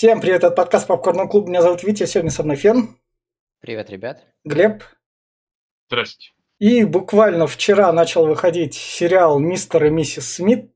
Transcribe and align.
Всем 0.00 0.22
привет, 0.22 0.44
это 0.44 0.50
подкаст 0.52 0.86
Попкорный 0.86 1.28
клуб. 1.28 1.46
Меня 1.46 1.60
зовут 1.60 1.82
Витя, 1.82 2.06
сегодня 2.06 2.30
со 2.30 2.42
мной 2.42 2.56
Фен. 2.56 2.96
Привет, 3.60 3.90
ребят. 3.90 4.24
Глеб. 4.44 4.82
Здрасте. 5.88 6.30
И 6.58 6.84
буквально 6.84 7.46
вчера 7.46 7.92
начал 7.92 8.24
выходить 8.24 8.72
сериал 8.72 9.38
«Мистер 9.38 9.84
и 9.84 9.90
миссис 9.90 10.36
Смит», 10.36 10.72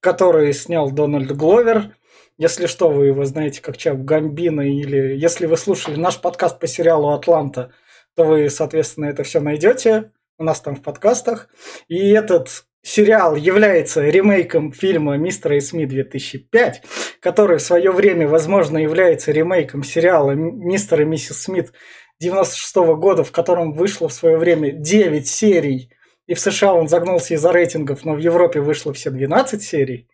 который 0.00 0.52
снял 0.52 0.90
Дональд 0.90 1.34
Гловер. 1.34 1.96
Если 2.36 2.66
что, 2.66 2.90
вы 2.90 3.06
его 3.06 3.24
знаете 3.24 3.62
как 3.62 3.78
Чап 3.78 3.96
Гамбина, 3.96 4.60
или 4.60 5.16
если 5.16 5.46
вы 5.46 5.56
слушали 5.56 5.96
наш 5.96 6.20
подкаст 6.20 6.60
по 6.60 6.66
сериалу 6.66 7.14
«Атланта», 7.14 7.72
то 8.14 8.24
вы, 8.24 8.50
соответственно, 8.50 9.06
это 9.06 9.22
все 9.22 9.40
найдете 9.40 10.12
у 10.36 10.44
нас 10.44 10.60
там 10.60 10.76
в 10.76 10.82
подкастах. 10.82 11.48
И 11.88 12.10
этот 12.10 12.66
сериал 12.82 13.36
является 13.36 14.02
ремейком 14.02 14.72
фильма 14.72 15.16
«Мистер 15.16 15.54
и 15.54 15.60
Смит» 15.60 15.88
2005, 15.88 16.82
который 17.20 17.58
в 17.58 17.62
свое 17.62 17.90
время, 17.90 18.28
возможно, 18.28 18.78
является 18.78 19.32
ремейком 19.32 19.82
сериала 19.82 20.32
«Мистер 20.32 21.02
и 21.02 21.04
миссис 21.04 21.42
Смит» 21.42 21.72
96 22.20 22.76
года, 22.96 23.24
в 23.24 23.32
котором 23.32 23.72
вышло 23.72 24.08
в 24.08 24.12
свое 24.12 24.38
время 24.38 24.72
9 24.72 25.26
серий, 25.26 25.90
и 26.26 26.34
в 26.34 26.40
США 26.40 26.74
он 26.74 26.88
загнулся 26.88 27.34
из-за 27.34 27.52
рейтингов, 27.52 28.04
но 28.04 28.14
в 28.14 28.18
Европе 28.18 28.60
вышло 28.60 28.92
все 28.92 29.10
12 29.10 29.62
серий. 29.62 30.08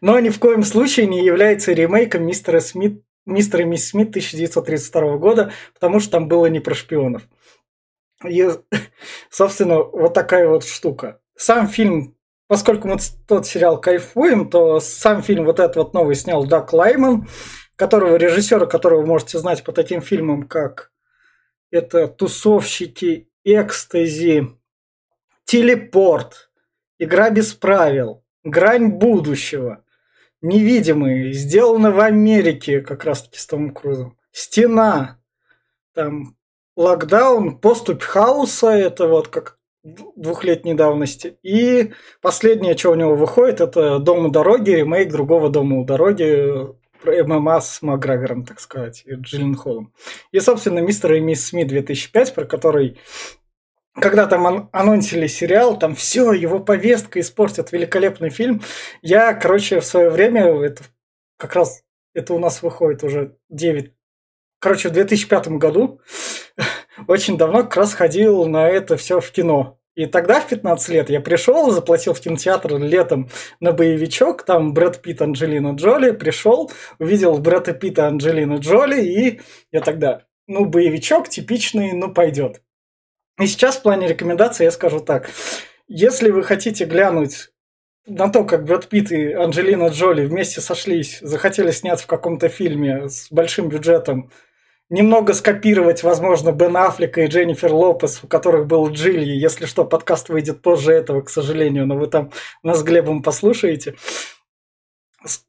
Но 0.00 0.18
ни 0.18 0.28
в 0.28 0.38
коем 0.38 0.62
случае 0.62 1.06
не 1.06 1.24
является 1.24 1.72
ремейком 1.72 2.26
«Мистера 2.26 2.60
Смит» 2.60 3.02
«Мистер 3.26 3.62
и 3.62 3.64
мисс 3.64 3.88
Смит» 3.88 4.10
1932 4.10 5.16
года, 5.16 5.52
потому 5.74 5.98
что 5.98 6.12
там 6.12 6.28
было 6.28 6.46
не 6.46 6.60
про 6.60 6.74
шпионов. 6.74 7.22
И, 8.24 8.48
собственно, 9.30 9.82
вот 9.82 10.14
такая 10.14 10.48
вот 10.48 10.64
штука 10.64 11.20
сам 11.36 11.68
фильм, 11.68 12.16
поскольку 12.48 12.88
мы 12.88 12.98
тот 13.26 13.46
сериал 13.46 13.80
кайфуем, 13.80 14.48
то 14.50 14.80
сам 14.80 15.22
фильм 15.22 15.44
вот 15.44 15.60
этот 15.60 15.76
вот 15.76 15.94
новый 15.94 16.14
снял 16.14 16.44
Дак 16.44 16.72
Лайман, 16.72 17.28
которого 17.76 18.16
режиссера, 18.16 18.66
которого 18.66 19.02
вы 19.02 19.06
можете 19.06 19.38
знать 19.38 19.62
по 19.62 19.72
таким 19.72 20.00
фильмам, 20.00 20.44
как 20.44 20.92
это 21.70 22.08
«Тусовщики», 22.08 23.28
«Экстази», 23.44 24.56
«Телепорт», 25.44 26.50
«Игра 26.98 27.30
без 27.30 27.52
правил», 27.52 28.24
«Грань 28.44 28.88
будущего», 28.88 29.84
«Невидимые», 30.40 31.32
«Сделано 31.32 31.90
в 31.90 32.00
Америке», 32.00 32.80
как 32.80 33.04
раз-таки 33.04 33.38
с 33.38 33.46
Томом 33.46 33.74
Крузом, 33.74 34.16
«Стена», 34.32 35.20
там 35.92 36.36
«Локдаун», 36.76 37.58
«Поступь 37.58 38.02
хаоса», 38.02 38.68
это 38.68 39.06
вот 39.06 39.28
как 39.28 39.55
двухлетней 39.86 40.74
давности. 40.74 41.38
И 41.42 41.92
последнее, 42.20 42.76
что 42.76 42.90
у 42.90 42.94
него 42.94 43.14
выходит, 43.14 43.60
это 43.60 43.98
«Дом 43.98 44.26
у 44.26 44.28
дороги», 44.30 44.70
ремейк 44.70 45.10
другого 45.10 45.48
«Дома 45.48 45.78
у 45.78 45.84
дороги», 45.84 46.74
ММА 47.04 47.60
с 47.60 47.82
Макгрегором, 47.82 48.44
так 48.44 48.58
сказать, 48.58 49.04
и 49.06 49.14
Джиллен 49.14 49.54
Холлом. 49.54 49.92
И, 50.32 50.40
собственно, 50.40 50.80
«Мистер 50.80 51.14
и 51.14 51.20
мисс 51.20 51.46
Смит» 51.46 51.68
2005, 51.68 52.34
про 52.34 52.44
который 52.44 52.98
когда 53.98 54.26
там 54.26 54.68
анонсили 54.72 55.26
сериал, 55.26 55.78
там 55.78 55.94
все, 55.94 56.32
его 56.32 56.60
повестка 56.60 57.18
испортит, 57.18 57.72
великолепный 57.72 58.28
фильм. 58.28 58.60
Я, 59.00 59.32
короче, 59.32 59.80
в 59.80 59.86
свое 59.86 60.10
время, 60.10 60.44
это 60.62 60.82
как 61.38 61.54
раз, 61.54 61.82
это 62.12 62.34
у 62.34 62.38
нас 62.38 62.62
выходит 62.62 63.02
уже 63.04 63.38
9, 63.48 63.94
короче, 64.58 64.90
в 64.90 64.92
2005 64.92 65.48
году, 65.48 66.00
очень 67.06 67.36
давно 67.36 67.62
как 67.62 67.76
раз 67.76 67.94
ходил 67.94 68.46
на 68.46 68.68
это 68.68 68.96
все 68.96 69.20
в 69.20 69.30
кино. 69.30 69.78
И 69.96 70.04
тогда, 70.04 70.40
в 70.40 70.48
15 70.48 70.88
лет, 70.90 71.08
я 71.10 71.20
пришел, 71.20 71.70
заплатил 71.70 72.12
в 72.12 72.20
кинотеатр 72.20 72.76
летом 72.76 73.30
на 73.60 73.72
боевичок, 73.72 74.44
там 74.44 74.74
Брэд 74.74 75.00
Питт, 75.00 75.22
Анджелина 75.22 75.74
Джоли, 75.74 76.10
пришел, 76.10 76.70
увидел 76.98 77.38
Брэда 77.38 77.72
Питта, 77.72 78.06
Анджелина 78.06 78.56
Джоли, 78.56 79.00
и 79.00 79.40
я 79.72 79.80
тогда, 79.80 80.24
ну, 80.46 80.66
боевичок 80.66 81.30
типичный, 81.30 81.92
ну, 81.92 82.12
пойдет. 82.12 82.60
И 83.40 83.46
сейчас 83.46 83.76
в 83.76 83.82
плане 83.82 84.06
рекомендаций 84.06 84.64
я 84.64 84.70
скажу 84.70 85.00
так. 85.00 85.30
Если 85.88 86.30
вы 86.30 86.42
хотите 86.42 86.84
глянуть 86.84 87.50
на 88.06 88.28
то, 88.28 88.44
как 88.44 88.64
Брэд 88.64 88.88
Питт 88.88 89.12
и 89.12 89.32
Анджелина 89.32 89.88
Джоли 89.88 90.26
вместе 90.26 90.60
сошлись, 90.60 91.20
захотели 91.22 91.70
сняться 91.70 92.04
в 92.04 92.08
каком-то 92.08 92.50
фильме 92.50 93.08
с 93.08 93.28
большим 93.30 93.70
бюджетом, 93.70 94.30
немного 94.88 95.34
скопировать, 95.34 96.02
возможно, 96.02 96.52
Бен 96.52 96.76
Аффлека 96.76 97.22
и 97.22 97.26
Дженнифер 97.26 97.72
Лопес, 97.72 98.20
у 98.22 98.28
которых 98.28 98.66
был 98.66 98.88
Джильи. 98.90 99.36
Если 99.36 99.66
что, 99.66 99.84
подкаст 99.84 100.28
выйдет 100.28 100.62
позже 100.62 100.92
этого, 100.92 101.22
к 101.22 101.30
сожалению, 101.30 101.86
но 101.86 101.96
вы 101.96 102.06
там 102.06 102.30
нас 102.62 102.80
с 102.80 102.82
Глебом 102.82 103.22
послушаете. 103.22 103.96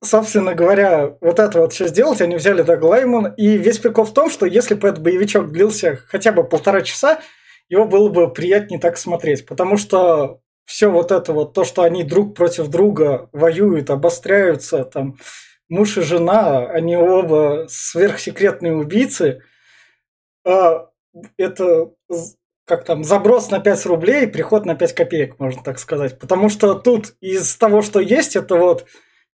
Собственно 0.03 0.55
говоря, 0.55 1.17
вот 1.21 1.37
это 1.37 1.59
вот 1.59 1.73
все 1.73 1.87
сделать, 1.87 2.21
они 2.21 2.37
взяли 2.37 2.63
Даг 2.63 2.81
Лайман, 2.81 3.33
и 3.37 3.57
весь 3.57 3.77
прикол 3.77 4.05
в 4.05 4.13
том, 4.13 4.31
что 4.31 4.47
если 4.47 4.73
бы 4.73 4.87
этот 4.87 5.03
боевичок 5.03 5.51
длился 5.51 5.99
хотя 6.07 6.31
бы 6.31 6.43
полтора 6.43 6.81
часа, 6.81 7.19
его 7.69 7.85
было 7.85 8.09
бы 8.09 8.31
приятнее 8.31 8.79
так 8.79 8.97
смотреть, 8.97 9.45
потому 9.45 9.77
что 9.77 10.39
все 10.65 10.89
вот 10.89 11.11
это 11.11 11.31
вот, 11.31 11.53
то, 11.53 11.63
что 11.63 11.83
они 11.83 12.03
друг 12.03 12.35
против 12.35 12.69
друга 12.69 13.29
воюют, 13.33 13.89
обостряются, 13.89 14.83
там, 14.83 15.17
муж 15.69 15.97
и 15.97 16.01
жена, 16.01 16.67
они 16.67 16.95
оба 16.95 17.65
сверхсекретные 17.69 18.75
убийцы. 18.75 19.41
А 20.45 20.89
это 21.37 21.91
как 22.65 22.83
там, 22.83 23.03
заброс 23.03 23.49
на 23.49 23.59
5 23.59 23.85
рублей, 23.85 24.27
приход 24.27 24.65
на 24.65 24.75
5 24.75 24.93
копеек, 24.93 25.39
можно 25.39 25.63
так 25.63 25.79
сказать. 25.79 26.19
Потому 26.19 26.49
что 26.49 26.73
тут 26.73 27.15
из 27.21 27.55
того, 27.55 27.81
что 27.81 28.01
есть, 28.01 28.35
это 28.35 28.55
вот 28.55 28.85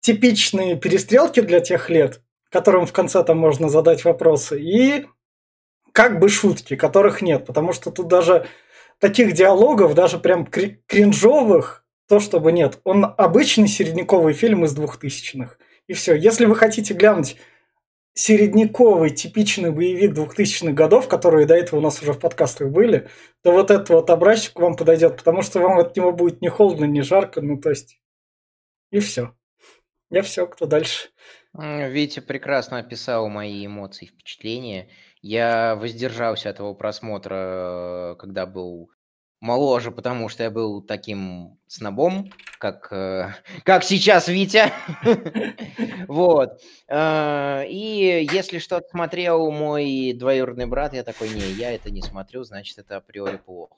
типичные 0.01 0.77
перестрелки 0.77 1.41
для 1.41 1.61
тех 1.61 1.89
лет, 1.89 2.21
которым 2.51 2.87
в 2.87 2.93
конце 2.93 3.25
там 3.25 3.39
можно 3.39 3.71
задать 3.71 4.05
вопросы, 4.05 4.61
и 4.61 5.07
как 5.93 6.19
бы 6.19 6.29
шутки, 6.29 6.77
которых 6.77 7.23
нет. 7.23 7.47
Потому 7.47 7.73
что 7.73 7.91
тут 7.91 8.09
даже 8.09 8.47
таких 8.99 9.33
диалогов, 9.33 9.95
даже 9.95 10.19
прям 10.19 10.47
кринжовых, 10.47 11.85
то 12.09 12.21
чтобы 12.21 12.53
нет. 12.53 12.81
Он 12.85 13.15
обычный 13.17 13.69
середняковый 13.69 14.35
фильм 14.35 14.65
из 14.65 14.75
двухтысячных. 14.75 15.59
И 15.93 15.95
все. 15.95 16.15
Если 16.15 16.47
вы 16.47 16.57
хотите 16.57 16.95
глянуть 16.95 17.37
середняковый, 18.15 19.11
типичный 19.11 19.71
боевик 19.71 20.17
2000-х 20.17 20.73
годов, 20.73 21.07
которые 21.07 21.47
до 21.47 21.55
этого 21.55 21.81
у 21.81 21.83
нас 21.83 22.01
уже 22.01 22.15
в 22.15 22.19
подкастах 22.19 22.71
были, 22.71 23.11
то 23.43 23.53
вот 23.53 23.71
этот 23.71 23.91
вот 23.91 24.09
образчик 24.09 24.59
вам 24.59 24.75
подойдет, 24.75 25.19
потому 25.19 25.43
что 25.43 25.61
вам 25.61 25.79
от 25.79 25.95
него 25.95 26.13
будет 26.13 26.41
не 26.41 26.49
холодно, 26.49 26.87
не 26.87 27.03
жарко, 27.03 27.43
ну 27.43 27.61
то 27.61 27.69
есть 27.69 28.01
и 28.91 29.01
все. 29.01 29.35
Я 30.09 30.23
все, 30.23 30.47
кто 30.47 30.65
дальше? 30.65 31.11
Витя 31.53 32.21
прекрасно 32.21 32.79
описал 32.79 33.29
мои 33.29 33.67
эмоции 33.67 34.07
впечатления. 34.07 34.89
Я 35.21 35.77
воздержался 35.77 36.49
от 36.49 36.59
его 36.59 36.75
просмотра, 36.75 38.17
когда 38.19 38.47
был 38.47 38.91
моложе, 39.43 39.91
потому 39.91 40.29
что 40.29 40.45
я 40.45 40.51
был 40.51 40.81
таким 40.81 41.59
снобом, 41.67 42.31
как, 42.59 42.91
э, 42.93 43.35
как 43.65 43.85
сейчас 43.85 44.29
Витя. 44.29 44.73
Вот. 46.09 46.61
Э, 46.89 47.65
и 47.69 48.29
если 48.33 48.59
что-то 48.59 48.89
смотрел 48.89 49.51
мой 49.51 50.13
двоюродный 50.15 50.67
брат, 50.67 50.95
я 50.95 51.03
такой, 51.03 51.29
не, 51.31 51.41
я 51.41 51.73
это 51.73 51.91
не 51.91 52.03
смотрю, 52.03 52.45
значит, 52.45 52.79
это 52.79 52.97
априори 52.97 53.37
плохо. 53.37 53.77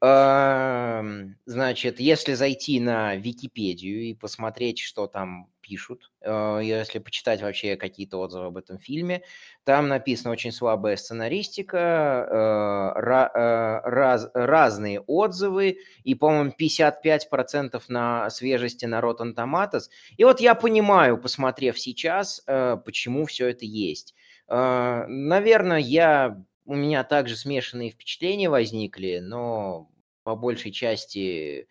Эм, 0.00 1.36
значит, 1.46 2.00
если 2.00 2.34
зайти 2.34 2.80
на 2.80 3.16
Википедию 3.16 4.02
и 4.02 4.14
посмотреть, 4.14 4.80
что 4.80 5.06
там 5.06 5.48
пишут, 5.62 6.10
э, 6.20 6.60
если 6.62 6.98
почитать 6.98 7.40
вообще 7.40 7.76
какие-то 7.76 8.18
отзывы 8.18 8.46
об 8.46 8.56
этом 8.56 8.78
фильме, 8.78 9.22
там 9.64 9.88
написано 9.88 10.32
очень 10.32 10.52
слабая 10.52 10.96
сценаристика, 10.96 12.26
э, 12.28 13.00
э, 13.00 13.80
раз, 13.84 14.28
разные 14.34 15.00
отзывы, 15.00 15.78
и, 16.04 16.14
по-моему, 16.14 16.52
55% 16.58 17.84
на 17.88 18.28
свежести 18.28 18.84
на 18.84 19.00
Rotten 19.00 19.34
Tomatoes. 19.34 19.84
И 20.16 20.24
вот 20.24 20.40
я 20.40 20.54
понимаю, 20.54 21.16
посмотрев 21.16 21.78
сейчас, 21.78 22.44
почему 22.84 23.24
все 23.26 23.48
это 23.48 23.64
есть. 23.64 24.14
Наверное, 24.48 25.78
я 25.78 26.42
у 26.64 26.74
меня 26.74 27.04
также 27.04 27.36
смешанные 27.36 27.90
впечатления 27.90 28.48
возникли, 28.48 29.18
но 29.18 29.90
по 30.22 30.36
большей 30.36 30.72
части, 30.72 31.68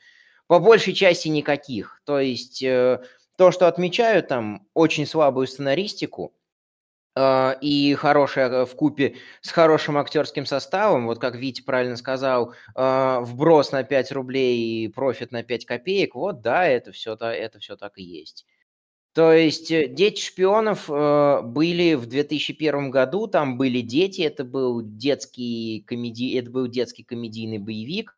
по 0.47 0.59
большей 0.59 0.93
части 0.93 1.27
никаких. 1.27 2.01
То 2.05 2.19
есть 2.19 2.63
то, 3.41 3.49
что 3.49 3.67
отмечаю 3.67 4.21
там 4.21 4.67
очень 4.75 5.07
слабую 5.07 5.47
сценаристику 5.47 6.31
э, 7.15 7.55
и 7.59 7.95
хорошая 7.95 8.67
в 8.67 8.75
купе 8.75 9.15
с 9.41 9.49
хорошим 9.49 9.97
актерским 9.97 10.45
составом, 10.45 11.07
вот 11.07 11.17
как 11.17 11.33
Витя 11.33 11.63
правильно 11.63 11.97
сказал, 11.97 12.53
э, 12.75 13.19
вброс 13.21 13.71
на 13.71 13.81
5 13.81 14.11
рублей 14.11 14.85
и 14.85 14.87
профит 14.89 15.31
на 15.31 15.41
5 15.41 15.65
копеек, 15.65 16.13
вот 16.13 16.41
да, 16.41 16.67
это 16.67 16.91
все, 16.91 17.15
это 17.15 17.57
все 17.57 17.75
так 17.75 17.97
и 17.97 18.03
есть. 18.03 18.45
То 19.13 19.33
есть 19.33 19.71
э, 19.71 19.87
«Дети 19.87 20.21
шпионов» 20.21 20.87
э, 20.87 21.41
были 21.41 21.95
в 21.95 22.05
2001 22.05 22.91
году, 22.91 23.25
там 23.25 23.57
были 23.57 23.81
дети, 23.81 24.21
это 24.21 24.43
был 24.43 24.83
детский, 24.83 25.83
комеди... 25.87 26.37
это 26.37 26.51
был 26.51 26.67
детский 26.67 27.01
комедийный 27.01 27.57
боевик. 27.57 28.15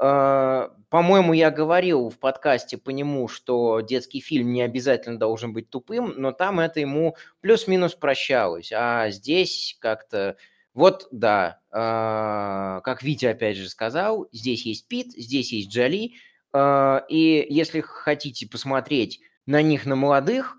Э, 0.00 0.68
по-моему, 0.88 1.32
я 1.32 1.50
говорил 1.50 2.10
в 2.10 2.18
подкасте 2.18 2.78
по 2.78 2.90
нему, 2.90 3.28
что 3.28 3.80
детский 3.80 4.20
фильм 4.20 4.52
не 4.52 4.62
обязательно 4.62 5.18
должен 5.18 5.52
быть 5.52 5.70
тупым, 5.70 6.14
но 6.16 6.32
там 6.32 6.60
это 6.60 6.80
ему 6.80 7.16
плюс-минус 7.40 7.94
прощалось. 7.94 8.72
А 8.72 9.10
здесь 9.10 9.76
как-то... 9.80 10.36
Вот, 10.72 11.06
да, 11.12 11.60
э, 11.70 12.80
как 12.82 13.02
Витя 13.02 13.26
опять 13.26 13.56
же 13.56 13.68
сказал, 13.68 14.28
здесь 14.32 14.66
есть 14.66 14.88
Пит, 14.88 15.12
здесь 15.12 15.52
есть 15.52 15.70
Джоли, 15.70 16.14
э, 16.52 17.00
и 17.08 17.46
если 17.48 17.80
хотите 17.80 18.48
посмотреть 18.48 19.20
на 19.46 19.62
них, 19.62 19.86
на 19.86 19.94
молодых, 19.94 20.56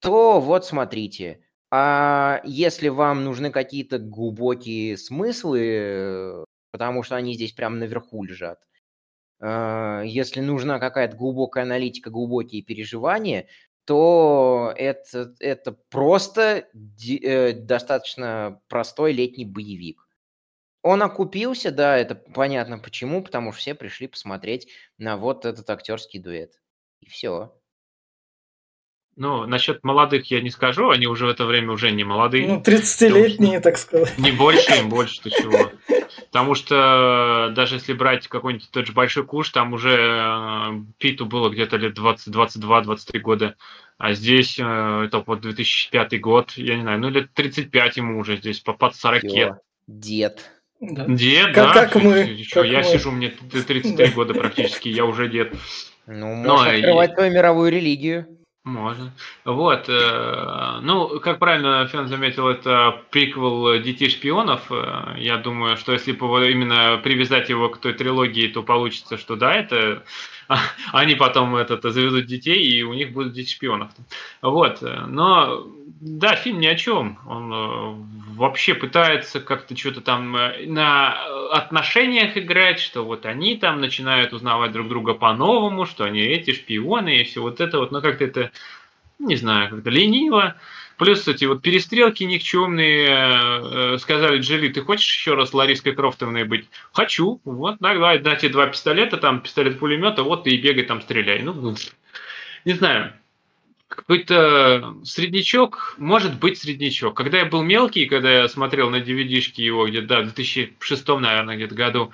то 0.00 0.40
вот 0.40 0.64
смотрите. 0.64 1.40
А 1.70 2.40
если 2.44 2.88
вам 2.88 3.24
нужны 3.24 3.50
какие-то 3.50 3.98
глубокие 3.98 4.96
смыслы, 4.96 6.45
потому 6.76 7.02
что 7.02 7.16
они 7.16 7.32
здесь 7.32 7.52
прямо 7.52 7.76
наверху 7.76 8.22
лежат, 8.22 8.60
а, 9.40 10.02
если 10.02 10.42
нужна 10.42 10.78
какая-то 10.78 11.16
глубокая 11.16 11.64
аналитика, 11.64 12.10
глубокие 12.10 12.60
переживания, 12.60 13.48
то 13.86 14.74
это, 14.76 15.34
это 15.40 15.72
просто 15.72 16.68
э, 17.08 17.52
достаточно 17.54 18.60
простой 18.68 19.14
летний 19.14 19.46
боевик. 19.46 20.06
Он 20.82 21.02
окупился, 21.02 21.70
да, 21.70 21.96
это 21.96 22.14
понятно 22.14 22.78
почему, 22.78 23.22
потому 23.22 23.52
что 23.52 23.60
все 23.60 23.74
пришли 23.74 24.06
посмотреть 24.06 24.68
на 24.98 25.16
вот 25.16 25.46
этот 25.46 25.70
актерский 25.70 26.20
дуэт. 26.20 26.60
И 27.00 27.08
все. 27.08 27.58
Ну, 29.16 29.46
насчет 29.46 29.82
молодых 29.82 30.30
я 30.30 30.42
не 30.42 30.50
скажу, 30.50 30.90
они 30.90 31.06
уже 31.06 31.24
в 31.24 31.30
это 31.30 31.46
время 31.46 31.72
уже 31.72 31.90
не 31.90 32.04
молодые. 32.04 32.46
Ну, 32.46 32.60
30-летние, 32.60 33.60
так 33.60 33.78
сказать. 33.78 34.18
Не 34.18 34.30
больше, 34.32 34.78
им 34.78 34.90
больше, 34.90 35.22
ты 35.22 35.30
чего. 35.30 35.70
Потому 36.36 36.54
что 36.54 37.50
даже 37.56 37.76
если 37.76 37.94
брать 37.94 38.28
какой-нибудь 38.28 38.70
тот 38.70 38.86
же 38.86 38.92
большой 38.92 39.24
куш, 39.24 39.48
там 39.48 39.72
уже 39.72 39.96
э, 39.96 40.82
Питу 40.98 41.24
было 41.24 41.48
где-то 41.48 41.78
лет 41.78 41.94
20, 41.94 42.28
22-23 42.28 43.18
года. 43.20 43.56
А 43.96 44.12
здесь 44.12 44.58
э, 44.58 45.04
это 45.06 45.24
вот 45.26 45.40
2005 45.40 46.20
год, 46.20 46.52
я 46.56 46.76
не 46.76 46.82
знаю, 46.82 47.00
ну 47.00 47.08
лет 47.08 47.32
35 47.32 47.96
ему 47.96 48.18
уже 48.18 48.36
здесь, 48.36 48.60
по 48.60 48.74
под 48.74 48.94
40. 48.94 49.24
Всё, 49.24 49.56
дед. 49.86 50.50
Да. 50.78 51.06
Дед, 51.08 51.54
как, 51.54 51.74
да. 51.74 51.86
Как 51.86 52.02
мы. 52.02 52.44
Что, 52.46 52.60
как 52.60 52.70
я 52.70 52.78
мы. 52.80 52.84
сижу, 52.84 53.12
мне 53.12 53.30
33 53.30 54.08
года 54.08 54.34
практически, 54.34 54.90
я 54.90 55.06
уже 55.06 55.30
дед. 55.30 55.54
Ну, 56.06 56.34
можешь 56.34 56.66
открывать 56.66 57.12
и... 57.12 57.14
твою 57.14 57.32
мировую 57.32 57.72
религию. 57.72 58.35
Можно. 58.66 59.12
Вот. 59.44 59.88
Э, 59.88 60.80
ну, 60.82 61.20
как 61.20 61.38
правильно 61.38 61.86
Фен 61.86 62.08
заметил, 62.08 62.48
это 62.48 63.00
приквел 63.10 63.80
«Детей 63.80 64.10
шпионов». 64.10 64.72
Э, 64.72 65.14
я 65.18 65.36
думаю, 65.36 65.76
что 65.76 65.92
если 65.92 66.10
именно 66.50 66.98
привязать 66.98 67.48
его 67.48 67.68
к 67.68 67.78
той 67.78 67.92
трилогии, 67.92 68.48
то 68.48 68.64
получится, 68.64 69.18
что 69.18 69.36
да, 69.36 69.54
это 69.54 70.02
они 70.92 71.14
потом 71.14 71.56
этот, 71.56 71.82
заведут 71.82 72.26
детей, 72.26 72.62
и 72.64 72.82
у 72.82 72.94
них 72.94 73.12
будут 73.12 73.32
дети 73.32 73.52
шпионов. 73.52 73.90
Вот. 74.42 74.82
Но 74.82 75.66
да, 76.00 76.36
фильм 76.36 76.60
ни 76.60 76.66
о 76.66 76.74
чем. 76.74 77.18
Он 77.26 77.52
э, 77.52 78.34
вообще 78.34 78.74
пытается 78.74 79.40
как-то 79.40 79.76
что-то 79.76 80.00
там 80.00 80.32
на 80.32 81.16
отношениях 81.52 82.36
играть, 82.36 82.80
что 82.80 83.04
вот 83.04 83.24
они 83.24 83.56
там 83.56 83.80
начинают 83.80 84.32
узнавать 84.32 84.72
друг 84.72 84.88
друга 84.88 85.14
по-новому, 85.14 85.86
что 85.86 86.04
они 86.04 86.20
эти 86.20 86.52
шпионы 86.52 87.20
и 87.20 87.24
все 87.24 87.40
вот 87.40 87.60
это 87.60 87.78
вот. 87.78 87.92
Но 87.92 88.00
как-то 88.02 88.24
это 88.24 88.50
не 89.18 89.36
знаю, 89.36 89.70
как-то 89.70 89.90
лениво. 89.90 90.56
Плюс 90.96 91.28
эти 91.28 91.44
вот 91.44 91.62
перестрелки 91.62 92.24
никчемные. 92.24 93.08
Э, 93.08 93.98
сказали, 93.98 94.38
Джоли, 94.38 94.68
ты 94.68 94.80
хочешь 94.80 95.14
еще 95.14 95.34
раз 95.34 95.52
Лариской 95.52 95.92
Крофтовной 95.92 96.44
быть? 96.44 96.66
Хочу. 96.92 97.40
Вот, 97.44 97.76
давай, 97.80 98.18
на 98.20 98.36
тебе 98.36 98.52
два 98.52 98.66
пистолета, 98.66 99.18
там 99.18 99.40
пистолет-пулемета, 99.40 100.22
вот 100.22 100.46
и 100.46 100.56
бегай 100.56 100.84
там 100.84 101.02
стреляй. 101.02 101.42
Ну, 101.42 101.74
не 102.64 102.72
знаю. 102.72 103.12
Какой-то 103.88 104.96
среднячок, 105.04 105.94
может 105.98 106.38
быть 106.38 106.58
среднячок. 106.58 107.16
Когда 107.16 107.38
я 107.38 107.44
был 107.44 107.62
мелкий, 107.62 108.06
когда 108.06 108.30
я 108.30 108.48
смотрел 108.48 108.90
на 108.90 108.96
DVD-шки 108.96 109.60
его 109.60 109.86
где-то, 109.86 110.06
да, 110.06 110.20
в 110.22 110.24
2006, 110.34 111.08
наверное, 111.08 111.56
где-то 111.56 111.74
году, 111.74 112.12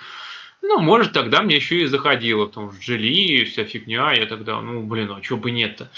ну, 0.61 0.81
может, 0.81 1.12
тогда 1.12 1.43
мне 1.43 1.56
еще 1.56 1.82
и 1.82 1.87
заходило, 1.87 2.46
потому 2.46 2.73
что 2.73 2.94
и 2.94 3.44
вся 3.44 3.64
фигня, 3.64 4.12
я 4.12 4.26
тогда, 4.26 4.61
ну, 4.61 4.82
блин, 4.82 5.11
а 5.11 5.23
что 5.23 5.37
бы 5.37 5.50
нет-то. 5.50 5.90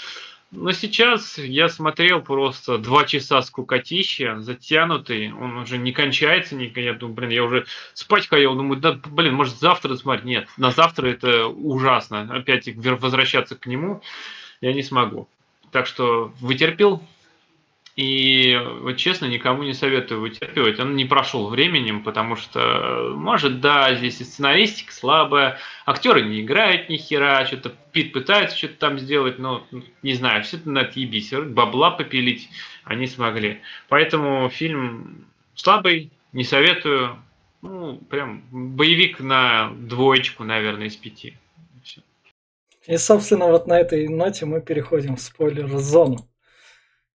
Но 0.55 0.71
сейчас 0.71 1.37
я 1.37 1.69
смотрел 1.69 2.21
просто 2.21 2.77
два 2.77 3.05
часа 3.05 3.41
скукотища, 3.41 4.39
затянутый, 4.39 5.31
он 5.33 5.57
уже 5.57 5.77
не 5.77 5.91
кончается, 5.91 6.55
не, 6.55 6.71
я 6.75 6.93
думаю, 6.93 7.15
блин, 7.15 7.29
я 7.29 7.43
уже 7.43 7.65
спать 7.93 8.27
хотел, 8.27 8.55
думаю, 8.55 8.79
да, 8.79 8.93
блин, 8.93 9.35
может 9.35 9.59
завтра 9.59 9.95
смотреть, 9.95 10.25
нет, 10.25 10.47
на 10.57 10.71
завтра 10.71 11.07
это 11.07 11.47
ужасно, 11.47 12.21
опять 12.21 12.69
возвращаться 12.75 13.55
к 13.55 13.67
нему 13.67 14.01
я 14.61 14.73
не 14.73 14.81
смогу. 14.81 15.27
Так 15.71 15.87
что 15.87 16.31
вытерпел, 16.39 17.03
и 17.95 18.59
вот 18.81 18.97
честно, 18.97 19.25
никому 19.25 19.63
не 19.63 19.73
советую 19.73 20.19
вытерпевать. 20.19 20.79
Он 20.79 20.97
не 20.97 21.05
прошел 21.05 21.47
временем, 21.47 22.03
потому 22.03 22.35
что, 22.35 23.13
может, 23.15 23.61
да, 23.61 23.95
здесь 23.95 24.19
и 24.19 24.25
сценаристика 24.25 24.91
слабая, 24.91 25.59
актеры 25.85 26.23
не 26.23 26.41
играют 26.41 26.89
ни 26.89 26.97
хера, 26.97 27.45
что-то 27.45 27.73
Пит 27.93 28.11
пытается 28.11 28.57
что-то 28.57 28.75
там 28.75 28.99
сделать, 28.99 29.39
но 29.39 29.65
не 30.03 30.13
знаю, 30.13 30.43
все 30.43 30.57
это 30.57 30.69
на 30.69 30.81
отъебись. 30.81 31.31
Бабла 31.31 31.91
попилить 31.91 32.49
они 32.83 33.07
смогли. 33.07 33.61
Поэтому 33.87 34.49
фильм 34.49 35.25
слабый, 35.55 36.11
не 36.33 36.43
советую. 36.43 37.17
Ну, 37.61 37.97
прям 38.09 38.43
боевик 38.51 39.21
на 39.21 39.71
двоечку, 39.71 40.43
наверное, 40.43 40.87
из 40.87 40.97
пяти. 40.97 41.35
Все. 41.81 42.01
И, 42.85 42.97
собственно, 42.97 43.47
вот 43.47 43.67
на 43.67 43.79
этой 43.79 44.09
ноте 44.09 44.45
мы 44.45 44.61
переходим 44.61 45.15
в 45.15 45.21
спойлер-зону. 45.21 46.27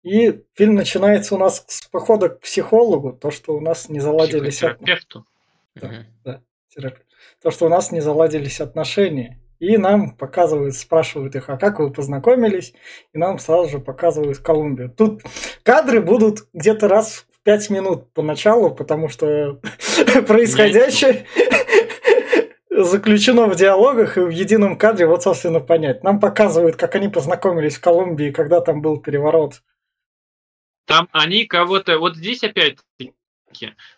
И 0.05 0.43
фильм 0.53 0.75
начинается 0.75 1.33
у 1.33 1.39
нас 1.39 1.65
с 1.67 1.87
похода 1.87 2.29
к 2.29 2.41
психологу, 2.41 3.11
то, 3.11 3.31
что 3.31 3.57
у 3.57 3.59
нас 3.59 3.89
не 3.89 3.99
заладились... 3.99 4.59
Терапевту. 4.59 5.25
Да, 5.73 6.05
да, 6.23 6.41
терапевт. 6.69 7.07
То, 7.41 7.49
что 7.49 7.65
у 7.65 7.69
нас 7.69 7.91
не 7.91 8.01
заладились 8.01 8.61
отношения. 8.61 9.39
И 9.57 9.77
нам 9.77 10.11
показывают, 10.15 10.75
спрашивают 10.75 11.35
их, 11.35 11.49
а 11.49 11.57
как 11.57 11.79
вы 11.79 11.91
познакомились? 11.91 12.75
И 13.13 13.17
нам 13.17 13.39
сразу 13.39 13.67
же 13.67 13.79
показывают 13.79 14.37
Колумбию. 14.37 14.91
Тут 14.91 15.23
кадры 15.63 16.01
будут 16.01 16.41
где-то 16.53 16.87
раз 16.87 17.25
в 17.31 17.41
пять 17.41 17.71
минут 17.71 18.13
поначалу, 18.13 18.75
потому 18.75 19.09
что 19.09 19.59
происходящее 20.27 21.25
заключено 22.69 23.47
в 23.47 23.55
диалогах 23.55 24.19
и 24.19 24.21
в 24.21 24.29
едином 24.29 24.77
кадре, 24.77 25.07
вот, 25.07 25.23
собственно, 25.23 25.61
понять. 25.61 26.03
Нам 26.03 26.19
показывают, 26.19 26.75
как 26.75 26.93
они 26.93 27.07
познакомились 27.09 27.77
в 27.77 27.81
Колумбии, 27.81 28.29
когда 28.29 28.61
там 28.61 28.83
был 28.83 28.99
переворот 28.99 29.63
там 30.85 31.09
они 31.11 31.45
кого-то... 31.45 31.99
Вот 31.99 32.15
здесь 32.15 32.43
опять 32.43 32.77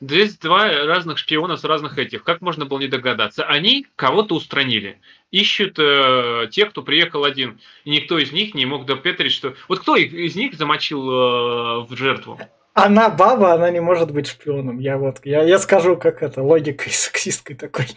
Здесь 0.02 0.38
два 0.38 0.68
разных 0.86 1.18
шпиона 1.18 1.58
с 1.58 1.64
разных 1.64 1.98
этих. 1.98 2.24
Как 2.24 2.42
можно 2.42 2.66
было 2.66 2.80
не 2.80 2.88
догадаться? 2.88 3.44
Они 3.44 3.88
кого-то 3.96 4.36
устранили. 4.36 5.00
Ищут 5.32 5.80
э, 5.80 6.48
тех, 6.52 6.70
кто 6.70 6.84
приехал 6.84 7.24
один. 7.24 7.60
И 7.84 7.90
никто 7.90 8.20
из 8.20 8.32
них 8.32 8.54
не 8.54 8.66
мог 8.66 8.86
допетрить, 8.86 9.32
что... 9.32 9.56
Вот 9.68 9.80
кто 9.80 9.96
из 9.96 10.36
них 10.36 10.54
замочил 10.54 11.10
э, 11.10 11.86
в 11.86 11.96
жертву? 11.96 12.40
Она 12.74 13.10
баба, 13.10 13.54
она 13.54 13.72
не 13.72 13.80
может 13.80 14.12
быть 14.12 14.28
шпионом. 14.28 14.80
Я 14.80 14.98
вот, 14.98 15.22
я, 15.26 15.42
я 15.42 15.58
скажу, 15.58 15.98
как 15.98 16.22
это, 16.22 16.44
логикой 16.44 16.92
сексисткой 16.92 17.56
такой. 17.56 17.88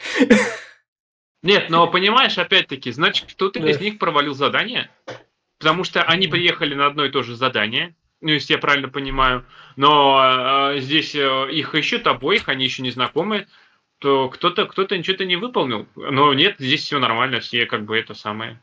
Нет, 1.43 1.69
но 1.69 1.87
понимаешь, 1.87 2.39
опять-таки, 2.39 2.91
значит, 2.91 3.31
кто-то 3.31 3.61
да. 3.61 3.71
из 3.71 3.81
них 3.81 3.99
провалил 3.99 4.35
задание, 4.35 4.91
потому 5.59 5.85
что 5.85 6.03
они 6.03 6.29
приехали 6.29 6.75
на 6.75 6.87
одно 6.87 7.05
и 7.05 7.11
то 7.11 7.23
же 7.23 7.35
задание, 7.37 7.95
ну, 8.21 8.31
если 8.31 8.55
я 8.55 8.59
правильно 8.59 8.89
понимаю. 8.89 9.45
Но 9.77 10.73
э, 10.75 10.81
здесь 10.81 11.15
э, 11.15 11.51
их 11.51 11.75
ищут 11.75 12.07
обоих, 12.07 12.49
они 12.49 12.65
еще 12.65 12.83
не 12.83 12.91
знакомы, 12.91 13.47
то 13.99 14.29
кто-то 14.29 14.67
кто-то 14.67 15.03
что-то 15.03 15.25
не 15.25 15.37
выполнил. 15.37 15.87
Но 15.95 16.33
нет, 16.35 16.57
здесь 16.59 16.83
все 16.83 16.99
нормально, 16.99 17.41
все 17.41 17.67
как 17.67 17.85
бы 17.85 17.99
это 17.99 18.15
самое. 18.15 18.61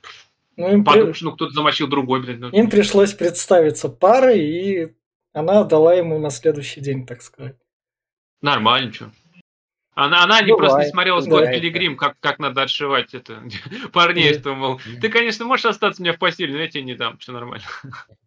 Ну, 0.58 0.72
им 0.72 0.84
Подумаешь, 0.84 1.20
при... 1.20 1.26
ну 1.26 1.32
кто-то 1.34 1.54
замочил 1.54 1.88
другой, 1.88 2.22
блин. 2.22 2.40
Ну. 2.40 2.50
Им 2.50 2.70
пришлось 2.70 3.14
представиться 3.14 3.90
парой, 3.90 4.40
и 4.40 4.94
она 5.34 5.62
отдала 5.62 5.94
ему 5.94 6.18
на 6.20 6.32
следующий 6.32 6.82
день, 6.82 7.06
так 7.06 7.22
сказать. 7.22 7.56
Нормально, 8.42 8.92
что. 8.92 9.12
Она, 9.94 10.24
она 10.24 10.42
не 10.44 10.56
просто 10.56 10.82
не 10.82 10.90
смотрела 10.90 11.22
Скотт 11.22 11.50
Пилигрим, 11.50 11.98
как, 11.98 12.20
как 12.20 12.38
надо 12.38 12.62
отшивать 12.62 13.16
это 13.16 13.42
парней, 13.94 14.36
что, 14.36 14.54
мол, 14.54 14.80
ты, 15.02 15.10
конечно, 15.10 15.46
можешь 15.46 15.66
остаться 15.66 16.02
у 16.02 16.04
меня 16.04 16.14
в 16.14 16.20
постели, 16.20 16.52
но 16.52 16.60
я 16.60 16.68
тебе 16.68 16.84
не 16.84 16.94
дам, 16.94 17.18
все 17.18 17.32
нормально. 17.32 17.66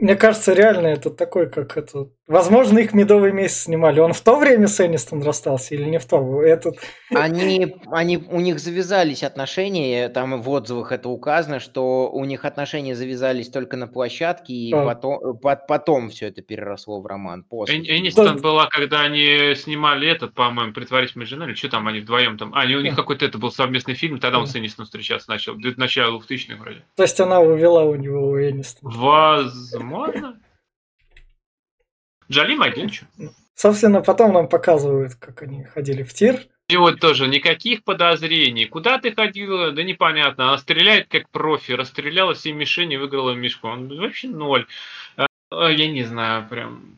Мне 0.00 0.14
кажется, 0.16 0.52
реально 0.52 0.88
это 0.88 1.10
такой, 1.10 1.50
как 1.50 1.76
это 1.76 2.10
Возможно, 2.28 2.78
их 2.78 2.92
медовый 2.92 3.32
месяц 3.32 3.62
снимали. 3.62 4.00
Он 4.00 4.12
в 4.12 4.20
то 4.20 4.38
время 4.38 4.68
с 4.68 4.84
Энистон 4.84 5.22
расстался 5.22 5.74
или 5.74 5.84
не 5.84 5.98
в 5.98 6.04
то? 6.04 6.42
Этот... 6.42 6.76
Они, 7.10 7.74
они, 7.86 8.18
у 8.18 8.40
них 8.40 8.60
завязались 8.60 9.22
отношения, 9.22 10.10
там 10.10 10.42
в 10.42 10.50
отзывах 10.50 10.92
это 10.92 11.08
указано, 11.08 11.58
что 11.58 12.10
у 12.10 12.24
них 12.26 12.44
отношения 12.44 12.94
завязались 12.94 13.48
только 13.48 13.78
на 13.78 13.86
площадке, 13.86 14.52
и 14.52 14.74
а. 14.74 14.84
потом, 14.84 15.38
потом 15.38 16.10
все 16.10 16.26
это 16.26 16.42
переросло 16.42 17.00
в 17.00 17.06
роман. 17.06 17.44
После. 17.44 17.78
Энистон 17.78 18.36
да. 18.36 18.42
была, 18.42 18.66
когда 18.66 19.00
они 19.00 19.54
снимали 19.54 20.06
этот, 20.06 20.34
по-моему, 20.34 20.74
«Притворись 20.74 21.16
моей 21.16 21.26
женой», 21.26 21.48
или 21.48 21.54
что 21.54 21.70
там 21.70 21.88
они 21.88 22.00
вдвоем 22.00 22.36
там... 22.36 22.52
А, 22.54 22.64
у 22.64 22.80
них 22.80 22.94
какой-то 22.94 23.24
это 23.24 23.38
был 23.38 23.50
совместный 23.50 23.94
фильм, 23.94 24.18
тогда 24.18 24.38
он 24.38 24.46
с 24.46 24.54
Энистон 24.54 24.84
встречаться 24.84 25.30
начал, 25.30 25.54
в 25.54 25.78
начале 25.78 26.10
2000-х 26.10 26.56
вроде. 26.60 26.84
То 26.94 27.04
есть 27.04 27.18
она 27.20 27.40
увела 27.40 27.84
у 27.84 27.94
него 27.94 28.28
у 28.28 28.38
Энистон? 28.38 28.90
Возможно. 28.92 30.36
Джоли 32.30 32.56
Магинчу. 32.56 33.06
Собственно, 33.54 34.02
потом 34.02 34.32
нам 34.32 34.48
показывают, 34.48 35.14
как 35.16 35.42
они 35.42 35.64
ходили 35.64 36.02
в 36.02 36.14
тир. 36.14 36.46
И 36.68 36.76
вот 36.76 37.00
тоже 37.00 37.28
никаких 37.28 37.82
подозрений. 37.82 38.66
Куда 38.66 38.98
ты 38.98 39.12
ходила? 39.12 39.72
Да 39.72 39.82
непонятно. 39.82 40.48
Она 40.48 40.58
стреляет 40.58 41.08
как 41.08 41.30
профи. 41.30 41.72
Расстреляла 41.72 42.34
все 42.34 42.52
мишени, 42.52 42.96
выиграла 42.96 43.32
мишку. 43.32 43.68
Он 43.68 43.88
вообще 43.88 44.28
ноль. 44.28 44.66
А, 45.16 45.70
я 45.70 45.90
не 45.90 46.04
знаю, 46.04 46.46
прям 46.46 46.97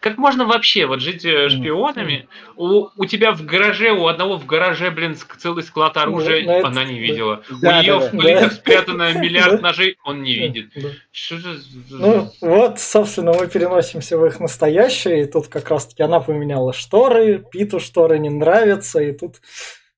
как 0.00 0.16
можно 0.16 0.46
вообще 0.46 0.86
вот 0.86 1.00
жить 1.00 1.24
э, 1.26 1.50
шпионами? 1.50 2.26
У, 2.56 2.88
у 2.96 3.04
тебя 3.04 3.32
в 3.32 3.44
гараже, 3.44 3.92
у 3.92 4.06
одного 4.06 4.38
в 4.38 4.46
гараже, 4.46 4.90
блин, 4.90 5.16
целый 5.38 5.62
склад 5.62 5.94
ну, 5.96 6.00
оружия, 6.00 6.42
ну, 6.42 6.64
она 6.64 6.84
не 6.84 6.98
видела. 6.98 7.42
Да, 7.60 7.78
у 7.78 7.82
нее 7.82 7.98
да, 7.98 8.06
в 8.06 8.10
плитах 8.10 8.50
да. 8.50 8.50
спрятано 8.50 9.12
миллиард 9.12 9.60
ножей, 9.60 9.96
он 10.02 10.22
не 10.22 10.34
видит. 10.34 10.72
Что 11.12 11.36
же... 11.36 11.60
Ну, 11.90 12.30
вот, 12.40 12.80
собственно, 12.80 13.34
мы 13.34 13.46
переносимся 13.46 14.16
в 14.16 14.24
их 14.24 14.40
настоящее, 14.40 15.22
и 15.22 15.26
тут 15.26 15.48
как 15.48 15.68
раз-таки 15.68 16.02
она 16.02 16.20
поменяла 16.20 16.72
шторы, 16.72 17.44
Питу 17.50 17.78
шторы 17.78 18.18
не 18.18 18.30
нравятся, 18.30 19.00
и 19.00 19.12
тут 19.12 19.36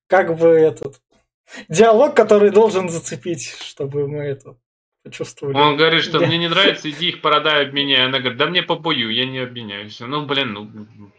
как 0.07 0.37
бы 0.37 0.49
этот 0.49 0.95
диалог, 1.69 2.13
который 2.13 2.49
должен 2.49 2.89
зацепить, 2.89 3.55
чтобы 3.61 4.07
мы 4.07 4.23
это 4.23 4.57
почувствовали. 5.03 5.55
Он 5.55 5.77
говорит, 5.77 6.03
что 6.03 6.19
мне 6.19 6.37
не 6.37 6.47
нравится, 6.47 6.89
иди 6.89 7.09
их 7.09 7.21
породай, 7.21 7.67
обменяй. 7.67 8.05
Она 8.05 8.19
говорит, 8.19 8.37
да 8.37 8.47
мне 8.47 8.63
по 8.63 8.75
бою, 8.75 9.09
я 9.09 9.25
не 9.25 9.39
обменяюсь. 9.39 9.99
Ну, 9.99 10.25
блин, 10.25 10.53
ну... 10.53 11.11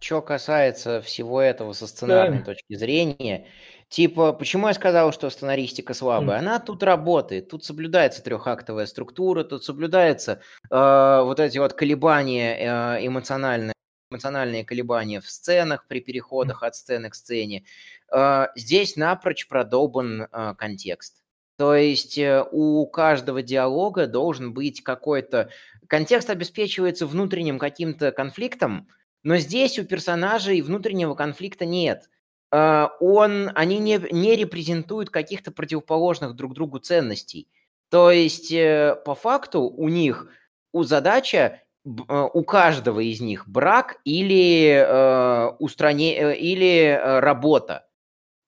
Что 0.00 0.22
касается 0.22 1.02
всего 1.02 1.42
этого 1.42 1.74
со 1.74 1.86
сценарной 1.86 2.38
да. 2.38 2.44
точки 2.44 2.74
зрения, 2.74 3.46
типа, 3.90 4.32
почему 4.32 4.68
я 4.68 4.74
сказал, 4.74 5.12
что 5.12 5.28
сценаристика 5.28 5.92
слабая? 5.92 6.38
Она 6.38 6.58
тут 6.58 6.82
работает, 6.82 7.50
тут 7.50 7.64
соблюдается 7.64 8.22
трехактовая 8.22 8.86
структура, 8.86 9.44
тут 9.44 9.62
соблюдается 9.62 10.40
э, 10.70 11.20
вот 11.22 11.38
эти 11.38 11.58
вот 11.58 11.74
колебания 11.74 12.56
э, 12.56 13.06
эмоциональные, 13.06 13.74
эмоциональные 14.10 14.64
колебания 14.64 15.20
в 15.20 15.28
сценах 15.28 15.86
при 15.86 16.00
переходах 16.00 16.62
от 16.62 16.76
сцены 16.76 17.10
к 17.10 17.14
сцене. 17.14 17.64
Э, 18.10 18.46
здесь 18.56 18.96
напрочь 18.96 19.48
продолбан 19.48 20.22
э, 20.22 20.54
контекст. 20.56 21.19
То 21.60 21.74
есть 21.74 22.16
э, 22.16 22.42
у 22.52 22.86
каждого 22.86 23.42
диалога 23.42 24.06
должен 24.06 24.54
быть 24.54 24.82
какой-то... 24.82 25.50
Контекст 25.88 26.30
обеспечивается 26.30 27.06
внутренним 27.06 27.58
каким-то 27.58 28.12
конфликтом, 28.12 28.88
но 29.24 29.36
здесь 29.36 29.78
у 29.78 29.84
персонажей 29.84 30.62
внутреннего 30.62 31.14
конфликта 31.14 31.66
нет. 31.66 32.08
А, 32.50 32.92
он, 32.98 33.50
они 33.54 33.78
не, 33.78 34.00
не 34.10 34.36
репрезентуют 34.36 35.10
каких-то 35.10 35.52
противоположных 35.52 36.34
друг 36.34 36.54
другу 36.54 36.78
ценностей. 36.78 37.46
То 37.90 38.10
есть 38.10 38.50
э, 38.50 38.96
по 39.04 39.14
факту 39.14 39.60
у 39.60 39.90
них 39.90 40.28
у 40.72 40.82
задача 40.82 41.60
э, 41.84 42.28
у 42.32 42.42
каждого 42.42 43.00
из 43.00 43.20
них 43.20 43.46
брак 43.46 44.00
или, 44.04 44.82
э, 44.82 45.50
устранение, 45.58 46.38
или 46.38 46.98
работа. 47.20 47.86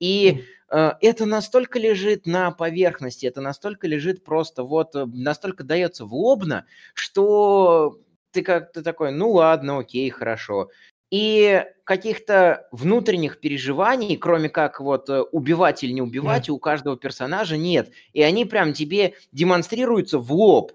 И 0.00 0.30
Э, 0.30 0.51
это 0.72 1.26
настолько 1.26 1.78
лежит 1.78 2.26
на 2.26 2.50
поверхности, 2.50 3.26
это 3.26 3.40
настолько 3.40 3.86
лежит 3.86 4.24
просто 4.24 4.62
вот, 4.62 4.94
э, 4.94 5.04
настолько 5.04 5.64
дается 5.64 6.06
в 6.06 6.14
лобно, 6.14 6.64
что 6.94 8.00
ты 8.30 8.42
как-то 8.42 8.82
такой, 8.82 9.12
ну 9.12 9.30
ладно, 9.30 9.78
окей, 9.78 10.08
хорошо. 10.08 10.70
И 11.10 11.62
каких-то 11.84 12.68
внутренних 12.72 13.38
переживаний, 13.40 14.16
кроме 14.16 14.48
как 14.48 14.80
вот 14.80 15.10
э, 15.10 15.20
убивать 15.20 15.84
или 15.84 15.92
не 15.92 16.00
убивать, 16.00 16.48
yeah. 16.48 16.52
у 16.52 16.58
каждого 16.58 16.96
персонажа 16.96 17.58
нет. 17.58 17.90
И 18.14 18.22
они 18.22 18.46
прям 18.46 18.72
тебе 18.72 19.14
демонстрируются 19.30 20.18
в 20.18 20.32
лоб. 20.32 20.72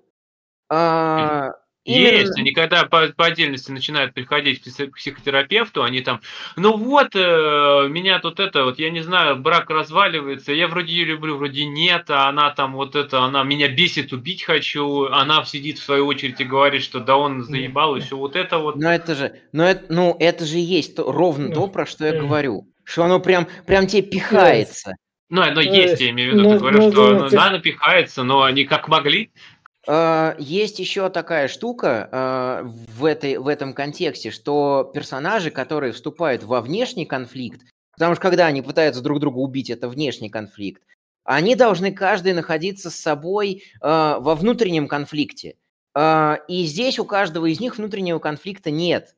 А, 0.70 1.54
Именно. 1.88 2.18
Есть, 2.18 2.38
они 2.38 2.52
когда 2.52 2.84
по, 2.84 3.08
по 3.16 3.28
отдельности 3.28 3.72
начинают 3.72 4.14
приходить 4.14 4.62
к 4.62 4.96
психотерапевту, 4.98 5.84
они 5.84 6.02
там, 6.02 6.20
ну 6.58 6.76
вот, 6.76 7.16
э, 7.16 7.88
меня 7.90 8.20
тут 8.20 8.42
это, 8.42 8.66
вот 8.66 8.78
я 8.78 8.90
не 8.90 9.00
знаю, 9.00 9.38
брак 9.38 9.70
разваливается, 9.70 10.52
я 10.52 10.68
вроде 10.68 10.92
ее 10.94 11.06
люблю, 11.06 11.38
вроде 11.38 11.64
нет, 11.64 12.10
а 12.10 12.28
она 12.28 12.50
там 12.50 12.74
вот 12.74 12.98
это, 12.98 13.22
она 13.22 13.44
меня 13.44 13.70
бесит, 13.70 14.12
убить 14.12 14.44
хочу, 14.44 15.06
она 15.06 15.46
сидит 15.46 15.80
в 15.80 15.84
свою 15.84 16.08
очередь 16.08 16.42
и 16.42 16.44
говорит, 16.44 16.84
что 16.84 17.00
да 17.00 17.16
он 17.16 17.46
заебал, 17.46 17.96
и 17.96 18.02
все 18.02 18.18
вот 18.18 18.36
это 18.36 18.58
вот. 18.58 18.76
Но 18.76 18.92
это 18.92 19.16
же, 19.16 19.40
но 19.54 19.64
это, 19.64 19.86
ну 19.88 20.18
это 20.20 20.46
же 20.46 20.58
есть 20.58 20.98
то, 20.98 21.10
ровно 21.10 21.54
то, 21.54 21.68
про 21.68 21.86
что 21.86 22.06
я 22.06 22.20
говорю, 22.20 22.68
что 22.84 23.06
оно 23.06 23.22
прям, 23.22 23.48
прям 23.66 23.88
тебе 23.88 24.02
пихается. 24.02 24.94
Ну, 25.30 25.42
оно 25.42 25.60
есть, 25.60 26.00
я 26.00 26.12
имею 26.12 26.32
в 26.32 26.38
виду, 26.38 26.50
ты 26.52 26.58
говоришь, 26.58 26.94
что 26.94 27.30
да, 27.30 27.50
напихается, 27.50 28.24
но 28.24 28.44
они 28.44 28.64
как 28.64 28.88
могли, 28.88 29.30
есть 29.88 30.80
еще 30.80 31.10
такая 31.10 31.48
штука 31.48 32.10
а, 32.12 32.64
в, 32.64 33.06
этой, 33.06 33.38
в 33.38 33.48
этом 33.48 33.74
контексте, 33.74 34.32
что 34.32 34.92
персонажи, 34.94 35.50
которые 35.50 35.94
вступают 35.94 36.44
во 36.44 36.62
внешний 36.62 37.06
конфликт, 37.06 37.62
потому 37.94 38.16
что 38.16 38.22
когда 38.22 38.48
они 38.48 38.62
пытаются 38.62 39.02
друг 39.02 39.20
друга 39.20 39.38
убить, 39.38 39.70
это 39.70 39.88
внешний 39.88 40.30
конфликт, 40.30 40.82
они 41.24 41.56
должны 41.56 41.94
каждый 41.94 42.34
находиться 42.34 42.90
с 42.90 42.96
собой 42.96 43.64
а, 43.82 44.20
во 44.20 44.36
внутреннем 44.36 44.88
конфликте. 44.88 45.56
И 46.48 46.64
здесь 46.66 47.00
у 47.00 47.06
каждого 47.06 47.48
из 47.48 47.60
них 47.60 47.80
внутреннего 47.80 48.20
конфликта 48.20 48.70
нет. 48.70 49.16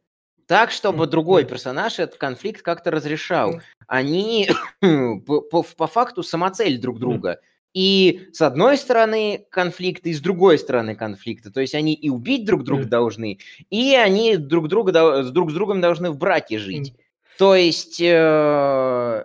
Так, 0.49 0.71
чтобы 0.71 1.05
другой 1.05 1.45
персонаж 1.45 1.99
этот 1.99 2.17
конфликт 2.17 2.63
как-то 2.63 2.89
разрешал. 2.89 3.61
Они 3.85 4.49
по, 4.79 5.41
по, 5.41 5.61
по 5.61 5.87
факту 5.87 6.23
самоцель 6.23 6.79
друг 6.79 6.97
друга. 6.97 7.41
И 7.73 8.29
с 8.33 8.41
одной 8.41 8.77
стороны 8.77 9.45
конфликты, 9.51 10.09
и 10.09 10.13
с 10.13 10.21
другой 10.21 10.57
стороны 10.57 10.95
конфликты. 10.95 11.51
То 11.51 11.61
есть 11.61 11.75
они 11.75 11.93
и 11.93 12.09
убить 12.09 12.45
друг 12.45 12.63
друга 12.63 12.83
mm. 12.83 12.89
должны, 12.89 13.39
и 13.69 13.95
они 13.95 14.37
друг, 14.37 14.67
друга, 14.67 15.23
друг 15.23 15.51
с 15.51 15.53
другом 15.53 15.79
должны 15.79 16.09
в 16.09 16.17
браке 16.17 16.57
жить. 16.57 16.93
Mm. 16.93 16.99
То 17.37 17.55
есть 17.55 18.01
э, 18.01 19.23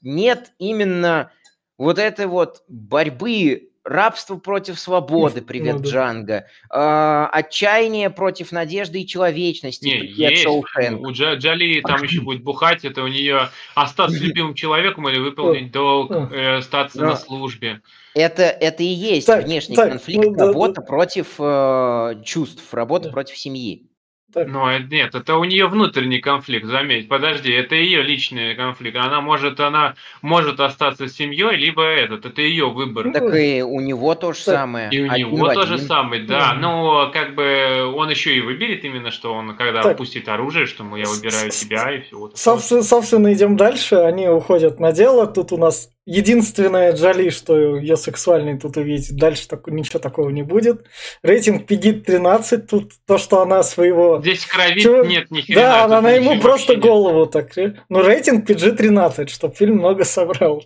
нет 0.00 0.52
именно 0.58 1.30
вот 1.76 1.98
этой 1.98 2.26
вот 2.26 2.64
борьбы 2.66 3.71
Рабство 3.84 4.36
против 4.36 4.78
свободы, 4.78 5.42
привет, 5.42 5.76
ну, 5.76 5.82
да. 5.82 5.90
Джанго. 5.90 6.46
А, 6.70 7.28
отчаяние 7.32 8.10
против 8.10 8.52
надежды 8.52 9.00
и 9.00 9.06
человечности, 9.06 9.86
Не, 9.86 9.98
привет, 9.98 10.30
есть. 10.30 10.42
Шоушенк. 10.44 11.00
У 11.00 11.10
Джа 11.10 11.34
Джоли 11.34 11.80
там 11.80 12.02
еще 12.02 12.20
будет 12.20 12.42
бухать, 12.44 12.84
это 12.84 13.02
у 13.02 13.08
нее 13.08 13.48
остаться 13.74 14.16
любимым 14.18 14.54
человеком 14.54 15.08
или 15.08 15.18
выполнить 15.18 15.72
долг, 15.72 16.12
э, 16.12 16.58
остаться 16.58 17.00
на 17.00 17.16
службе. 17.16 17.82
Это, 18.14 18.42
это 18.44 18.82
и 18.82 18.86
есть 18.86 19.26
так, 19.26 19.44
внешний 19.44 19.74
так, 19.74 19.88
конфликт, 19.88 20.26
ну, 20.26 20.34
работа 20.34 20.80
да, 20.80 20.86
против 20.86 21.26
э, 21.38 22.22
чувств, 22.24 22.72
работа 22.72 23.06
да. 23.06 23.12
против 23.12 23.36
семьи. 23.36 23.88
Так. 24.32 24.48
Ну, 24.48 24.66
нет, 24.90 25.14
это 25.14 25.36
у 25.36 25.44
нее 25.44 25.66
внутренний 25.66 26.20
конфликт, 26.20 26.66
заметь. 26.66 27.08
Подожди, 27.08 27.52
это 27.52 27.74
ее 27.74 28.02
личный 28.02 28.54
конфликт. 28.54 28.96
Она 28.96 29.20
может, 29.20 29.60
она 29.60 29.94
может 30.22 30.58
остаться 30.60 31.06
с 31.06 31.12
семьей, 31.12 31.56
либо 31.56 31.82
этот, 31.82 32.24
это 32.24 32.40
ее 32.40 32.70
выбор. 32.70 33.12
Так 33.12 33.34
и 33.34 33.62
у 33.62 33.80
него 33.80 34.14
то 34.14 34.32
же 34.32 34.40
самое. 34.40 34.88
И 34.90 35.02
у 35.02 35.10
один 35.10 35.28
него 35.28 35.52
то 35.52 35.66
же 35.66 35.78
самое, 35.78 36.22
да. 36.22 36.54
Но 36.54 37.10
как 37.12 37.34
бы 37.34 37.92
он 37.94 38.08
еще 38.08 38.34
и 38.34 38.40
выберет 38.40 38.84
именно, 38.84 39.10
что 39.10 39.34
он, 39.34 39.54
когда 39.54 39.82
так. 39.82 39.92
опустит 39.92 40.28
оружие, 40.28 40.66
что 40.66 40.84
я 40.96 41.04
выбираю 41.04 41.50
тебя 41.50 41.92
и 41.92 42.00
все. 42.00 42.16
Вот 42.16 42.38
собственно, 42.38 42.82
собственно, 42.82 43.32
идем 43.32 43.56
дальше. 43.56 43.96
Они 43.96 44.28
уходят 44.28 44.80
на 44.80 44.92
дело. 44.92 45.26
Тут 45.26 45.52
у 45.52 45.58
нас 45.58 45.91
Единственное, 46.04 46.92
Джоли, 46.92 47.30
что 47.30 47.76
ее 47.76 47.96
сексуальный 47.96 48.58
тут 48.58 48.76
увидеть, 48.76 49.14
дальше 49.14 49.46
так, 49.46 49.68
ничего 49.68 50.00
такого 50.00 50.30
не 50.30 50.42
будет. 50.42 50.84
Рейтинг 51.22 51.70
PG-13, 51.70 52.58
тут 52.58 52.92
то, 53.06 53.18
что 53.18 53.40
она 53.40 53.62
своего... 53.62 54.20
Здесь 54.20 54.44
крови 54.44 54.80
Чего? 54.80 55.04
нет 55.04 55.30
ни 55.30 55.42
хрена. 55.42 55.60
Да, 55.60 55.84
она 55.84 56.00
на 56.00 56.10
ему 56.10 56.40
просто 56.40 56.74
голову 56.74 57.26
так. 57.26 57.52
Ну, 57.88 58.02
рейтинг 58.02 58.50
PG-13, 58.50 59.28
чтобы 59.28 59.54
фильм 59.54 59.76
много 59.76 60.04
собрал. 60.04 60.64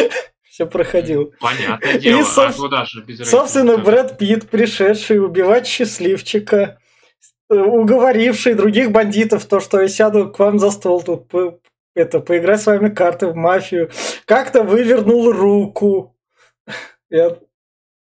Все 0.50 0.64
проходил. 0.64 1.34
Понятное 1.38 1.98
дело, 1.98 2.20
И, 2.20 2.24
соб... 2.24 2.48
а 2.48 2.52
куда 2.52 2.84
же 2.86 3.02
без 3.02 3.28
Собственно, 3.28 3.76
Брэд 3.76 4.16
Питт, 4.16 4.48
пришедший 4.48 5.22
убивать 5.22 5.66
счастливчика, 5.66 6.78
э, 7.50 7.54
уговоривший 7.54 8.54
других 8.54 8.90
бандитов, 8.90 9.44
то, 9.44 9.60
что 9.60 9.82
я 9.82 9.88
сяду 9.88 10.30
к 10.30 10.38
вам 10.38 10.58
за 10.58 10.70
стол 10.70 11.02
тут 11.02 11.28
это, 11.94 12.20
поиграть 12.20 12.60
с 12.60 12.66
вами 12.66 12.88
карты 12.88 13.26
в 13.26 13.34
мафию. 13.34 13.90
Как-то 14.24 14.62
вывернул 14.62 15.32
руку. 15.32 16.16
Я, 17.10 17.38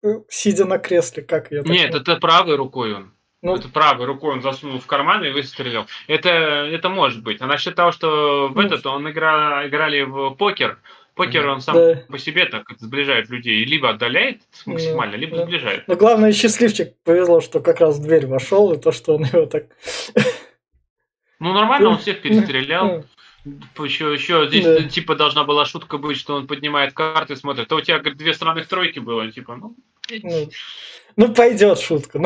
э, 0.04 0.08
сидя 0.30 0.66
на 0.66 0.78
кресле, 0.80 1.24
как 1.24 1.52
я... 1.52 1.62
Нет, 1.62 1.94
это 1.94 2.16
правой 2.18 2.56
рукой 2.56 2.94
он. 2.94 3.13
Ну, 3.42 3.56
это 3.56 3.68
правой 3.68 4.06
рукой 4.06 4.32
он 4.32 4.42
засунул 4.42 4.80
в 4.80 4.86
карман 4.88 5.24
и 5.25 5.32
выстрелил. 5.32 5.86
Это, 6.08 6.30
это 6.30 6.88
может 6.88 7.24
быть. 7.24 7.42
А 7.42 7.46
насчет 7.46 7.75
того, 7.75 7.92
что 7.92 8.48
в 8.48 8.56
ну, 8.56 8.62
этот 8.62 8.86
он 8.86 9.10
игра, 9.10 9.68
играли 9.68 10.02
в 10.02 10.36
покер, 10.36 10.80
Покер, 11.16 11.48
он 11.48 11.62
сам 11.62 11.75
да. 11.75 12.04
по 12.10 12.18
себе 12.18 12.46
так 12.46 12.63
сближает 12.80 13.30
людей. 13.30 13.63
Либо 13.66 13.90
отдаляет 13.90 14.42
максимально, 14.66 15.16
либо 15.16 15.38
да. 15.38 15.46
сближает. 15.46 15.88
Но 15.88 15.96
главное, 15.96 16.32
счастливчик 16.32 16.96
повезло, 17.04 17.40
что 17.40 17.60
как 17.60 17.82
раз 17.82 17.98
в 18.00 18.04
дверь 18.04 18.25
вошел, 18.25 18.74
и 18.74 18.80
то, 18.80 18.92
что 18.92 19.16
он 19.16 19.25
его 19.25 19.46
так... 19.46 19.66
Ну, 21.40 21.54
нормально, 21.54 21.90
он 21.90 21.98
всех 22.00 22.22
перестрелял. 22.24 23.06
Еще, 23.46 24.14
еще 24.14 24.48
здесь 24.48 24.64
да. 24.64 24.84
типа 24.84 25.16
должна 25.16 25.44
была 25.44 25.66
шутка 25.66 25.98
быть, 25.98 26.18
что 26.18 26.36
он 26.36 26.48
поднимает 26.48 26.94
карты 26.94 27.34
и 27.34 27.36
смотрит. 27.36 27.68
То 27.68 27.76
у 27.76 27.82
тебя 27.82 28.00
говорит, 28.00 28.18
две 28.18 28.34
странных 28.34 28.68
тройки 28.68 29.00
было, 29.00 29.30
типа, 29.32 29.56
ну. 29.56 29.76
Ну, 30.22 30.50
ну 31.16 31.34
пойдет 31.34 31.80
шутка. 31.80 32.20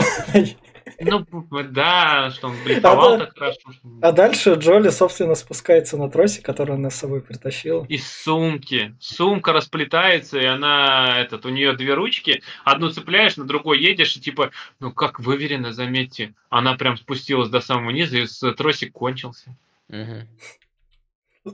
Ну, 0.99 1.25
ну, 1.31 1.63
да, 1.63 2.31
что 2.31 2.47
он 2.47 2.55
блефовал 2.63 3.15
а, 3.15 3.17
так 3.19 3.37
хорошо. 3.37 3.59
А 4.01 4.11
дальше 4.11 4.53
Джоли, 4.53 4.89
собственно, 4.89 5.35
спускается 5.35 5.97
на 5.97 6.09
тросе, 6.09 6.41
который 6.41 6.75
она 6.75 6.89
с 6.89 6.95
собой 6.95 7.21
притащила. 7.21 7.85
Из 7.87 8.09
сумки. 8.09 8.95
Сумка 8.99 9.53
расплетается, 9.53 10.39
и 10.39 10.45
она, 10.45 11.19
этот, 11.19 11.45
у 11.45 11.49
нее 11.49 11.73
две 11.73 11.93
ручки. 11.93 12.41
Одну 12.63 12.89
цепляешь, 12.89 13.37
на 13.37 13.45
другой 13.45 13.79
едешь, 13.79 14.15
и 14.15 14.21
типа, 14.21 14.51
ну 14.79 14.91
как 14.91 15.19
выверено, 15.19 15.73
заметьте. 15.73 16.33
Она 16.49 16.75
прям 16.75 16.97
спустилась 16.97 17.49
до 17.49 17.59
самого 17.59 17.91
низа, 17.91 18.17
и 18.17 18.25
тросик 18.55 18.93
кончился. 18.93 19.55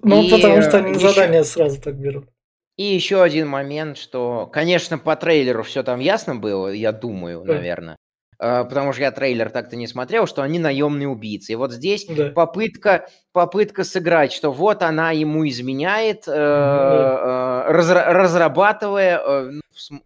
Ну, 0.02 0.30
потому 0.30 0.62
что 0.62 0.78
они 0.78 0.94
задания 0.96 1.44
сразу 1.44 1.82
так 1.82 1.96
берут. 1.96 2.30
И 2.76 2.84
еще 2.84 3.22
один 3.22 3.48
момент, 3.48 3.98
что, 3.98 4.48
конечно, 4.48 4.98
по 4.98 5.16
трейлеру 5.16 5.64
все 5.64 5.84
там 5.84 6.00
ясно 6.00 6.36
было, 6.36 6.70
я 6.70 6.92
думаю, 6.92 7.44
наверное. 7.44 7.98
А, 8.40 8.66
потому 8.66 8.92
что 8.92 9.04
я 9.04 9.12
трейлер 9.12 9.50
так-то 9.50 9.76
не 9.76 9.88
смотрел, 9.88 10.28
что 10.28 10.42
они 10.42 10.60
наемные 10.60 11.08
убийцы. 11.08 11.54
И 11.54 11.56
вот 11.56 11.72
здесь 11.72 12.06
да. 12.06 12.30
попытка, 12.32 13.08
попытка 13.32 13.84
сыграть, 13.84 14.34
что 14.34 14.52
вот 14.52 14.82
она 14.82 15.12
ему 15.12 15.48
изменяет, 15.48 16.24
да. 16.26 17.66
Э, 17.68 17.72
э, 17.72 18.12
разрабатывая, 18.12 19.20
э, 19.20 19.52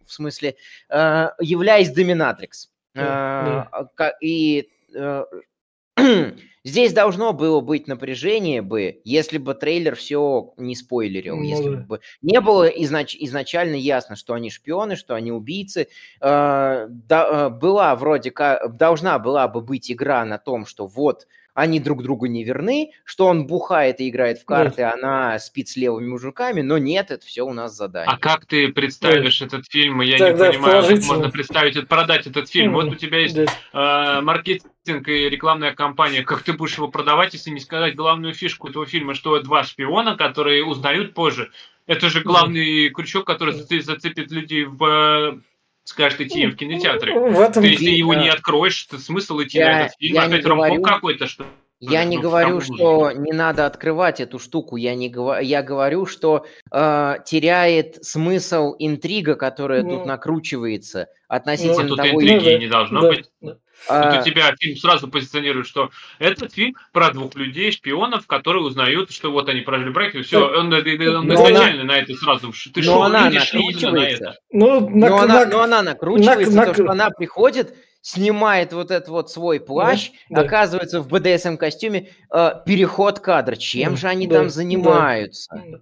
в 0.06 0.12
смысле, 0.12 0.54
являясь 0.88 1.90
доминатрикс. 1.90 2.70
Да. 2.94 3.68
И 4.20 4.68
Здесь 6.64 6.92
должно 6.92 7.32
было 7.32 7.60
быть 7.60 7.86
напряжение 7.86 8.62
бы, 8.62 9.00
если 9.04 9.38
бы 9.38 9.54
трейлер 9.54 9.94
все 9.94 10.52
не 10.56 10.74
спойлерил, 10.74 11.36
ну, 11.36 11.42
если 11.42 11.76
бы 11.76 12.00
не 12.20 12.40
было 12.40 12.68
изнач- 12.68 13.16
изначально 13.20 13.76
ясно, 13.76 14.16
что 14.16 14.34
они 14.34 14.50
шпионы, 14.50 14.96
что 14.96 15.14
они 15.14 15.32
убийцы. 15.32 15.88
Э, 16.20 16.86
да, 16.88 17.28
э, 17.30 17.48
была 17.48 17.94
вроде 17.94 18.32
как 18.32 18.76
должна 18.76 19.18
была 19.18 19.48
бы 19.48 19.60
быть 19.60 19.90
игра 19.90 20.24
на 20.24 20.38
том, 20.38 20.66
что 20.66 20.86
вот 20.86 21.26
они 21.58 21.80
друг 21.80 22.04
другу 22.04 22.26
не 22.26 22.44
верны, 22.44 22.92
что 23.04 23.26
он 23.26 23.48
бухает 23.48 23.98
и 23.98 24.08
играет 24.08 24.38
в 24.38 24.44
карты, 24.44 24.82
да. 24.82 24.92
она 24.92 25.38
спит 25.40 25.68
с 25.68 25.76
левыми 25.76 26.06
мужиками, 26.06 26.60
но 26.60 26.78
нет, 26.78 27.10
это 27.10 27.26
все 27.26 27.42
у 27.42 27.52
нас 27.52 27.76
задание. 27.76 28.14
А 28.14 28.16
как 28.16 28.46
ты 28.46 28.68
представишь 28.68 29.40
да. 29.40 29.46
этот 29.46 29.66
фильм? 29.68 30.00
Я 30.00 30.18
да, 30.18 30.30
не 30.30 30.38
понимаю, 30.38 30.86
как 30.86 31.04
можно 31.04 31.30
представить, 31.30 31.88
продать 31.88 32.28
этот 32.28 32.48
фильм. 32.48 32.74
Вот 32.74 32.86
у 32.86 32.94
тебя 32.94 33.18
есть 33.18 33.34
да. 33.34 34.18
э, 34.18 34.20
маркетинг 34.20 35.08
и 35.08 35.28
рекламная 35.28 35.74
кампания. 35.74 36.22
Как 36.22 36.42
ты 36.42 36.52
будешь 36.52 36.76
его 36.76 36.86
продавать, 36.86 37.34
если 37.34 37.50
не 37.50 37.60
сказать 37.60 37.96
главную 37.96 38.34
фишку 38.34 38.68
этого 38.68 38.86
фильма, 38.86 39.14
что 39.14 39.40
два 39.42 39.64
шпиона, 39.64 40.16
которые 40.16 40.64
узнают 40.64 41.12
позже. 41.12 41.50
Это 41.88 42.08
же 42.08 42.20
главный 42.20 42.90
крючок, 42.90 43.26
который 43.26 43.54
зацепит 43.54 44.30
людей 44.30 44.64
в 44.64 45.40
скажет 45.88 46.20
идти 46.20 46.46
в 46.46 46.56
кинотеатры. 46.56 47.18
В 47.18 47.40
этом... 47.40 47.62
Ты, 47.62 47.70
если 47.70 47.90
его 47.90 48.12
не 48.14 48.28
откроешь, 48.28 48.82
то 48.84 48.98
смысл 48.98 49.40
идти 49.42 49.58
я, 49.58 49.66
на 49.66 49.80
этот 49.84 49.96
фильм? 49.98 50.18
Опять 50.18 50.44
ромком 50.44 50.82
какой-то, 50.82 51.26
что 51.26 51.46
я 51.80 52.04
не 52.04 52.18
говорю, 52.18 52.60
что 52.60 53.12
не 53.12 53.32
надо 53.32 53.64
открывать 53.64 54.20
эту 54.20 54.38
штуку. 54.38 54.76
Я 54.76 54.94
не 54.94 55.08
говорю, 55.08 55.46
я 55.46 55.62
говорю, 55.62 56.06
что 56.06 56.44
э, 56.72 57.14
теряет 57.24 58.04
смысл 58.04 58.74
интрига, 58.78 59.36
которая 59.36 59.82
ну, 59.82 59.98
тут 59.98 60.06
накручивается 60.06 61.06
относительно 61.28 61.84
ну, 61.84 61.88
тут 61.90 61.98
того. 61.98 62.22
интриги 62.22 62.64
не 62.64 62.68
должно 62.68 63.00
да, 63.00 63.08
быть. 63.08 63.30
А... 63.88 64.12
Тут 64.12 64.20
у 64.20 64.30
тебя 64.30 64.54
фильм 64.58 64.76
сразу 64.76 65.08
позиционирует, 65.08 65.66
что 65.66 65.90
этот 66.18 66.52
фильм 66.52 66.74
про 66.92 67.10
двух 67.12 67.34
людей, 67.36 67.70
шпионов, 67.70 68.26
которые 68.26 68.62
узнают, 68.62 69.12
что 69.12 69.30
вот 69.30 69.48
они 69.48 69.60
прожили 69.60 69.90
брак, 69.90 70.14
и 70.14 70.22
все, 70.22 70.46
он, 70.46 70.72
он, 70.72 70.74
он 70.74 71.34
изначально 71.34 71.82
она... 71.82 71.94
на 71.94 71.98
это 71.98 72.14
сразу. 72.14 72.52
Ты 72.74 72.82
что, 72.82 73.02
она 73.02 73.30
накручивается. 73.30 73.90
На 73.90 74.08
это? 74.08 74.36
Ну, 74.50 74.88
на, 74.88 75.08
но, 75.08 75.16
на, 75.16 75.22
она, 75.22 75.46
но 75.46 75.60
она 75.62 75.82
накручивается, 75.82 76.56
на, 76.56 76.66
то, 76.66 76.74
что 76.74 76.90
она 76.90 77.10
приходит, 77.10 77.74
снимает 78.02 78.72
вот 78.72 78.90
этот 78.90 79.08
вот 79.08 79.30
свой 79.30 79.60
плащ, 79.60 80.10
да, 80.30 80.42
оказывается 80.42 81.00
в 81.00 81.08
БДСМ 81.08 81.56
костюме, 81.56 82.10
э, 82.32 82.50
переход 82.64 83.20
кадра. 83.20 83.56
Чем 83.56 83.92
да, 83.92 83.96
же 83.96 84.08
они 84.08 84.26
да, 84.26 84.38
там 84.38 84.50
занимаются? 84.50 85.50
Да. 85.54 85.78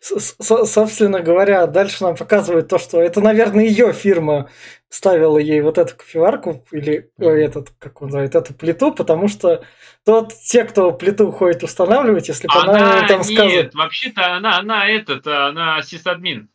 Собственно 0.00 1.20
говоря, 1.20 1.66
дальше 1.66 2.04
нам 2.04 2.16
показывают 2.16 2.68
то, 2.68 2.78
что 2.78 3.00
это, 3.00 3.20
наверное, 3.20 3.64
ее 3.64 3.92
фирма 3.92 4.48
ставила 4.88 5.38
ей 5.38 5.60
вот 5.60 5.78
эту 5.78 5.96
кофеварку 5.96 6.64
или 6.70 7.10
ой, 7.18 7.44
этот, 7.44 7.70
как 7.78 8.02
он 8.02 8.08
называет, 8.08 8.34
эту 8.34 8.54
плиту, 8.54 8.92
потому 8.92 9.28
что 9.28 9.64
тот, 10.04 10.32
те, 10.34 10.64
кто 10.64 10.92
плиту 10.92 11.32
ходит 11.32 11.62
устанавливать, 11.62 12.28
если 12.28 12.46
бы 12.46 12.54
она, 12.54 12.98
она 12.98 13.08
там 13.08 13.24
сказала... 13.24 13.48
Нет, 13.48 13.74
вообще-то 13.74 14.34
она, 14.34 14.58
она 14.58 14.88
этот, 14.88 15.26
она 15.26 15.82
сисадмин. 15.82 16.48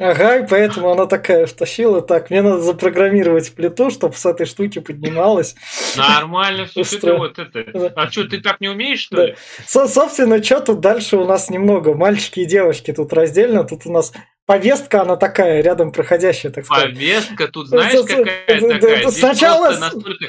Ага, 0.00 0.38
и 0.38 0.46
поэтому 0.46 0.90
она 0.90 1.06
такая 1.06 1.46
втащила. 1.46 2.02
Так, 2.02 2.30
мне 2.30 2.42
надо 2.42 2.60
запрограммировать 2.60 3.54
плиту, 3.54 3.90
чтобы 3.90 4.14
с 4.14 4.26
этой 4.26 4.44
штуки 4.44 4.80
поднималась. 4.80 5.54
Нормально 5.96 6.66
все. 6.66 6.80
Устро... 6.80 7.16
вот 7.16 7.38
это. 7.38 7.92
А 7.94 8.10
что, 8.10 8.24
ты 8.24 8.40
так 8.40 8.60
не 8.60 8.68
умеешь, 8.68 9.00
что 9.00 9.16
да. 9.16 9.26
ли? 9.26 9.36
Со 9.66 9.86
собственно, 9.86 10.42
что 10.42 10.60
тут 10.60 10.80
дальше 10.80 11.16
у 11.16 11.24
нас 11.24 11.48
немного. 11.48 11.94
Мальчики 11.94 12.40
и 12.40 12.44
девочки 12.44 12.92
тут 12.92 13.12
раздельно. 13.12 13.62
Тут 13.62 13.86
у 13.86 13.92
нас 13.92 14.12
повестка, 14.48 15.02
она 15.02 15.16
такая, 15.16 15.60
рядом 15.60 15.92
проходящая, 15.92 16.50
так 16.50 16.64
сказать. 16.64 16.86
Повестка 16.86 17.48
тут, 17.48 17.68
знаешь, 17.68 17.92
какая 18.06 18.60
такая? 18.60 19.10
Сначала... 19.10 19.78
Настолько 19.78 20.24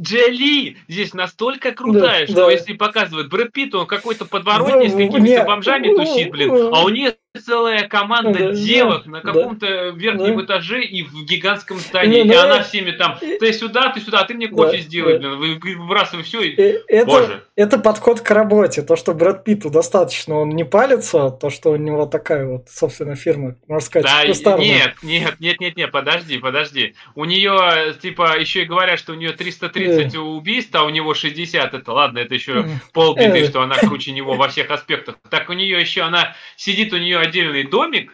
Джоли 0.00 0.76
здесь 0.88 1.14
настолько 1.14 1.72
крутая, 1.72 2.26
да, 2.26 2.32
что 2.32 2.46
да. 2.46 2.52
если 2.52 2.72
показывают 2.72 3.28
Брэд 3.28 3.52
Питт, 3.52 3.74
он 3.74 3.86
какой-то 3.86 4.24
подворотни 4.24 4.88
с 4.88 4.92
какими-то 4.92 5.44
бомжами 5.44 5.94
тусит, 5.94 6.30
блин, 6.30 6.50
а 6.50 6.84
у 6.84 6.88
нее 6.88 7.14
целая 7.38 7.86
команда 7.86 8.38
да, 8.38 8.52
девок 8.52 9.04
да, 9.04 9.10
на 9.10 9.20
каком-то 9.20 9.66
да, 9.66 9.90
верхнем 9.90 10.36
да. 10.38 10.44
этаже 10.44 10.82
и 10.82 11.04
в 11.04 11.24
гигантском 11.24 11.78
здании, 11.78 12.22
ну, 12.22 12.32
и 12.32 12.36
она 12.36 12.62
всеми 12.62 12.90
там, 12.90 13.18
ты 13.20 13.52
сюда, 13.52 13.90
ты 13.90 14.00
сюда, 14.00 14.20
а 14.20 14.24
ты 14.24 14.34
мне 14.34 14.48
кофе 14.48 14.78
да, 14.78 14.82
сделай, 14.82 15.18
да. 15.20 15.36
блин, 15.36 15.80
выбрасывай 15.80 16.24
все, 16.24 16.42
и... 16.42 16.60
Э, 16.60 16.80
это, 16.88 17.06
Боже. 17.06 17.44
это 17.54 17.78
подход 17.78 18.20
к 18.20 18.30
работе, 18.32 18.82
то, 18.82 18.96
что 18.96 19.14
Брэд 19.14 19.44
Питту 19.44 19.70
достаточно, 19.70 20.40
он 20.40 20.50
не 20.50 20.64
палится, 20.64 21.30
то, 21.30 21.50
что 21.50 21.70
у 21.70 21.76
него 21.76 22.06
такая 22.06 22.46
вот, 22.46 22.68
собственно, 22.68 23.14
фирма, 23.14 23.54
можно 23.68 23.86
сказать, 23.86 24.10
да, 24.10 24.26
кустарная. 24.26 24.66
Нет, 24.66 24.94
нет, 25.02 25.34
нет, 25.38 25.60
нет, 25.60 25.76
нет, 25.76 25.92
подожди, 25.92 26.38
подожди, 26.38 26.96
у 27.14 27.24
нее, 27.24 27.94
типа, 28.02 28.40
еще 28.40 28.62
и 28.62 28.66
говорят, 28.66 28.98
что 28.98 29.12
у 29.12 29.16
нее 29.16 29.30
330 29.30 30.12
да. 30.12 30.20
убийств, 30.20 30.74
а 30.74 30.82
у 30.82 30.90
него 30.90 31.14
60, 31.14 31.74
это 31.74 31.92
ладно, 31.92 32.18
это 32.18 32.34
еще 32.34 32.66
полбеды, 32.92 33.44
что 33.46 33.62
она 33.62 33.76
круче 33.76 34.10
него 34.10 34.34
во 34.34 34.48
всех 34.48 34.68
аспектах, 34.72 35.14
так 35.30 35.48
у 35.48 35.52
нее 35.52 35.80
еще, 35.80 36.02
она 36.02 36.34
сидит, 36.56 36.92
у 36.92 36.96
нее 36.96 37.19
отдельный 37.20 37.64
домик 37.64 38.12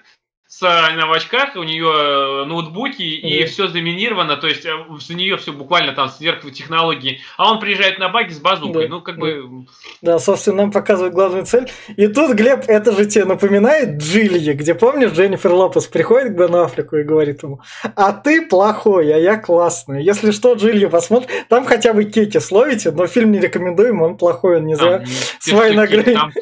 с, 0.58 0.62
очках, 0.62 1.54
у 1.56 1.62
нее 1.62 1.86
э, 1.86 2.44
ноутбуки, 2.46 3.02
и 3.02 3.42
mm. 3.42 3.46
все 3.46 3.68
заминировано, 3.68 4.36
то 4.36 4.46
есть 4.46 4.64
э, 4.64 4.70
за 4.98 5.14
нее 5.14 5.36
все 5.36 5.52
буквально 5.52 5.92
там 5.92 6.08
сверхтехнологии. 6.08 7.20
А 7.36 7.52
он 7.52 7.60
приезжает 7.60 7.98
на 7.98 8.08
баги 8.08 8.32
с 8.32 8.38
базукой, 8.38 8.88
да. 8.88 8.94
ну 8.94 9.00
как 9.02 9.18
бы... 9.18 9.66
Да, 10.00 10.18
собственно, 10.18 10.62
нам 10.62 10.72
показывают 10.72 11.14
главную 11.14 11.44
цель. 11.44 11.70
И 11.96 12.06
тут, 12.08 12.34
Глеб, 12.34 12.64
это 12.68 12.92
же 12.92 13.04
тебе 13.04 13.26
напоминает 13.26 13.98
Джилье, 13.98 14.54
где, 14.54 14.74
помнишь, 14.74 15.12
Дженнифер 15.12 15.52
Лопес 15.52 15.86
приходит 15.88 16.32
к 16.32 16.38
Бен 16.38 16.54
Аффлеку 16.54 16.96
и 16.96 17.02
говорит 17.02 17.42
ему, 17.42 17.60
а 17.94 18.12
ты 18.12 18.46
плохой, 18.46 19.12
а 19.14 19.18
я 19.18 19.36
классный. 19.36 20.02
Если 20.02 20.30
что, 20.30 20.54
Джилье 20.54 20.88
посмотрит, 20.88 21.30
там 21.50 21.66
хотя 21.66 21.92
бы 21.92 22.04
кеки 22.04 22.38
словите, 22.38 22.92
но 22.92 23.06
фильм 23.06 23.32
не 23.32 23.40
рекомендуем, 23.40 24.00
он 24.00 24.16
плохой, 24.16 24.56
он 24.56 24.66
не 24.66 24.74
за 24.74 25.04
свои 25.38 25.74
награды. 25.74 26.14
Там 26.14 26.32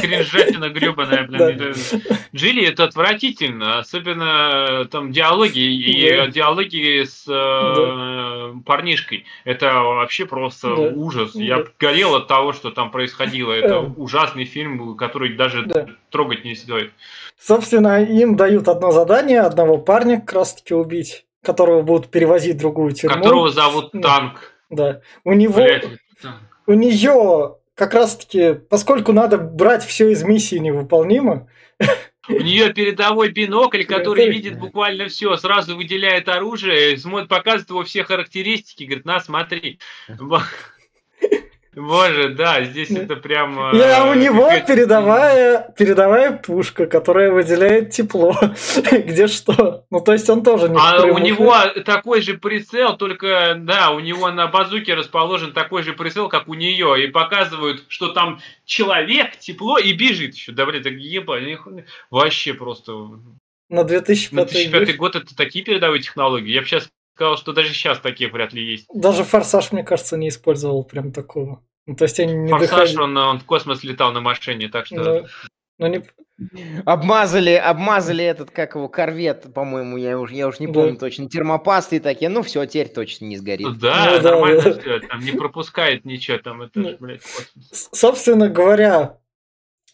кринжатина 0.00 0.68
гребаная, 0.68 1.26
блин. 1.26 1.74
Джилье 2.34 2.68
это 2.68 2.84
отвратительно 2.84 3.55
отвратительно, 3.56 3.78
особенно 3.78 4.82
э, 4.82 4.84
там 4.86 5.12
диалоги 5.12 5.58
и 5.58 6.16
да. 6.16 6.26
диалоги 6.28 7.04
с 7.04 7.24
э, 7.26 7.32
да. 7.32 8.60
парнишкой. 8.64 9.24
Это 9.44 9.72
вообще 9.74 10.26
просто 10.26 10.74
да. 10.74 10.82
ужас. 10.94 11.32
Да. 11.32 11.42
Я 11.42 11.64
горел 11.78 12.14
от 12.14 12.28
того, 12.28 12.52
что 12.52 12.70
там 12.70 12.90
происходило. 12.90 13.52
Это 13.52 13.74
э. 13.74 13.90
ужасный 13.96 14.44
фильм, 14.44 14.96
который 14.96 15.34
даже 15.34 15.64
да. 15.64 15.86
трогать 16.10 16.44
не 16.44 16.54
стоит. 16.54 16.92
Собственно, 17.38 18.02
им 18.02 18.36
дают 18.36 18.68
одно 18.68 18.92
задание, 18.92 19.40
одного 19.40 19.78
парня 19.78 20.20
как 20.20 20.32
раз 20.32 20.54
таки 20.54 20.74
убить, 20.74 21.26
которого 21.42 21.82
будут 21.82 22.10
перевозить 22.10 22.56
в 22.56 22.58
другую 22.58 22.92
тюрьму. 22.92 23.16
Которого 23.16 23.50
зовут 23.50 23.92
Танк. 23.92 24.52
Да. 24.70 25.00
У 25.24 25.32
него... 25.32 25.54
Блядь, 25.54 25.86
у 26.66 26.72
нее 26.72 27.56
как 27.76 27.94
раз 27.94 28.16
таки, 28.16 28.54
поскольку 28.54 29.12
надо 29.12 29.38
брать 29.38 29.84
все 29.84 30.10
из 30.10 30.24
миссии 30.24 30.56
невыполнимо, 30.56 31.46
У 32.28 32.40
нее 32.40 32.72
передовой 32.72 33.30
бинокль, 33.30 33.84
который 33.84 34.28
видит 34.28 34.58
буквально 34.58 35.08
все, 35.08 35.36
сразу 35.36 35.76
выделяет 35.76 36.28
оружие, 36.28 36.98
смотрит, 36.98 37.28
показывает 37.28 37.70
его 37.70 37.84
все 37.84 38.04
характеристики, 38.04 38.84
говорит, 38.84 39.04
на, 39.04 39.20
смотри. 39.20 39.78
Боже, 41.76 42.30
да, 42.30 42.64
здесь 42.64 42.90
это 42.90 43.16
прям... 43.16 43.58
А 43.60 44.10
у 44.10 44.14
него 44.14 44.50
передовая, 44.66 45.74
передовая 45.76 46.32
пушка, 46.32 46.86
которая 46.86 47.30
выделяет 47.30 47.90
тепло. 47.90 48.34
Где 48.90 49.26
что? 49.26 49.84
Ну, 49.90 50.00
то 50.00 50.14
есть 50.14 50.28
он 50.30 50.42
тоже 50.42 50.70
не 50.70 50.78
А 50.80 51.04
у 51.04 51.18
него 51.18 51.54
такой 51.84 52.22
же 52.22 52.38
прицел, 52.38 52.96
только, 52.96 53.56
да, 53.58 53.90
у 53.90 54.00
него 54.00 54.30
на 54.30 54.46
базуке 54.46 54.94
расположен 54.94 55.52
такой 55.52 55.82
же 55.82 55.92
прицел, 55.92 56.30
как 56.30 56.48
у 56.48 56.54
нее. 56.54 57.04
И 57.04 57.08
показывают, 57.08 57.84
что 57.88 58.08
там 58.08 58.40
человек, 58.64 59.36
тепло 59.36 59.76
и 59.76 59.92
бежит 59.92 60.34
еще. 60.34 60.52
Да, 60.52 60.64
блин, 60.64 60.82
так 60.82 60.94
ебать. 60.94 61.58
Вообще 62.10 62.54
просто... 62.54 62.92
На 63.68 63.84
2005, 63.84 64.32
на 64.32 64.44
2005 64.46 64.96
год 64.96 65.16
это 65.16 65.36
такие 65.36 65.62
передовые 65.62 66.00
технологии. 66.00 66.52
Я 66.52 66.62
бы 66.62 66.66
сейчас 66.66 66.88
сказал, 67.16 67.38
что 67.38 67.52
даже 67.52 67.72
сейчас 67.72 67.98
такие 67.98 68.30
вряд 68.30 68.52
ли 68.52 68.62
есть. 68.62 68.86
Даже 68.92 69.24
Форсаж, 69.24 69.72
мне 69.72 69.82
кажется, 69.82 70.18
не 70.18 70.28
использовал 70.28 70.84
прям 70.84 71.12
такого. 71.12 71.64
Ну, 71.86 71.96
то 71.96 72.04
есть 72.04 72.20
они 72.20 72.34
не 72.34 72.50
Форсаж, 72.50 72.70
доходили... 72.70 72.98
он, 72.98 73.16
он 73.16 73.40
в 73.40 73.44
космос 73.44 73.82
летал 73.82 74.12
на 74.12 74.20
машине, 74.20 74.68
так 74.68 74.86
что... 74.86 74.96
Ну, 74.96 75.26
ну, 75.78 75.86
не... 75.86 76.02
Обмазали, 76.84 77.52
обмазали 77.52 78.22
этот, 78.22 78.50
как 78.50 78.74
его, 78.74 78.90
корвет, 78.90 79.46
по-моему, 79.54 79.96
я 79.96 80.18
уже, 80.18 80.34
я 80.34 80.46
уже 80.46 80.58
не 80.60 80.66
помню 80.66 80.92
да. 80.92 80.98
точно, 80.98 81.30
термопасты 81.30 81.98
такие, 82.00 82.28
ну 82.28 82.42
все, 82.42 82.66
теперь 82.66 82.88
точно 82.88 83.24
не 83.24 83.38
сгорит. 83.38 83.78
Да, 83.78 84.18
ну, 84.18 84.22
нормально 84.22 84.60
да, 84.60 84.78
все, 84.78 85.00
там 85.00 85.20
не 85.20 85.32
пропускает 85.32 86.04
ничего, 86.04 86.36
там 86.36 86.60
это, 86.60 86.78
ну, 86.78 86.96
блядь, 87.00 87.22
космос. 87.22 87.88
Собственно 87.92 88.50
говоря, 88.50 89.18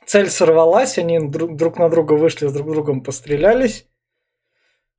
цель 0.05 0.29
сорвалась, 0.29 0.99
они 0.99 1.21
друг, 1.21 1.55
друг 1.55 1.79
на 1.79 1.89
друга 1.89 2.15
вышли, 2.15 2.49
с 2.49 2.53
друг 2.53 2.73
другом 2.73 3.03
пострелялись, 3.03 3.87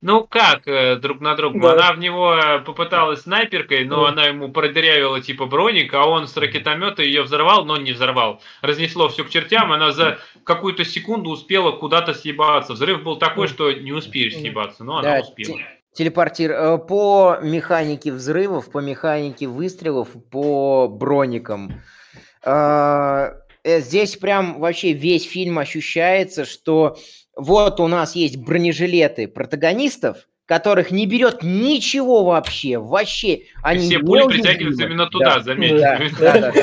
ну 0.04 0.26
как 0.26 0.68
э, 0.68 0.96
друг 0.96 1.22
на 1.22 1.34
друга? 1.34 1.58
Да. 1.60 1.72
Она 1.72 1.92
в 1.94 1.98
него 1.98 2.34
э, 2.34 2.58
попыталась 2.60 3.22
снайперкой, 3.22 3.86
но 3.86 4.02
да. 4.02 4.10
она 4.10 4.26
ему 4.26 4.52
продырявила 4.52 5.22
типа 5.22 5.46
броник, 5.46 5.94
а 5.94 6.04
он 6.06 6.28
с 6.28 6.36
ракетомета 6.36 7.02
ее 7.02 7.22
взорвал, 7.22 7.64
но 7.64 7.78
не 7.78 7.92
взорвал. 7.92 8.42
Разнесло 8.60 9.08
все 9.08 9.24
к 9.24 9.30
чертям, 9.30 9.72
она 9.72 9.92
за 9.92 10.18
какую-то 10.44 10.84
секунду 10.84 11.30
успела 11.30 11.72
куда-то 11.72 12.12
съебаться. 12.12 12.74
Взрыв 12.74 13.02
был 13.02 13.16
такой, 13.16 13.48
что 13.48 13.72
не 13.72 13.92
успеешь 13.92 14.34
съебаться, 14.34 14.84
но 14.84 15.00
да, 15.00 15.08
она 15.08 15.20
успела. 15.20 15.58
Телепортир 15.94 16.50
э, 16.52 16.78
по 16.78 17.38
механике 17.40 18.12
взрывов, 18.12 18.70
по 18.70 18.80
механике 18.80 19.46
выстрелов, 19.46 20.08
по 20.30 20.86
броникам. 20.86 21.80
Здесь 23.64 24.16
прям 24.16 24.60
вообще 24.60 24.92
весь 24.92 25.26
фильм 25.26 25.58
ощущается, 25.58 26.44
что 26.44 26.98
вот 27.36 27.80
у 27.80 27.88
нас 27.88 28.14
есть 28.14 28.36
бронежилеты 28.36 29.28
протагонистов, 29.28 30.28
которых 30.46 30.90
не 30.90 31.06
берет 31.06 31.42
ничего 31.42 32.24
вообще, 32.24 32.78
вообще. 32.78 33.42
Они 33.62 33.86
все 33.86 33.98
пули 33.98 34.26
притягиваются 34.28 34.84
именно 34.84 35.06
туда, 35.06 35.36
да. 35.36 35.40
заметьте. 35.40 36.10
Да, 36.20 36.40
да, 36.40 36.52
да. 36.52 36.62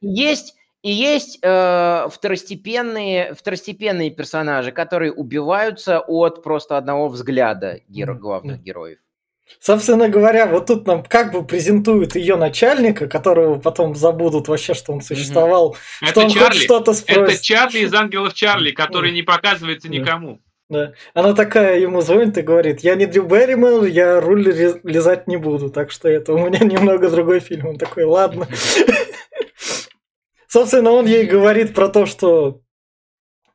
Есть 0.00 0.54
и 0.82 0.92
есть 0.92 1.40
э, 1.42 2.08
второстепенные, 2.10 3.34
второстепенные 3.34 4.10
персонажи, 4.10 4.70
которые 4.70 5.12
убиваются 5.12 5.98
от 5.98 6.44
просто 6.44 6.76
одного 6.76 7.08
взгляда 7.08 7.80
геро- 7.88 8.14
главных 8.14 8.62
героев. 8.62 8.98
Собственно 9.60 10.08
говоря, 10.08 10.46
вот 10.46 10.66
тут 10.66 10.86
нам 10.86 11.02
как 11.02 11.32
бы 11.32 11.44
презентуют 11.44 12.14
ее 12.14 12.36
начальника, 12.36 13.08
которого 13.08 13.58
потом 13.58 13.96
забудут 13.96 14.48
вообще, 14.48 14.74
что 14.74 14.92
он 14.92 15.00
существовал, 15.00 15.72
mm-hmm. 15.72 16.06
что 16.06 16.20
это 16.20 16.20
он 16.20 16.30
Чарли. 16.30 16.58
что-то 16.58 16.92
спросит. 16.94 17.34
Это 17.34 17.42
Чарли 17.44 17.78
из 17.80 17.94
«Ангелов 17.94 18.34
Чарли», 18.34 18.70
который 18.70 19.12
не 19.12 19.22
показывается 19.22 19.88
никому. 19.88 20.40
Да. 20.68 20.92
Она 21.14 21.32
такая 21.32 21.78
ему 21.78 22.02
звонит 22.02 22.36
и 22.36 22.42
говорит, 22.42 22.80
я 22.80 22.94
не 22.94 23.06
Дрю 23.06 23.24
Берримор, 23.24 23.84
я 23.84 24.20
руль 24.20 24.42
лизать 24.82 25.26
не 25.26 25.38
буду, 25.38 25.70
так 25.70 25.90
что 25.90 26.08
это 26.08 26.34
у 26.34 26.38
меня 26.38 26.58
немного 26.64 27.10
другой 27.10 27.40
фильм. 27.40 27.68
Он 27.68 27.78
такой, 27.78 28.04
ладно. 28.04 28.46
Собственно, 30.48 30.90
он 30.90 31.06
ей 31.06 31.24
говорит 31.24 31.74
про 31.74 31.88
то, 31.88 32.06
что 32.06 32.60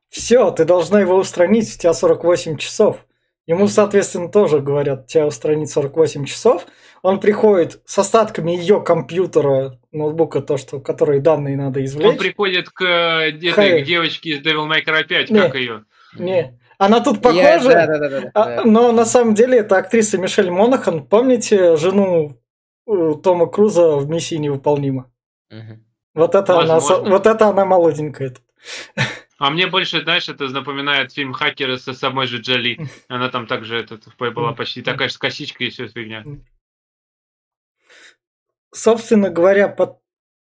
все, 0.10 0.51
ты 0.51 0.65
должна 0.65 1.01
его 1.01 1.15
устранить, 1.15 1.75
у 1.75 1.79
тебя 1.79 1.93
48 1.93 2.58
часов. 2.58 3.06
Ему, 3.45 3.67
соответственно, 3.67 4.29
тоже 4.29 4.60
говорят, 4.60 5.08
тебя 5.08 5.27
устранить 5.27 5.69
48 5.69 6.25
часов. 6.25 6.65
Он 7.01 7.19
приходит 7.19 7.82
с 7.86 7.99
остатками 7.99 8.51
ее 8.51 8.82
компьютера, 8.82 9.79
ноутбука, 9.91 10.41
то, 10.41 10.58
что, 10.58 10.79
которые 10.79 11.19
данные 11.19 11.58
надо 11.58 11.84
извлечь. 11.84 12.08
Он 12.08 12.17
приходит 12.17 12.69
к, 12.69 12.84
этой, 12.84 13.82
к 13.82 13.86
девочке 13.86 14.32
из 14.32 14.39
Devil 14.39 14.69
May 14.69 14.86
Cry 14.86 15.03
5, 15.03 15.29
не, 15.29 15.41
как 15.41 15.56
ее? 15.56 15.84
Не, 16.17 16.58
она 16.77 17.01
тут 17.01 17.21
похожа, 17.21 17.41
Я, 17.41 17.60
да, 17.60 17.88
да, 17.88 17.97
да, 17.97 18.10
да, 18.10 18.32
а, 18.34 18.45
да. 18.45 18.63
но 18.63 18.91
на 18.93 19.06
самом 19.06 19.36
деле 19.36 19.60
это 19.60 19.77
актриса 19.77 20.17
Мишель 20.17 20.49
Монахан. 20.49 21.06
Помните 21.06 21.75
жену 21.75 22.41
э, 22.88 23.13
Тома 23.21 23.47
Круза 23.47 23.97
в 23.97 24.10
«Миссии 24.10 24.36
невыполнима»? 24.36 25.12
Угу. 25.51 25.79
Вот, 26.15 26.36
это 26.36 26.60
она, 26.60 26.79
вот 26.79 27.27
это 27.27 27.47
она 27.47 27.65
молоденькая. 27.65 28.29
Тут. 28.29 28.41
А 29.43 29.49
мне 29.49 29.67
больше, 29.67 30.01
знаешь, 30.03 30.29
это 30.29 30.47
напоминает 30.47 31.12
фильм 31.12 31.34
«Хакеры» 31.34 31.77
со 31.77 31.93
самой 31.93 32.27
же 32.27 32.38
Джоли. 32.38 32.79
Она 33.10 33.27
там 33.27 33.45
также 33.45 33.77
этот, 33.77 34.06
была 34.17 34.53
почти 34.53 34.82
такая 34.82 35.10
же 35.10 35.15
с 35.15 35.17
косичкой 35.17 35.67
и 35.67 35.69
все 35.69 35.89
фигня. 35.89 36.23
Собственно 38.73 39.29
говоря, 39.29 39.67
под... 39.67 39.97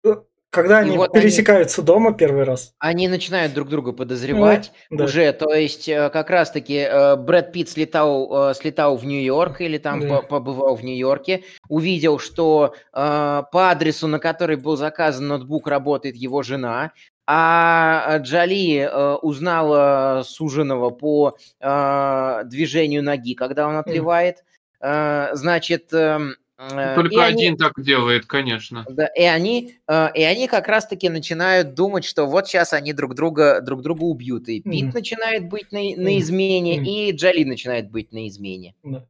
Э, 0.06 0.16
когда 0.50 0.78
они 0.78 0.96
вот 0.96 1.12
пересекаются 1.12 1.82
они, 1.82 1.88
дома 1.88 2.14
первый 2.14 2.46
раз. 2.46 2.74
Они 2.80 3.10
начинают 3.10 3.54
друг 3.54 3.68
друга 3.68 3.92
подозревать 3.92 4.72
ну, 4.90 5.04
уже. 5.04 5.34
Да. 5.34 5.46
То 5.46 5.54
есть, 5.54 5.90
э, 5.90 6.10
как 6.10 6.30
раз-таки 6.30 6.78
э, 6.78 7.18
Брэд 7.18 7.52
Питт 7.52 7.68
слетал, 7.68 8.56
слетал 8.56 8.96
в 8.96 9.06
Нью-Йорк 9.06 9.60
или 9.60 9.78
там 9.78 10.08
да. 10.08 10.22
побывал 10.22 10.78
в 10.78 10.86
Нью-Йорке, 10.86 11.44
увидел, 11.68 12.18
что 12.18 12.74
по 12.94 13.46
адресу, 13.52 14.08
на 14.08 14.20
который 14.20 14.56
был 14.56 14.78
заказан 14.78 15.28
ноутбук, 15.28 15.68
работает 15.68 16.16
его 16.16 16.44
жена. 16.44 16.94
А 17.28 18.18
Джоли 18.20 18.78
э, 18.80 19.16
узнала 19.16 20.22
суженого 20.24 20.92
по 20.92 21.38
э, 21.60 22.42
движению 22.46 23.04
ноги, 23.04 23.34
когда 23.34 23.68
он 23.68 23.78
отливает. 23.78 24.44
Э, 24.80 25.30
значит... 25.34 25.92
Эм, 25.92 26.36
э, 26.60 26.96
Только 26.96 27.26
один 27.26 27.54
они, 27.54 27.58
так 27.58 27.74
делает, 27.82 28.28
конечно. 28.28 28.86
Да, 28.88 29.08
и 29.08 29.24
они, 29.24 29.76
э, 29.88 30.10
и 30.14 30.22
они 30.22 30.48
как 30.48 30.68
раз-таки 30.68 31.10
начинают 31.10 31.74
думать, 31.74 32.06
что 32.06 32.28
вот 32.28 32.48
сейчас 32.48 32.74
они 32.74 32.94
друг 32.94 33.16
друга, 33.16 33.60
друг 33.62 33.82
друга 33.82 34.04
убьют. 34.04 34.48
И 34.48 34.62
Пит 34.62 34.86
mm. 34.86 34.94
начинает 34.94 35.50
быть 35.50 35.72
на, 35.72 35.80
на 35.80 36.20
измене, 36.20 36.78
mm. 36.78 36.86
и 36.86 37.12
Джоли 37.12 37.44
начинает 37.44 37.90
быть 37.90 38.12
на 38.12 38.28
измене. 38.28 38.76
Да. 38.84 39.04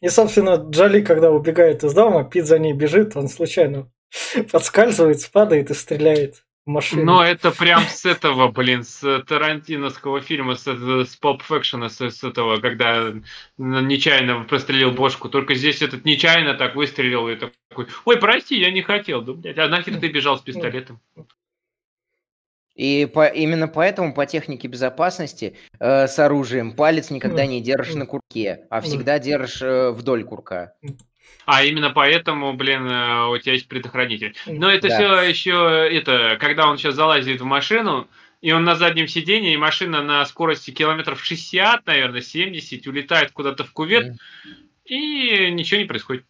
И, 0.00 0.08
собственно, 0.08 0.54
Джоли, 0.54 1.00
когда 1.00 1.32
убегает 1.32 1.82
из 1.82 1.94
дома, 1.94 2.22
Пит 2.22 2.46
за 2.46 2.60
ней 2.60 2.74
бежит, 2.74 3.16
он 3.16 3.28
случайно 3.28 3.90
подскальзывается, 4.52 5.30
падает 5.32 5.70
и 5.70 5.74
стреляет 5.74 6.45
машину. 6.66 7.04
Но 7.04 7.24
это 7.24 7.50
прям 7.52 7.82
с 7.82 8.04
этого, 8.04 8.48
блин, 8.48 8.84
с 8.84 9.22
тарантиновского 9.22 10.20
фильма, 10.20 10.56
с, 10.56 10.66
с 10.66 11.18
Pulp 11.20 11.40
Fiction, 11.48 11.88
с, 11.88 12.00
с 12.00 12.24
этого, 12.24 12.60
когда 12.60 13.14
нечаянно 13.56 14.44
прострелил 14.44 14.90
бошку. 14.90 15.28
Только 15.28 15.54
здесь 15.54 15.80
этот 15.80 16.04
нечаянно 16.04 16.54
так 16.54 16.74
выстрелил 16.74 17.28
и 17.28 17.36
такой, 17.36 17.86
ой, 18.04 18.16
прости, 18.18 18.58
я 18.58 18.70
не 18.70 18.82
хотел. 18.82 19.22
Да, 19.22 19.32
блядь, 19.32 19.58
а 19.58 19.68
нахер 19.68 19.98
ты 19.98 20.08
бежал 20.08 20.38
с 20.38 20.42
пистолетом? 20.42 21.00
И 22.74 23.06
по, 23.06 23.26
именно 23.26 23.68
поэтому 23.68 24.12
по 24.12 24.26
технике 24.26 24.68
безопасности 24.68 25.56
э, 25.80 26.06
с 26.06 26.18
оружием 26.18 26.74
палец 26.74 27.08
никогда 27.10 27.46
не 27.46 27.62
держишь 27.62 27.94
на 27.94 28.04
курке, 28.04 28.66
а 28.68 28.82
всегда 28.82 29.18
держишь 29.18 29.62
э, 29.62 29.92
вдоль 29.92 30.24
курка. 30.24 30.74
А 31.46 31.62
именно 31.62 31.90
поэтому, 31.90 32.54
блин, 32.54 32.86
э, 32.86 33.28
у 33.28 33.38
тебя 33.38 33.52
есть 33.52 33.68
предохранитель. 33.68 34.34
Но 34.46 34.68
это 34.68 34.88
да. 34.88 34.94
все 34.96 35.28
еще, 35.28 35.88
это, 35.90 36.36
когда 36.40 36.68
он 36.68 36.76
сейчас 36.76 36.96
залазит 36.96 37.40
в 37.40 37.44
машину, 37.44 38.08
и 38.40 38.52
он 38.52 38.64
на 38.64 38.74
заднем 38.74 39.06
сиденье, 39.06 39.54
и 39.54 39.56
машина 39.56 40.02
на 40.02 40.24
скорости 40.26 40.72
километров 40.72 41.24
60, 41.24 41.86
наверное, 41.86 42.20
70, 42.20 42.86
улетает 42.86 43.30
куда-то 43.30 43.64
в 43.64 43.72
кувет, 43.72 44.16
и 44.84 45.50
ничего 45.50 45.80
не 45.80 45.86
происходит. 45.86 46.24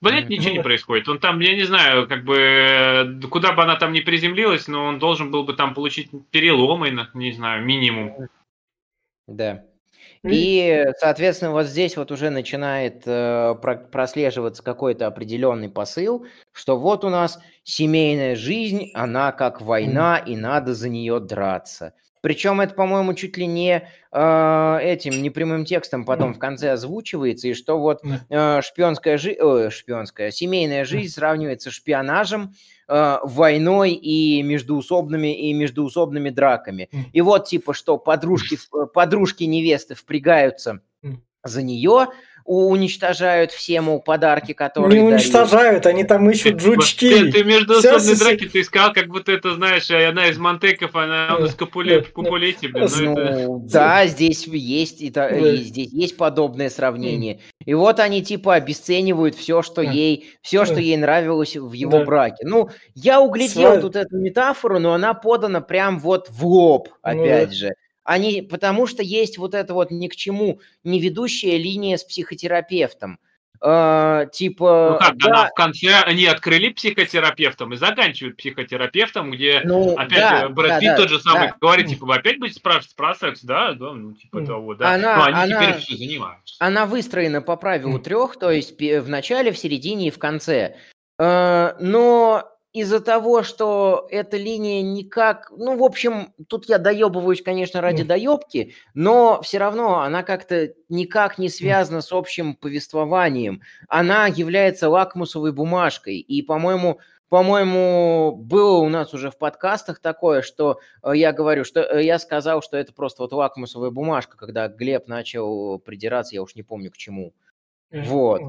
Блять, 0.00 0.28
ничего 0.28 0.50
не 0.50 0.62
происходит. 0.62 1.08
Он 1.08 1.20
там, 1.20 1.38
я 1.38 1.54
не 1.54 1.62
знаю, 1.62 2.08
как 2.08 2.24
бы, 2.24 2.36
э, 2.36 3.20
куда 3.28 3.52
бы 3.52 3.62
она 3.62 3.76
там 3.76 3.92
ни 3.92 4.00
приземлилась, 4.00 4.66
но 4.66 4.84
он 4.84 4.98
должен 4.98 5.30
был 5.30 5.44
бы 5.44 5.54
там 5.54 5.74
получить 5.74 6.10
переломы, 6.32 7.08
не 7.14 7.32
знаю, 7.32 7.64
минимум. 7.64 8.28
Да. 9.28 9.64
И, 10.24 10.86
соответственно, 10.98 11.50
вот 11.50 11.66
здесь 11.66 11.96
вот 11.96 12.12
уже 12.12 12.30
начинает 12.30 13.02
э, 13.06 13.54
прослеживаться 13.90 14.62
какой-то 14.62 15.08
определенный 15.08 15.68
посыл, 15.68 16.26
что 16.52 16.78
вот 16.78 17.04
у 17.04 17.08
нас 17.08 17.40
семейная 17.64 18.36
жизнь, 18.36 18.90
она 18.94 19.32
как 19.32 19.60
война, 19.60 20.18
и 20.18 20.36
надо 20.36 20.74
за 20.74 20.88
нее 20.88 21.18
драться. 21.18 21.94
Причем 22.20 22.60
это, 22.60 22.74
по-моему, 22.74 23.14
чуть 23.14 23.36
ли 23.36 23.46
не 23.46 23.88
э, 24.12 24.78
этим 24.80 25.22
непрямым 25.22 25.64
текстом 25.64 26.04
потом 26.04 26.34
в 26.34 26.38
конце 26.38 26.70
озвучивается, 26.70 27.48
и 27.48 27.54
что 27.54 27.80
вот 27.80 28.00
э, 28.30 28.60
шпионская 28.62 29.18
жизнь, 29.18 29.70
шпионская, 29.70 30.30
семейная 30.30 30.84
жизнь 30.84 31.12
сравнивается 31.12 31.70
с 31.70 31.74
шпионажем, 31.74 32.54
э, 32.92 33.18
войной 33.24 33.92
и 33.92 34.42
междуусобными 34.42 35.48
и 35.48 35.52
междуусобными 35.54 36.30
драками. 36.30 36.88
И 37.12 37.20
вот 37.20 37.46
типа 37.46 37.74
что 37.74 37.98
подружки 37.98 38.58
подружки 38.92 39.44
невесты 39.44 39.94
впрягаются 39.94 40.80
за 41.44 41.62
нее, 41.62 42.08
уничтожают 42.44 43.52
все, 43.52 43.80
мол, 43.80 44.00
подарки, 44.00 44.52
которые 44.52 45.00
Не 45.00 45.06
уничтожают, 45.06 45.86
они 45.86 46.04
там 46.04 46.28
ищут 46.30 46.60
жучки. 46.60 47.08
Ты, 47.08 47.32
ты 47.32 47.44
между 47.44 47.80
собственной 47.80 48.18
драки 48.18 48.48
ты 48.48 48.60
искал, 48.62 48.92
как 48.92 49.08
будто 49.08 49.32
это, 49.32 49.54
знаешь, 49.54 49.90
одна 49.90 50.28
из 50.28 50.38
Монтеков, 50.38 50.94
она 50.96 51.38
на 51.38 51.46
скапуле, 51.48 52.02
купулете, 52.02 52.68
блин. 52.68 52.88
Ну, 53.00 53.18
это... 53.18 53.48
да, 53.72 54.06
здесь 54.06 54.46
есть, 54.46 55.02
это, 55.02 55.30
да. 55.30 55.56
здесь 55.56 55.92
есть 55.92 56.16
подобное 56.16 56.70
сравнение. 56.70 57.40
И 57.64 57.74
вот 57.74 58.00
они 58.00 58.22
типа 58.22 58.54
обесценивают 58.54 59.34
все, 59.34 59.62
что 59.62 59.82
ей, 59.82 60.32
все, 60.42 60.64
что 60.64 60.80
ей 60.80 60.96
нравилось 60.96 61.56
в 61.56 61.72
его 61.72 61.98
да. 61.98 62.04
браке. 62.04 62.44
Ну, 62.44 62.70
я 62.94 63.20
углядел 63.20 63.80
тут 63.80 63.96
эту 63.96 64.16
метафору, 64.16 64.78
но 64.78 64.94
она 64.94 65.14
подана 65.14 65.60
прям 65.60 65.98
вот 66.00 66.28
в 66.28 66.44
лоб, 66.44 66.88
опять 67.02 67.50
ну, 67.50 67.54
же. 67.54 67.70
Они, 68.04 68.42
потому 68.42 68.86
что 68.86 69.02
есть 69.02 69.38
вот 69.38 69.54
эта 69.54 69.74
вот 69.74 69.90
ни 69.90 70.08
к 70.08 70.16
чему 70.16 70.60
не 70.84 71.00
ведущая 71.00 71.56
линия 71.58 71.96
с 71.96 72.04
психотерапевтом. 72.04 73.18
Uh, 73.64 74.28
типа... 74.32 74.98
Ну 74.98 75.06
как, 75.06 75.16
да. 75.18 75.28
она 75.28 75.46
в 75.46 75.54
конце 75.54 75.94
они 76.04 76.26
открыли 76.26 76.70
психотерапевтом 76.70 77.72
и 77.72 77.76
заканчивают 77.76 78.36
психотерапевтом, 78.36 79.30
где 79.30 79.60
ну, 79.62 79.94
опять 79.96 80.18
да, 80.18 80.48
Брэд 80.48 80.80
Питт 80.80 80.90
да, 80.90 80.96
тот 80.96 81.08
же 81.08 81.20
самый 81.20 81.50
да. 81.50 81.56
говорит, 81.60 81.86
типа, 81.86 82.06
вы 82.06 82.16
опять 82.16 82.40
будете 82.40 82.58
спрашивать 82.58 82.96
про 82.96 83.14
секс, 83.14 83.40
да, 83.42 83.74
да, 83.74 83.92
ну 83.92 84.14
типа 84.14 84.38
mm. 84.38 84.46
того, 84.46 84.74
да. 84.74 84.94
Она, 84.94 85.16
Но 85.16 85.24
они 85.26 85.52
она, 85.52 85.62
теперь 85.62 85.80
все 85.80 85.96
занимаются. 85.96 86.56
Она 86.58 86.86
выстроена 86.86 87.40
по 87.40 87.54
правилу 87.54 87.98
mm. 87.98 88.02
трех, 88.02 88.36
то 88.36 88.50
есть 88.50 88.76
в 88.76 89.08
начале, 89.08 89.52
в 89.52 89.58
середине 89.58 90.08
и 90.08 90.10
в 90.10 90.18
конце. 90.18 90.74
Uh, 91.20 91.76
но 91.78 92.51
из-за 92.72 93.00
того, 93.00 93.42
что 93.42 94.06
эта 94.10 94.36
линия 94.36 94.82
никак... 94.82 95.50
Ну, 95.54 95.76
в 95.76 95.82
общем, 95.82 96.32
тут 96.48 96.68
я 96.68 96.78
доебываюсь, 96.78 97.42
конечно, 97.42 97.80
ради 97.80 98.02
доебки, 98.02 98.74
но 98.94 99.42
все 99.42 99.58
равно 99.58 100.00
она 100.00 100.22
как-то 100.22 100.72
никак 100.88 101.36
не 101.36 101.50
связана 101.50 102.00
с 102.00 102.12
общим 102.12 102.54
повествованием. 102.54 103.60
Она 103.88 104.26
является 104.26 104.88
лакмусовой 104.88 105.52
бумажкой. 105.52 106.16
И, 106.16 106.40
по-моему, 106.40 106.98
по-моему, 107.28 108.36
было 108.36 108.78
у 108.78 108.88
нас 108.90 109.14
уже 109.14 109.30
в 109.30 109.38
подкастах 109.38 110.00
такое, 110.00 110.42
что 110.42 110.80
э, 111.02 111.12
я 111.14 111.32
говорю, 111.32 111.64
что 111.64 111.80
э, 111.80 112.04
я 112.04 112.18
сказал, 112.18 112.60
что 112.60 112.76
это 112.76 112.92
просто 112.92 113.22
вот 113.22 113.32
лакмусовая 113.32 113.90
бумажка, 113.90 114.36
когда 114.36 114.68
Глеб 114.68 115.08
начал 115.08 115.78
придираться, 115.78 116.34
я 116.34 116.42
уж 116.42 116.54
не 116.56 116.62
помню 116.62 116.90
к 116.90 116.98
чему. 116.98 117.32
Вот. 117.90 118.42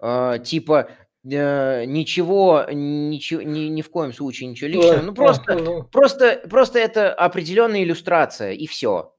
Uh, 0.00 0.40
типа, 0.40 0.90
Э, 1.24 1.84
ничего, 1.84 2.66
ничего 2.70 3.42
ни, 3.42 3.68
ни 3.68 3.82
в 3.82 3.90
коем 3.90 4.12
случае 4.12 4.48
ничего 4.50 4.68
личного. 4.68 5.02
Ну, 5.02 5.14
просто, 5.14 5.54
ну. 5.54 5.84
просто, 5.84 6.42
просто 6.50 6.80
это 6.80 7.12
определенная 7.12 7.84
иллюстрация, 7.84 8.52
и 8.52 8.66
все. 8.66 9.14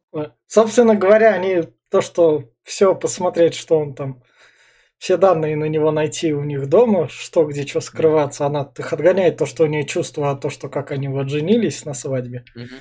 Собственно 0.45 0.95
говоря, 0.95 1.33
они 1.33 1.63
то, 1.89 2.01
что 2.01 2.51
все 2.63 2.93
посмотреть, 2.93 3.55
что 3.55 3.79
он 3.79 3.95
там, 3.95 4.21
все 4.97 5.17
данные 5.17 5.55
на 5.55 5.65
него 5.65 5.91
найти 5.91 6.33
у 6.33 6.43
них 6.43 6.67
дома, 6.67 7.07
что 7.09 7.45
где 7.45 7.65
что 7.65 7.79
скрываться, 7.79 8.45
она 8.45 8.69
их 8.77 8.93
отгоняет 8.93 9.37
то, 9.37 9.45
что 9.45 9.63
у 9.63 9.67
нее 9.67 9.85
чувства, 9.85 10.31
а 10.31 10.35
то, 10.35 10.49
что 10.49 10.69
как 10.69 10.91
они 10.91 11.07
вот 11.07 11.29
женились 11.29 11.85
на 11.85 11.93
свадьбе. 11.93 12.43
Угу. 12.55 12.75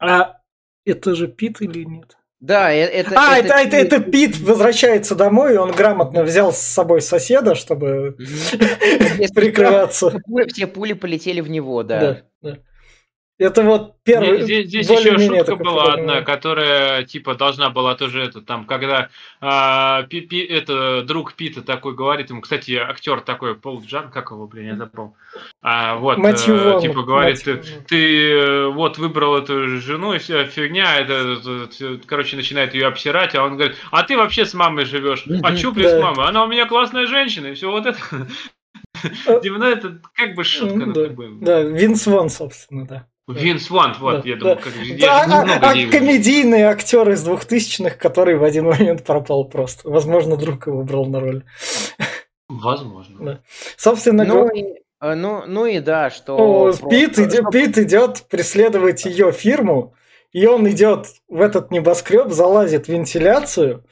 А 0.00 0.40
это 0.84 1.14
же 1.14 1.28
Пит 1.28 1.60
или 1.60 1.84
нет? 1.84 2.16
Да, 2.40 2.72
э, 2.72 2.80
это... 2.80 3.14
А, 3.16 3.38
это, 3.38 3.54
это, 3.54 3.76
это, 3.76 3.96
это 3.96 4.00
Пит 4.00 4.38
возвращается 4.38 5.14
домой, 5.14 5.54
и 5.54 5.56
он 5.56 5.72
грамотно 5.72 6.22
взял 6.22 6.52
с 6.52 6.58
собой 6.58 7.00
соседа, 7.00 7.54
чтобы 7.54 8.16
прикрываться. 9.34 10.12
Все 10.48 10.66
пули 10.66 10.92
полетели 10.92 11.40
в 11.40 11.48
него, 11.48 11.82
да. 11.82 12.22
Это 13.36 13.62
вот 13.62 13.96
первый... 14.04 14.42
Здесь, 14.42 14.68
здесь 14.68 14.88
еще 14.88 15.18
шутка 15.18 15.56
была 15.56 15.94
одна, 15.94 16.22
которая 16.22 17.02
типа 17.02 17.34
должна 17.34 17.68
была 17.68 17.96
тоже 17.96 18.22
это 18.22 18.40
там, 18.40 18.64
когда 18.64 19.08
а, 19.40 20.04
пи, 20.04 20.20
пи, 20.20 20.40
это 20.40 21.02
друг 21.02 21.34
Пита 21.34 21.62
такой 21.62 21.96
говорит 21.96 22.30
ему, 22.30 22.42
кстати, 22.42 22.72
актер 22.76 23.22
такой 23.22 23.56
Пол 23.56 23.82
Джан, 23.82 24.12
как 24.12 24.30
его, 24.30 24.46
блин, 24.46 24.68
я 24.68 24.76
забыл. 24.76 25.16
А, 25.62 25.96
вот, 25.96 26.18
Матью 26.18 26.76
а, 26.76 26.80
типа 26.80 27.02
говорит, 27.02 27.42
ты, 27.42 27.60
ты 27.88 28.30
э, 28.30 28.66
вот 28.68 28.98
выбрал 28.98 29.36
эту 29.36 29.66
жену 29.80 30.14
и 30.14 30.18
вся 30.18 30.44
фигня, 30.44 31.00
это, 31.00 31.36
это, 31.70 32.00
короче, 32.06 32.36
начинает 32.36 32.72
ее 32.74 32.86
обсирать, 32.86 33.34
а 33.34 33.42
он 33.42 33.56
говорит, 33.56 33.76
а 33.90 34.04
ты 34.04 34.16
вообще 34.16 34.46
с 34.46 34.54
мамой 34.54 34.84
живешь? 34.84 35.24
А 35.42 35.56
чё, 35.56 35.72
блин, 35.72 35.90
с 35.90 36.00
мамой? 36.00 36.28
Она 36.28 36.44
у 36.44 36.46
меня 36.46 36.66
классная 36.66 37.06
женщина, 37.06 37.48
и 37.48 37.54
все 37.54 37.68
вот 37.68 37.86
это. 37.86 37.98
Типа, 39.42 39.58
ну 39.58 39.66
это 39.66 40.00
как 40.14 40.34
бы 40.34 40.44
шутка. 40.44 40.86
Да, 41.40 41.62
Винс 41.62 42.06
Вон, 42.06 42.30
собственно, 42.30 42.86
да. 42.86 43.08
Винс 43.26 43.70
Вант, 43.70 43.98
вот, 44.00 44.22
да, 44.22 44.28
я 44.28 44.36
думаю, 44.36 44.58
как 44.58 44.72
да, 44.98 45.22
а, 45.22 45.42
а, 45.42 45.70
а 45.70 45.72
комедийный 45.90 46.62
актер 46.62 47.08
из 47.10 47.22
двухтысячных, 47.22 47.96
который 47.96 48.36
в 48.36 48.44
один 48.44 48.66
момент 48.66 49.02
пропал 49.04 49.46
просто. 49.46 49.88
Возможно, 49.88 50.36
друг 50.36 50.66
его 50.66 50.82
брал 50.82 51.06
на 51.06 51.20
роль. 51.20 51.42
Возможно. 52.48 53.24
Да. 53.24 53.40
Собственно, 53.78 54.24
ну, 54.24 54.48
и, 54.48 54.64
э, 55.00 55.14
ну, 55.14 55.44
ну 55.46 55.64
и 55.64 55.80
да, 55.80 56.10
что... 56.10 56.36
О, 56.36 56.72
Пит, 56.90 57.18
идет, 57.18 57.32
что... 57.32 57.50
Пит 57.50 57.78
идет 57.78 58.24
преследовать 58.28 59.06
ее 59.06 59.32
фирму, 59.32 59.94
и 60.32 60.46
он 60.46 60.68
идет 60.68 61.06
в 61.26 61.40
этот 61.40 61.70
небоскреб, 61.70 62.30
залазит 62.30 62.86
в 62.86 62.88
вентиляцию, 62.90 63.86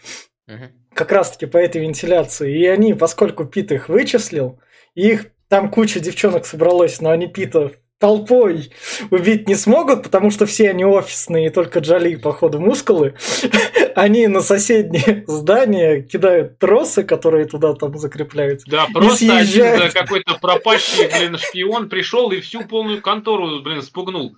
угу. 0.46 0.64
как 0.92 1.10
раз-таки 1.10 1.46
по 1.46 1.56
этой 1.56 1.80
вентиляции, 1.80 2.54
и 2.60 2.66
они, 2.66 2.92
поскольку 2.92 3.46
Пит 3.46 3.72
их 3.72 3.88
вычислил, 3.88 4.60
их 4.94 5.28
там 5.48 5.70
куча 5.70 6.00
девчонок 6.00 6.44
собралось, 6.44 7.00
но 7.00 7.10
они 7.10 7.26
Пита 7.26 7.72
толпой 8.02 8.72
убить 9.10 9.46
не 9.46 9.54
смогут, 9.54 10.02
потому 10.02 10.32
что 10.32 10.44
все 10.44 10.70
они 10.70 10.84
офисные, 10.84 11.46
и 11.46 11.50
только 11.50 11.78
Джоли, 11.78 12.16
походу, 12.16 12.58
мускулы. 12.58 13.14
Они 13.94 14.26
на 14.26 14.40
соседнее 14.40 15.22
здание 15.28 16.02
кидают 16.02 16.58
тросы, 16.58 17.04
которые 17.04 17.44
туда 17.44 17.74
там 17.74 17.96
закрепляются. 17.96 18.68
Да, 18.68 18.88
просто 18.92 19.38
один 19.38 19.92
какой-то 19.92 20.34
пропащий, 20.40 21.06
блин, 21.16 21.38
шпион 21.38 21.88
пришел 21.88 22.32
и 22.32 22.40
всю 22.40 22.64
полную 22.64 23.00
контору, 23.00 23.60
блин, 23.60 23.82
спугнул. 23.82 24.36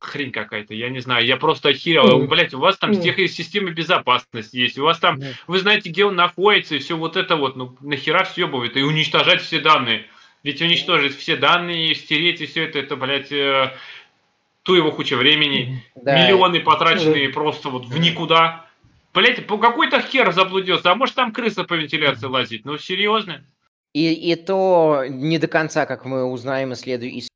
Хрень 0.00 0.32
какая-то, 0.32 0.74
я 0.74 0.88
не 0.88 0.98
знаю, 0.98 1.24
я 1.24 1.36
просто 1.36 1.68
охерел. 1.68 2.22
Mm. 2.22 2.26
Блять, 2.26 2.54
у 2.54 2.58
вас 2.58 2.78
там 2.78 2.90
mm. 2.90 3.28
системы 3.28 3.70
безопасности 3.70 4.56
есть, 4.56 4.78
у 4.78 4.82
вас 4.82 4.98
там, 4.98 5.18
mm. 5.18 5.34
вы 5.46 5.58
знаете, 5.60 5.90
где 5.90 6.04
он 6.04 6.16
находится, 6.16 6.74
и 6.74 6.78
все 6.80 6.96
вот 6.96 7.16
это 7.16 7.36
вот, 7.36 7.54
ну 7.56 7.76
нахера 7.80 8.24
съебывает 8.24 8.76
и 8.76 8.82
уничтожать 8.82 9.42
все 9.42 9.60
данные. 9.60 10.06
Ведь 10.46 10.62
уничтожить 10.62 11.16
все 11.16 11.34
данные, 11.34 11.92
стереть 11.96 12.40
и 12.40 12.46
все 12.46 12.66
это, 12.66 12.78
это, 12.78 12.94
блядь, 12.94 13.32
э, 13.32 13.72
ту 14.62 14.74
его 14.74 14.92
куча 14.92 15.16
времени, 15.16 15.82
да. 15.96 16.14
миллионы 16.14 16.60
потраченные 16.60 17.30
просто 17.30 17.68
вот 17.68 17.86
в 17.86 17.98
никуда. 17.98 18.64
Блять, 19.12 19.44
по 19.48 19.58
какой-то 19.58 20.00
хер 20.00 20.30
заблудился, 20.30 20.92
а 20.92 20.94
может 20.94 21.16
там 21.16 21.32
крыса 21.32 21.64
по 21.64 21.74
вентиляции 21.74 22.28
лазить? 22.28 22.64
Ну, 22.64 22.78
серьезно? 22.78 23.44
И, 23.92 24.12
и 24.12 24.36
то 24.36 25.02
не 25.08 25.40
до 25.40 25.48
конца, 25.48 25.84
как 25.84 26.04
мы 26.04 26.24
узнаем, 26.24 26.74
исследуя 26.74 27.10
из 27.10 27.28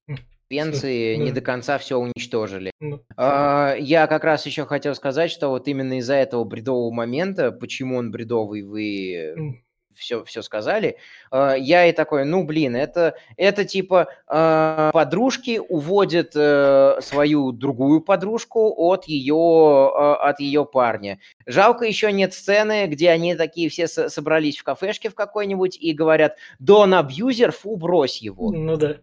Пенции, 0.46 1.16
не 1.16 1.32
до 1.32 1.40
конца 1.40 1.78
все 1.78 1.98
уничтожили. 1.98 2.70
А, 3.16 3.74
я 3.76 4.06
как 4.06 4.22
раз 4.22 4.46
еще 4.46 4.66
хотел 4.66 4.94
сказать, 4.94 5.32
что 5.32 5.48
вот 5.48 5.66
именно 5.66 5.98
из-за 5.98 6.14
этого 6.14 6.44
бредового 6.44 6.92
момента, 6.92 7.50
почему 7.50 7.96
он 7.96 8.12
бредовый, 8.12 8.62
вы 8.62 9.64
все, 9.94 10.24
все 10.24 10.42
сказали. 10.42 10.96
А, 11.30 11.54
я 11.54 11.86
и 11.86 11.92
такой, 11.92 12.24
ну, 12.24 12.44
блин, 12.44 12.76
это, 12.76 13.14
это 13.36 13.64
типа 13.64 14.08
а, 14.26 14.90
подружки 14.92 15.60
уводят 15.68 16.32
э, 16.34 16.98
свою 17.02 17.52
другую 17.52 18.00
подружку 18.00 18.72
от 18.76 19.04
ее, 19.04 19.34
а, 19.34 20.16
от 20.28 20.40
ее 20.40 20.64
парня. 20.64 21.20
Жалко 21.46 21.84
еще 21.84 22.12
нет 22.12 22.34
сцены, 22.34 22.86
где 22.86 23.10
они 23.10 23.34
такие 23.34 23.68
все 23.68 23.86
собрались 23.86 24.58
в 24.58 24.64
кафешке 24.64 25.10
в 25.10 25.14
какой-нибудь 25.14 25.76
и 25.80 25.92
говорят, 25.92 26.36
Дон 26.58 26.94
абьюзер, 26.94 27.52
фу, 27.52 27.76
брось 27.76 28.22
его. 28.22 28.50
Ну 28.50 28.76
да. 28.76 28.96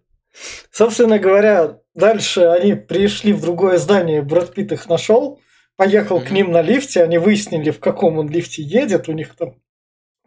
Собственно 0.71 1.17
говоря, 1.17 1.80
дальше 1.95 2.41
они 2.41 2.73
пришли 2.73 3.34
в 3.34 3.41
другое 3.41 3.78
здание, 3.78 4.21
Брэд 4.21 4.54
Питт 4.54 4.71
их 4.71 4.88
нашел, 4.88 5.39
поехал 5.76 6.19
mm-hmm. 6.19 6.28
к 6.28 6.32
ним 6.32 6.52
на 6.52 6.62
лифте, 6.62 7.04
они 7.04 7.17
выяснили, 7.17 7.71
в 7.71 7.80
каком 7.80 8.19
он 8.19 8.30
лифте 8.30 8.62
едет, 8.62 9.10
у 9.10 9.13
них 9.13 9.36
там 9.36 9.56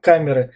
камеры. 0.01 0.53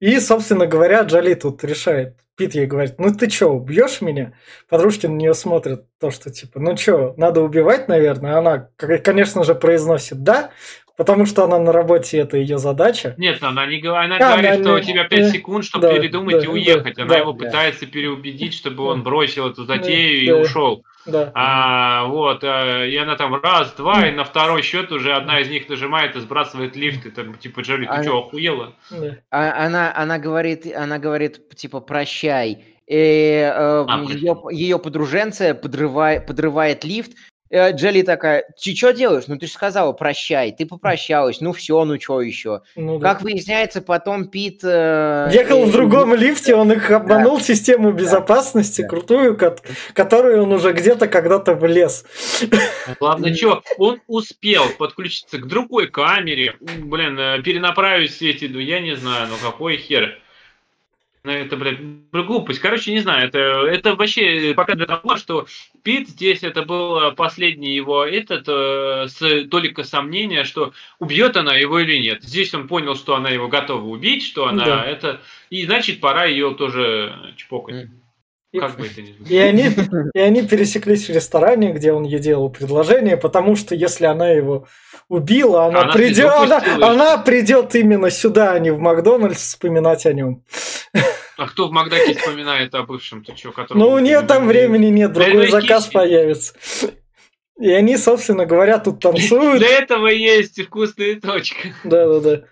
И, 0.00 0.18
собственно 0.20 0.66
говоря, 0.66 1.02
Джоли 1.02 1.34
тут 1.34 1.64
решает. 1.64 2.16
Пит 2.36 2.54
ей 2.54 2.66
говорит, 2.66 2.96
ну 2.98 3.14
ты 3.14 3.28
чё, 3.28 3.50
убьешь 3.52 4.00
меня? 4.00 4.32
Подружки 4.68 5.06
на 5.06 5.12
нее 5.14 5.34
смотрят, 5.34 5.86
то, 6.00 6.10
что 6.10 6.30
типа, 6.30 6.58
ну 6.60 6.76
чё, 6.76 7.14
надо 7.16 7.40
убивать, 7.42 7.86
наверное. 7.88 8.36
Она, 8.38 8.68
конечно 8.76 9.44
же, 9.44 9.54
произносит 9.54 10.22
да, 10.24 10.50
Потому 10.96 11.26
что 11.26 11.44
она 11.44 11.58
на 11.58 11.72
работе, 11.72 12.18
это 12.18 12.36
ее 12.36 12.58
задача. 12.58 13.14
Нет, 13.18 13.42
она 13.42 13.66
не 13.66 13.78
говорит, 13.78 14.12
она 14.12 14.16
а, 14.16 14.32
говорит, 14.32 14.50
она 14.52 14.62
что 14.62 14.74
не... 14.74 14.80
у 14.80 14.84
тебя 14.84 15.04
5 15.04 15.30
секунд, 15.32 15.64
чтобы 15.64 15.88
да, 15.88 15.94
передумать 15.94 16.36
да, 16.36 16.44
и 16.44 16.46
уехать. 16.46 16.94
Да, 16.96 17.02
она 17.02 17.14
да, 17.14 17.18
его 17.18 17.32
да. 17.32 17.46
пытается 17.46 17.86
переубедить, 17.86 18.54
чтобы 18.54 18.84
он 18.84 19.02
бросил 19.02 19.48
эту 19.48 19.64
затею 19.64 20.26
да, 20.26 20.38
и 20.38 20.42
ушел. 20.42 20.84
Да. 21.06 21.32
А, 21.34 22.04
вот, 22.06 22.44
а, 22.44 22.86
и 22.86 22.96
она 22.96 23.16
там 23.16 23.34
раз, 23.34 23.72
два, 23.72 24.06
и 24.06 24.12
на 24.12 24.22
второй 24.22 24.62
счет 24.62 24.92
уже 24.92 25.14
одна 25.14 25.40
из 25.40 25.50
них 25.50 25.68
нажимает 25.68 26.14
и 26.14 26.20
сбрасывает 26.20 26.76
лифт, 26.76 27.04
и 27.06 27.10
там, 27.10 27.34
типа, 27.34 27.60
Джоли, 27.60 27.86
ты 27.86 27.90
она... 27.90 28.02
что, 28.04 28.18
охуела? 28.18 28.74
А, 29.30 29.66
она, 29.66 29.92
она 29.96 30.18
говорит, 30.18 30.64
она 30.74 30.98
говорит, 30.98 31.56
типа, 31.56 31.80
прощай. 31.80 32.64
И, 32.86 32.94
э, 32.94 33.50
а, 33.52 34.04
ее, 34.06 34.40
ее 34.52 34.78
подруженция 34.78 35.54
подрывает, 35.54 36.26
подрывает 36.26 36.84
лифт, 36.84 37.12
Э, 37.12 37.33
Джелли 37.52 38.02
такая, 38.02 38.44
ты 38.60 38.74
что 38.74 38.92
делаешь? 38.92 39.24
Ну 39.26 39.38
ты 39.38 39.46
же 39.46 39.52
сказала, 39.52 39.92
прощай, 39.92 40.52
ты 40.52 40.66
попрощалась, 40.66 41.40
ну 41.40 41.52
все, 41.52 41.84
ну 41.84 42.00
что 42.00 42.20
еще? 42.20 42.62
Ну, 42.74 42.98
да. 42.98 43.12
Как 43.12 43.22
выясняется, 43.22 43.80
потом 43.82 44.28
Пит... 44.28 44.60
Э, 44.64 45.28
Ехал 45.32 45.62
э, 45.62 45.66
в 45.66 45.72
другом 45.72 46.14
лифте, 46.14 46.54
он 46.54 46.72
их 46.72 46.90
обманул 46.90 47.36
да. 47.36 47.44
систему 47.44 47.92
безопасности, 47.92 48.82
да. 48.82 48.88
крутую, 48.88 49.36
ко- 49.36 49.56
которую 49.92 50.42
он 50.42 50.52
уже 50.52 50.72
где-то 50.72 51.06
когда-то 51.06 51.54
влез. 51.54 52.04
Главное, 52.98 53.34
что, 53.34 53.62
он 53.78 54.00
успел 54.06 54.64
подключиться 54.78 55.38
к 55.38 55.46
другой 55.46 55.88
камере, 55.88 56.56
блин, 56.60 57.18
э, 57.18 57.42
перенаправить 57.42 58.12
все 58.12 58.30
эти, 58.30 58.46
ну 58.46 58.58
я 58.58 58.80
не 58.80 58.96
знаю, 58.96 59.28
ну 59.28 59.34
какой 59.42 59.76
хер. 59.76 60.18
Ну, 61.24 61.32
это, 61.32 61.56
блядь, 61.56 61.78
глупость. 62.12 62.60
Короче, 62.60 62.92
не 62.92 63.00
знаю, 63.00 63.28
это, 63.28 63.38
это 63.38 63.94
вообще 63.96 64.52
показывает 64.54 64.88
того, 64.88 65.16
что 65.16 65.46
Пит 65.82 66.08
здесь 66.08 66.42
это 66.42 66.62
был 66.64 67.12
последний 67.14 67.74
его 67.74 68.04
этот, 68.04 68.44
э, 68.46 69.08
с 69.08 69.46
только 69.48 69.84
сомнения, 69.84 70.44
что 70.44 70.74
убьет 70.98 71.38
она 71.38 71.54
его 71.54 71.78
или 71.80 71.96
нет. 71.96 72.22
Здесь 72.22 72.52
он 72.52 72.68
понял, 72.68 72.94
что 72.94 73.16
она 73.16 73.30
его 73.30 73.48
готова 73.48 73.84
убить, 73.84 74.22
что 74.22 74.48
она 74.48 74.66
да. 74.66 74.84
это, 74.84 75.22
и 75.48 75.64
значит 75.64 76.00
пора 76.00 76.26
ее 76.26 76.54
тоже 76.54 77.32
чпокать. 77.38 77.88
И, 78.54 78.60
как 78.60 78.76
бы 78.76 78.86
это 78.86 79.02
ни 79.02 79.16
и 79.28 79.36
они, 79.36 79.68
и 80.14 80.20
они 80.20 80.46
пересеклись 80.46 81.08
в 81.08 81.12
ресторане, 81.12 81.72
где 81.72 81.92
он 81.92 82.04
ей 82.04 82.20
делал 82.20 82.50
предложение, 82.50 83.16
потому 83.16 83.56
что 83.56 83.74
если 83.74 84.06
она 84.06 84.30
его 84.30 84.68
убила, 85.08 85.66
она, 85.66 85.80
она 85.82 85.92
придет, 85.92 86.30
она, 86.32 86.62
она 86.80 87.18
придет 87.18 87.74
именно 87.74 88.10
сюда, 88.10 88.52
а 88.52 88.60
не 88.60 88.70
в 88.70 88.78
Макдональдс 88.78 89.40
вспоминать 89.40 90.06
о 90.06 90.12
нем. 90.12 90.44
А 91.36 91.48
кто 91.48 91.66
в 91.66 91.72
Макдаке 91.72 92.14
вспоминает 92.14 92.72
о 92.76 92.84
бывшем? 92.84 93.24
Ты 93.24 93.36
что, 93.36 93.52
ну, 93.70 93.90
у 93.90 93.98
нее 93.98 94.20
там 94.22 94.46
времени 94.46 94.86
нет, 94.86 95.12
другой 95.12 95.48
заказ 95.48 95.88
появится. 95.88 96.54
И 97.58 97.72
они, 97.72 97.96
собственно 97.96 98.46
говоря, 98.46 98.78
тут 98.78 99.00
танцуют. 99.00 99.58
Для 99.58 99.80
этого 99.80 100.06
есть 100.06 100.62
вкусная 100.64 101.20
точка. 101.20 101.70
Да-да-да. 101.82 102.44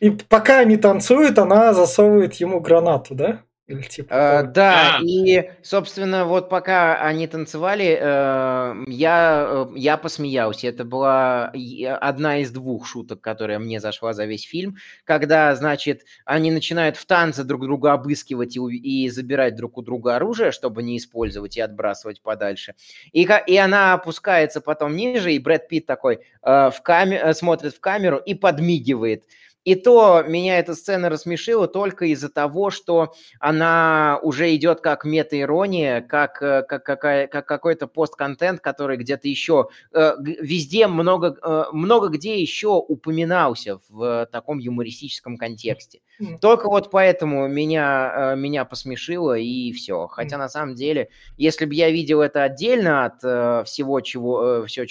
И 0.00 0.10
пока 0.10 0.58
они 0.58 0.76
танцуют, 0.76 1.38
она 1.38 1.74
засовывает 1.74 2.34
ему 2.34 2.58
гранату, 2.58 3.14
да? 3.14 3.44
Или 3.70 3.82
типа 3.82 4.08
а, 4.10 4.42
да, 4.42 4.96
а. 4.96 5.00
и, 5.04 5.48
собственно, 5.62 6.24
вот 6.24 6.48
пока 6.48 7.00
они 7.00 7.28
танцевали, 7.28 7.96
э, 8.00 8.84
я, 8.88 9.46
э, 9.48 9.66
я 9.76 9.96
посмеялся. 9.96 10.66
Это 10.66 10.84
была 10.84 11.52
одна 12.00 12.38
из 12.38 12.50
двух 12.50 12.84
шуток, 12.88 13.20
которая 13.20 13.60
мне 13.60 13.78
зашла 13.78 14.12
за 14.12 14.24
весь 14.24 14.42
фильм, 14.42 14.78
когда, 15.04 15.54
значит, 15.54 16.04
они 16.24 16.50
начинают 16.50 16.96
в 16.96 17.06
танце 17.06 17.44
друг 17.44 17.62
друга 17.62 17.92
обыскивать 17.92 18.56
и, 18.56 18.60
и 18.60 19.08
забирать 19.08 19.54
друг 19.54 19.78
у 19.78 19.82
друга 19.82 20.16
оружие, 20.16 20.50
чтобы 20.50 20.82
не 20.82 20.96
использовать 20.96 21.56
и 21.56 21.60
отбрасывать 21.60 22.22
подальше. 22.22 22.74
И, 23.12 23.28
и 23.46 23.56
она 23.56 23.92
опускается 23.92 24.60
потом 24.60 24.96
ниже, 24.96 25.32
и 25.32 25.38
Брэд 25.38 25.68
Питт 25.68 25.86
такой 25.86 26.16
э, 26.16 26.20
в 26.42 26.82
каме- 26.84 27.32
смотрит 27.34 27.72
в 27.72 27.80
камеру 27.80 28.16
и 28.16 28.34
подмигивает. 28.34 29.26
И 29.64 29.74
то 29.74 30.22
меня 30.26 30.58
эта 30.58 30.74
сцена 30.74 31.10
рассмешила 31.10 31.68
только 31.68 32.06
из-за 32.06 32.30
того, 32.30 32.70
что 32.70 33.12
она 33.38 34.18
уже 34.22 34.54
идет 34.54 34.80
как 34.80 35.04
мета-ирония, 35.04 36.00
как, 36.00 36.42
э, 36.42 36.62
как, 36.62 36.84
какая, 36.84 37.26
как 37.26 37.46
какой-то 37.46 37.86
пост-контент, 37.86 38.60
который 38.60 38.96
где-то 38.96 39.28
еще, 39.28 39.68
э, 39.92 40.14
везде 40.18 40.86
много, 40.86 41.36
э, 41.42 41.64
много 41.72 42.08
где 42.08 42.40
еще 42.40 42.68
упоминался 42.68 43.80
в 43.90 44.26
таком 44.32 44.58
юмористическом 44.58 45.36
контексте. 45.36 46.00
Только 46.40 46.68
вот 46.68 46.90
поэтому 46.90 47.46
меня, 47.48 48.34
меня 48.36 48.64
посмешило 48.64 49.36
и 49.38 49.72
все. 49.72 50.06
Хотя 50.06 50.38
на 50.38 50.48
самом 50.48 50.74
деле, 50.74 51.10
если 51.36 51.64
бы 51.66 51.74
я 51.74 51.90
видел 51.90 52.20
это 52.20 52.42
отдельно 52.42 53.04
от 53.06 53.66
всего, 53.66 54.00
чего, 54.00 54.64
все, 54.66 54.84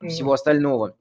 всего 0.00 0.32
остального, 0.32 0.96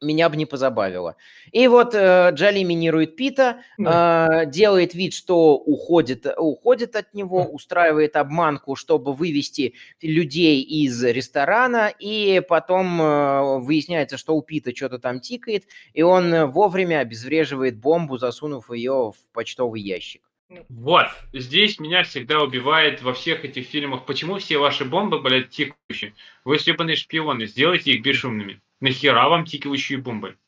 меня 0.00 0.28
бы 0.28 0.36
не 0.36 0.46
позабавило. 0.46 1.16
И 1.52 1.66
вот 1.66 1.94
э, 1.94 2.30
Джоли 2.32 2.62
минирует 2.62 3.16
Пита, 3.16 3.62
э, 3.78 4.46
делает 4.46 4.94
вид, 4.94 5.14
что 5.14 5.56
уходит, 5.56 6.26
уходит 6.36 6.96
от 6.96 7.14
него, 7.14 7.44
устраивает 7.44 8.16
обманку, 8.16 8.76
чтобы 8.76 9.12
вывести 9.12 9.74
людей 10.00 10.62
из 10.62 11.02
ресторана, 11.02 11.92
и 11.98 12.40
потом 12.48 13.00
э, 13.00 13.58
выясняется, 13.58 14.16
что 14.16 14.36
у 14.36 14.42
Пита 14.42 14.74
что-то 14.74 14.98
там 14.98 15.20
тикает, 15.20 15.64
и 15.92 16.02
он 16.02 16.50
вовремя 16.50 17.00
обезвреживает 17.00 17.78
бомбу, 17.78 18.18
засунув 18.18 18.70
ее 18.70 19.12
в 19.12 19.32
почтовый 19.32 19.80
ящик. 19.80 20.27
Вот, 20.70 21.08
здесь 21.34 21.78
меня 21.78 22.04
всегда 22.04 22.42
убивает 22.42 23.02
во 23.02 23.12
всех 23.12 23.44
этих 23.44 23.66
фильмах, 23.66 24.06
почему 24.06 24.38
все 24.38 24.56
ваши 24.56 24.86
бомбы, 24.86 25.20
блядь, 25.20 25.50
тикающие. 25.50 26.14
Вы 26.44 26.58
съебанные 26.58 26.96
шпионы, 26.96 27.46
сделайте 27.46 27.92
их 27.92 28.02
бесшумными. 28.02 28.62
Нахера 28.80 29.28
вам 29.28 29.44
тикающие 29.44 29.98
бомбы? 29.98 30.38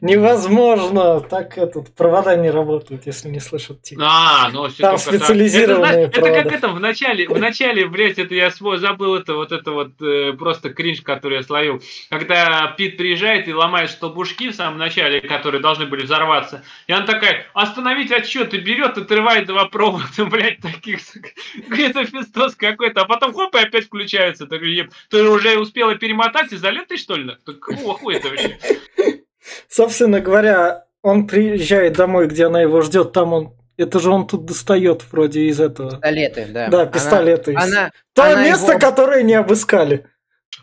Невозможно, 0.00 1.20
так 1.20 1.58
этот 1.58 1.94
провода 1.94 2.34
не 2.34 2.50
работают, 2.50 3.06
если 3.06 3.28
не 3.28 3.40
слышат 3.40 3.82
тик. 3.82 3.98
А, 4.02 4.50
ну 4.50 4.68
все 4.68 4.82
Там 4.82 4.98
специализированные 4.98 6.04
это, 6.04 6.12
провода. 6.12 6.34
Это 6.34 6.42
как 6.42 6.52
это 6.52 6.68
в 6.68 6.80
начале, 6.80 7.28
в 7.28 7.38
начале, 7.38 7.86
блядь, 7.86 8.18
это 8.18 8.34
я 8.34 8.50
свой 8.50 8.78
забыл, 8.78 9.16
это 9.16 9.34
вот 9.34 9.52
это 9.52 9.72
вот 9.72 10.00
э, 10.00 10.32
просто 10.32 10.70
кринж, 10.70 11.02
который 11.02 11.38
я 11.38 11.42
словил. 11.42 11.82
Когда 12.08 12.74
Пит 12.76 12.96
приезжает 12.96 13.48
и 13.48 13.54
ломает 13.54 13.90
столбушки 13.90 14.48
в 14.48 14.54
самом 14.54 14.78
начале, 14.78 15.20
которые 15.20 15.60
должны 15.60 15.86
были 15.86 16.02
взорваться, 16.02 16.64
и 16.86 16.92
он 16.92 17.04
такая, 17.04 17.46
остановить 17.52 18.10
отсчет, 18.10 18.54
и 18.54 18.58
берет, 18.58 18.96
отрывает 18.96 19.46
два 19.46 19.66
провода, 19.66 20.06
блядь, 20.24 20.58
таких, 20.60 21.00
это 21.70 22.04
фестос 22.06 22.54
какой-то, 22.56 23.02
а 23.02 23.04
потом 23.04 23.34
хоп, 23.34 23.54
и 23.54 23.58
опять 23.58 23.86
включается. 23.86 24.46
Так, 24.46 24.62
ты 25.10 25.22
уже 25.22 25.58
успела 25.58 25.94
перемотать 25.94 26.52
изолентой, 26.52 26.96
что 26.96 27.14
ли? 27.14 27.36
Так 27.44 27.60
какого 27.60 27.94
хуя 27.94 28.16
это 28.16 28.30
вообще? 28.30 28.58
Собственно 29.68 30.20
говоря, 30.20 30.84
он 31.02 31.26
приезжает 31.26 31.94
домой, 31.94 32.26
где 32.28 32.46
она 32.46 32.60
его 32.60 32.80
ждет, 32.82 33.12
там 33.12 33.32
он 33.32 33.52
это 33.76 34.00
же 34.00 34.10
он 34.10 34.26
тут 34.26 34.46
достает 34.46 35.02
вроде 35.12 35.42
из 35.42 35.60
этого. 35.60 35.90
Пистолеты, 35.92 36.46
да. 36.50 36.68
Да, 36.68 36.86
пистолеты. 36.86 37.52
Она, 37.52 37.64
она, 37.64 37.92
То 38.14 38.22
она 38.22 38.42
место, 38.42 38.72
его... 38.72 38.80
которое 38.80 39.22
не 39.22 39.34
обыскали. 39.34 40.06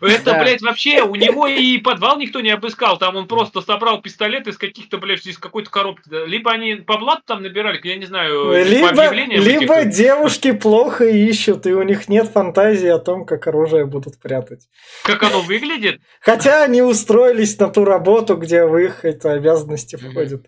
Это, 0.00 0.24
да. 0.24 0.42
блядь, 0.42 0.62
вообще 0.62 1.02
у 1.02 1.14
него 1.14 1.46
и 1.46 1.78
подвал 1.78 2.18
никто 2.18 2.40
не 2.40 2.50
обыскал. 2.50 2.98
Там 2.98 3.16
он 3.16 3.26
просто 3.26 3.60
собрал 3.60 4.00
пистолет 4.02 4.46
из 4.46 4.58
каких-то, 4.58 4.98
блядь, 4.98 5.26
из 5.26 5.38
какой-то 5.38 5.70
коробки. 5.70 6.08
Либо 6.26 6.52
они 6.52 6.76
по 6.76 6.98
блату 6.98 7.22
там 7.26 7.42
набирали, 7.42 7.80
я 7.84 7.96
не 7.96 8.06
знаю, 8.06 8.64
либо, 8.64 8.94
по 8.94 9.12
Либо 9.12 9.74
этих... 9.76 9.92
девушки 9.92 10.52
плохо 10.52 11.04
ищут, 11.04 11.66
и 11.66 11.72
у 11.72 11.82
них 11.82 12.08
нет 12.08 12.28
фантазии 12.28 12.88
о 12.88 12.98
том, 12.98 13.24
как 13.24 13.46
оружие 13.46 13.86
будут 13.86 14.20
прятать. 14.20 14.68
Как 15.04 15.22
оно 15.22 15.40
выглядит? 15.40 16.00
Хотя 16.20 16.64
они 16.64 16.82
устроились 16.82 17.58
на 17.58 17.68
ту 17.68 17.84
работу, 17.84 18.36
где 18.36 18.64
в 18.64 18.76
их 18.76 19.04
это 19.04 19.32
обязанности 19.32 19.96
входят. 19.96 20.46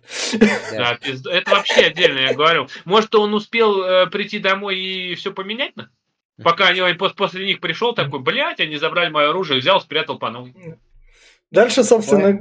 Да, 0.71 0.97
это 1.01 1.51
вообще 1.51 1.81
отдельно, 1.81 2.19
я 2.19 2.33
говорю. 2.33 2.67
Может, 2.85 3.15
он 3.15 3.33
успел 3.33 3.83
э, 3.83 4.07
прийти 4.07 4.39
домой 4.39 4.77
и 4.77 5.15
все 5.15 5.31
поменять? 5.31 5.73
Пока 6.43 6.67
они, 6.67 6.81
после 6.93 7.45
них 7.45 7.59
пришел 7.59 7.93
такой, 7.93 8.19
блядь, 8.19 8.59
они 8.59 8.77
забрали 8.77 9.09
мое 9.09 9.29
оружие, 9.29 9.59
взял, 9.59 9.81
спрятал 9.81 10.19
по 10.19 10.29
новой. 10.29 10.53
Дальше, 11.51 11.83
собственно 11.83 12.39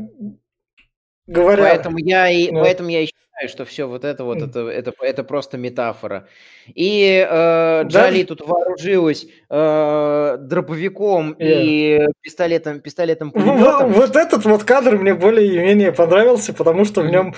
говоря... 1.27 1.65
Поэтому 1.65 1.99
я 1.99 2.29
и, 2.29 2.51
да. 2.51 2.61
поэтому 2.61 2.89
я 2.89 3.03
и 3.03 3.07
считаю, 3.07 3.49
что 3.49 3.65
все 3.65 3.87
вот 3.87 4.05
это 4.05 4.25
вот, 4.25 4.39
это, 4.39 4.69
это, 4.69 4.93
это 5.01 5.25
просто 5.25 5.59
метафора. 5.59 6.29
И 6.75 7.27
э, 7.29 7.83
Джоли 7.87 8.23
да? 8.23 8.27
тут 8.27 8.41
вооружилась 8.47 9.27
э, 9.49 10.37
дробовиком 10.41 11.33
yeah. 11.33 11.37
и 11.39 12.07
пистолетом, 12.21 12.81
пистолетом. 12.81 13.33
Вот, 13.35 13.91
вот 13.91 14.17
этот 14.17 14.45
вот 14.45 14.65
кадр 14.65 14.97
мне 14.97 15.15
более-менее 15.15 15.93
понравился, 15.93 16.53
потому 16.55 16.85
что 16.85 17.03
в 17.03 17.07
нем 17.07 17.35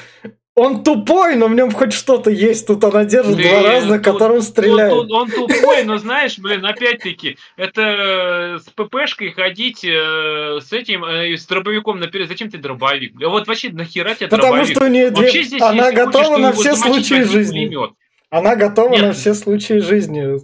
он 0.58 0.82
тупой, 0.82 1.36
но 1.36 1.48
в 1.48 1.54
нем 1.54 1.70
хоть 1.70 1.92
что-то 1.92 2.30
есть. 2.30 2.66
Тут 2.66 2.84
она 2.84 3.04
держит 3.04 3.36
блин, 3.36 3.48
два 3.48 3.62
раза, 3.62 3.98
которым 3.98 4.42
стреляет. 4.42 4.92
Он, 4.92 5.12
он, 5.12 5.22
он 5.22 5.30
тупой, 5.30 5.84
но 5.84 5.98
знаешь, 5.98 6.38
блин, 6.38 6.64
опять-таки, 6.66 7.38
это 7.56 7.82
э, 7.82 8.58
с 8.58 8.68
ППшкой 8.70 9.30
ходить 9.30 9.84
э, 9.84 10.58
с 10.60 10.72
этим, 10.72 11.04
э, 11.04 11.36
с 11.36 11.46
дробовиком 11.46 12.00
наперед. 12.00 12.28
Зачем 12.28 12.50
ты 12.50 12.58
дробовик? 12.58 13.14
Вот 13.20 13.46
вообще 13.46 13.70
нахера 13.70 14.14
тебе 14.14 14.28
Потому 14.28 14.54
дробовик? 14.54 14.76
что 14.76 14.84
у 14.84 14.88
нее 14.88 15.10
две... 15.10 15.30
здесь, 15.30 15.62
она 15.62 15.92
готова 15.92 16.36
на 16.36 16.52
все 16.52 16.74
случаи 16.74 17.22
жизни. 17.22 17.66
Пулемет. 17.66 17.90
Она 18.30 18.56
готова 18.56 18.92
Нет. 18.92 19.02
на 19.02 19.12
все 19.12 19.34
случаи 19.34 19.78
жизни. 19.78 20.38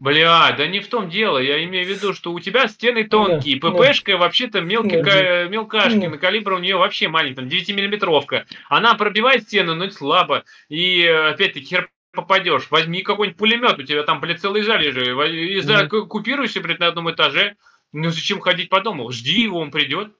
Бля, 0.00 0.52
да 0.56 0.66
не 0.68 0.78
в 0.78 0.88
том 0.88 1.10
дело. 1.10 1.38
Я 1.38 1.62
имею 1.64 1.84
в 1.84 1.88
виду, 1.88 2.14
что 2.14 2.32
у 2.32 2.38
тебя 2.38 2.68
стены 2.68 3.04
тонкие. 3.04 3.58
Да, 3.58 3.70
ППшка 3.72 4.16
вообще-то 4.16 4.60
мелкая, 4.60 5.02
Да. 5.44 5.48
мелкашки. 5.50 5.98
Да. 5.98 6.10
На 6.10 6.18
калибр 6.18 6.52
у 6.52 6.58
нее 6.58 6.76
вообще 6.76 7.08
маленький, 7.08 7.34
там 7.36 7.46
9-миллиметровка. 7.48 8.44
Она 8.68 8.94
пробивает 8.94 9.42
стену, 9.42 9.74
но 9.74 9.90
слабо. 9.90 10.44
И 10.68 11.02
э, 11.02 11.30
опять-таки 11.30 11.66
хер 11.66 11.90
попадешь. 12.12 12.70
Возьми 12.70 13.02
какой-нибудь 13.02 13.38
пулемет, 13.38 13.78
у 13.78 13.82
тебя 13.82 14.04
там, 14.04 14.20
блядь, 14.20 14.40
целый 14.40 14.62
залежи. 14.62 15.16
И 15.30 15.60
за, 15.60 15.88
ку- 15.88 16.06
купируйся, 16.06 16.60
блядь, 16.60 16.78
на 16.78 16.86
одном 16.86 17.10
этаже. 17.10 17.56
Ну 17.92 18.10
зачем 18.10 18.38
ходить 18.38 18.68
по 18.68 18.80
дому? 18.80 19.10
Жди 19.10 19.40
его, 19.42 19.58
он 19.58 19.72
придет. 19.72 20.12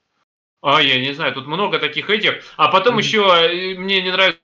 А, 0.60 0.82
я 0.82 0.98
не 0.98 1.12
знаю, 1.12 1.32
тут 1.34 1.46
много 1.46 1.78
таких 1.78 2.10
этих. 2.10 2.42
А 2.56 2.66
потом 2.68 2.94
Мгм. 2.94 2.98
еще 3.00 3.20
э, 3.22 3.78
мне 3.78 4.02
не 4.02 4.10
нравится 4.10 4.40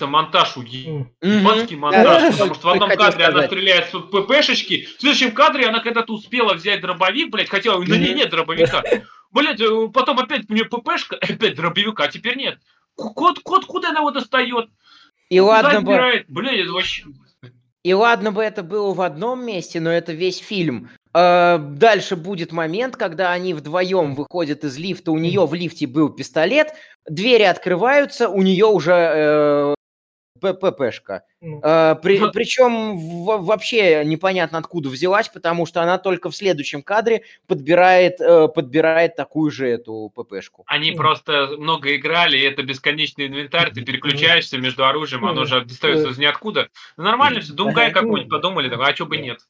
монтаж 0.00 0.56
у 0.56 0.62
Мгм. 0.62 1.78
монтаж, 1.78 2.32
потому 2.32 2.54
что 2.54 2.68
в 2.68 2.70
одном 2.70 2.90
кадре 2.90 3.26
она 3.26 3.46
стреляет 3.46 3.90
с 3.90 3.98
ППшечки, 3.98 4.88
в 4.96 5.00
следующем 5.00 5.32
кадре 5.32 5.66
она 5.66 5.80
когда-то 5.80 6.12
успела 6.12 6.54
взять 6.54 6.80
дробовик, 6.80 7.30
блядь, 7.30 7.48
хотя 7.48 7.76
на 7.78 7.82
ней 7.84 8.10
Мгм. 8.10 8.16
нет 8.16 8.30
дробовика. 8.30 8.82
Блядь, 9.32 9.60
э, 9.60 9.88
потом 9.94 10.18
опять 10.18 10.42
у 10.50 10.52
нее 10.52 10.66
ППшка, 10.66 11.16
опять 11.20 11.54
дробовика, 11.56 12.04
а 12.04 12.08
теперь 12.08 12.36
нет. 12.36 12.58
Кот, 12.94 13.38
кот 13.42 13.64
куда 13.64 13.88
она 13.90 14.00
его 14.00 14.10
достает? 14.10 14.68
И 15.30 15.40
Куда 15.40 15.52
ладно 15.62 15.80
бы? 15.80 16.24
Блядь, 16.28 16.58
это 16.60 16.72
вообще... 16.72 17.04
и 17.82 17.94
ладно 17.94 18.32
бы 18.32 18.42
это 18.42 18.62
было 18.62 18.92
в 18.92 19.00
одном 19.00 19.44
месте, 19.44 19.80
но 19.80 19.90
это 19.90 20.12
весь 20.12 20.38
фильм. 20.38 20.90
Э, 21.14 21.58
Дальше 21.58 22.16
будет 22.16 22.52
момент, 22.52 22.96
когда 22.96 23.32
они 23.32 23.54
вдвоем 23.54 24.14
выходят 24.14 24.64
из 24.64 24.76
лифта, 24.76 25.12
у 25.12 25.18
нее 25.18 25.46
в 25.46 25.54
лифте 25.54 25.86
был 25.86 26.10
пистолет, 26.10 26.74
двери 27.08 27.44
открываются, 27.44 28.28
у 28.28 28.42
нее 28.42 28.66
уже 28.66 28.92
э, 28.92 29.74
ППшка. 30.50 31.24
Ну, 31.40 31.60
Э, 31.62 31.96
при- 32.02 32.20
причем 32.32 32.96
в- 32.98 33.44
вообще 33.44 34.04
непонятно 34.04 34.58
откуда 34.58 34.88
взялась, 34.88 35.28
потому 35.28 35.66
что 35.66 35.82
она 35.82 35.98
только 35.98 36.30
в 36.30 36.36
следующем 36.36 36.82
кадре 36.82 37.22
подбирает, 37.46 38.20
э, 38.20 38.48
подбирает 38.48 39.16
такую 39.16 39.50
же 39.50 39.68
эту 39.68 40.12
ППшку. 40.14 40.64
Они 40.66 40.90
Мгм. 40.90 40.98
просто 40.98 41.48
много 41.58 41.94
играли, 41.96 42.36
и 42.38 42.42
это 42.42 42.62
бесконечный 42.62 43.26
инвентарь, 43.26 43.72
ты 43.72 43.82
переключаешься 43.82 44.58
между 44.58 44.84
оружием, 44.86 45.24
оно 45.24 45.42
Мгм. 45.42 45.46
же 45.46 45.60
достается 45.64 46.10
из 46.10 46.18
ниоткуда. 46.18 46.68
Ну, 46.96 47.04
нормально 47.04 47.40
все, 47.40 47.52
Думгай 47.52 47.90
какой-нибудь 47.92 48.28
подумали, 48.30 48.72
а 48.72 48.92
чё 48.92 49.06
бы 49.06 49.16
нет. 49.16 49.40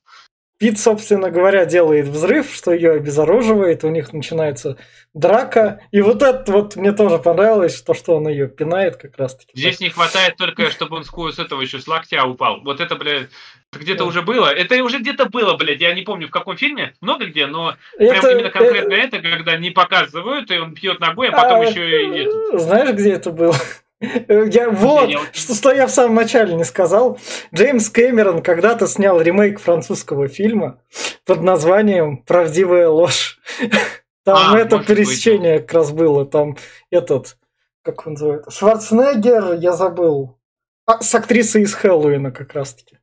Пит, 0.63 0.79
собственно 0.79 1.29
говоря, 1.29 1.65
делает 1.65 2.07
взрыв, 2.07 2.55
что 2.55 2.73
ее 2.73 2.93
обезоруживает, 2.93 3.83
у 3.83 3.89
них 3.89 4.13
начинается 4.13 4.77
драка. 5.13 5.81
И 5.91 6.01
вот 6.01 6.23
это 6.23 6.53
вот 6.53 6.77
мне 6.77 6.93
тоже 6.93 7.19
понравилось, 7.19 7.83
то, 7.83 7.95
что 7.95 8.15
он 8.15 8.29
ее 8.29 8.47
пинает 8.47 8.97
как 8.97 9.19
раз-таки. 9.19 9.51
Здесь 9.59 9.81
не 9.81 9.89
хватает 9.91 10.37
только, 10.37 10.71
чтобы 10.71 10.99
он 10.99 11.03
с 11.03 11.39
этого 11.41 11.63
еще 11.63 11.81
с 11.81 11.89
локтя 11.89 12.25
упал. 12.27 12.61
Вот 12.63 12.79
это, 12.79 12.95
блядь, 12.95 13.27
это 13.73 13.81
где-то 13.81 14.05
Да. 14.05 14.05
уже 14.05 14.23
было. 14.23 14.55
Это 14.55 14.81
уже 14.85 15.01
где-то 15.01 15.25
было, 15.27 15.57
блядь. 15.57 15.81
Я 15.81 15.95
не 15.95 16.03
помню 16.03 16.29
в 16.29 16.31
каком 16.31 16.57
фильме, 16.57 16.95
много 17.01 17.27
где, 17.27 17.47
но 17.49 17.75
прям 17.99 18.19
Это- 18.19 18.31
именно 18.31 18.51
конкретно 18.51 18.93
э, 18.93 18.97
это, 18.99 19.19
когда 19.19 19.57
не 19.57 19.71
показывают, 19.71 20.49
и 20.53 20.59
он 20.59 20.77
пьет 20.77 21.01
ногой, 21.01 21.31
а 21.31 21.33
потом 21.33 21.63
а, 21.63 21.65
еще 21.65 22.07
и 22.07 22.19
это. 22.21 22.59
Знаешь, 22.61 22.91
где 22.93 23.15
это 23.15 23.31
было? 23.33 23.57
Я, 24.29 24.69
вот, 24.71 25.09
я 25.09 25.19
вот- 25.21 25.29
что, 25.35 25.55
что 25.55 25.73
я 25.73 25.87
в 25.87 25.91
самом 25.91 26.17
начале 26.17 26.55
не 26.55 26.65
сказал. 26.65 27.19
Джеймс 27.55 27.89
Кэмерон 27.89 28.43
когда-то 28.43 28.87
снял 28.87 29.21
ремейк 29.21 29.61
французского 29.61 30.29
фильма 30.29 30.81
под 31.25 31.43
названием 31.43 32.17
«Правдивая 32.19 32.89
ложь». 32.89 33.39
Там 34.25 34.55
А, 34.55 34.59
это 34.59 34.77
может 34.77 34.89
быть. 34.89 34.97
пересечение 34.99 35.59
как 35.61 35.73
раз 35.73 35.93
было. 35.93 36.25
Там 36.27 36.57
этот, 36.91 37.37
как 37.83 38.07
он 38.07 38.13
называется, 38.15 38.51
Шварценеггер, 38.51 39.55
я 39.55 39.73
забыл. 39.73 40.39
А, 40.87 41.01
с 41.01 41.15
актрисой 41.15 41.63
из 41.63 41.75
Хэллоуина 41.75 42.31
как 42.33 42.55
раз-таки. 42.55 42.99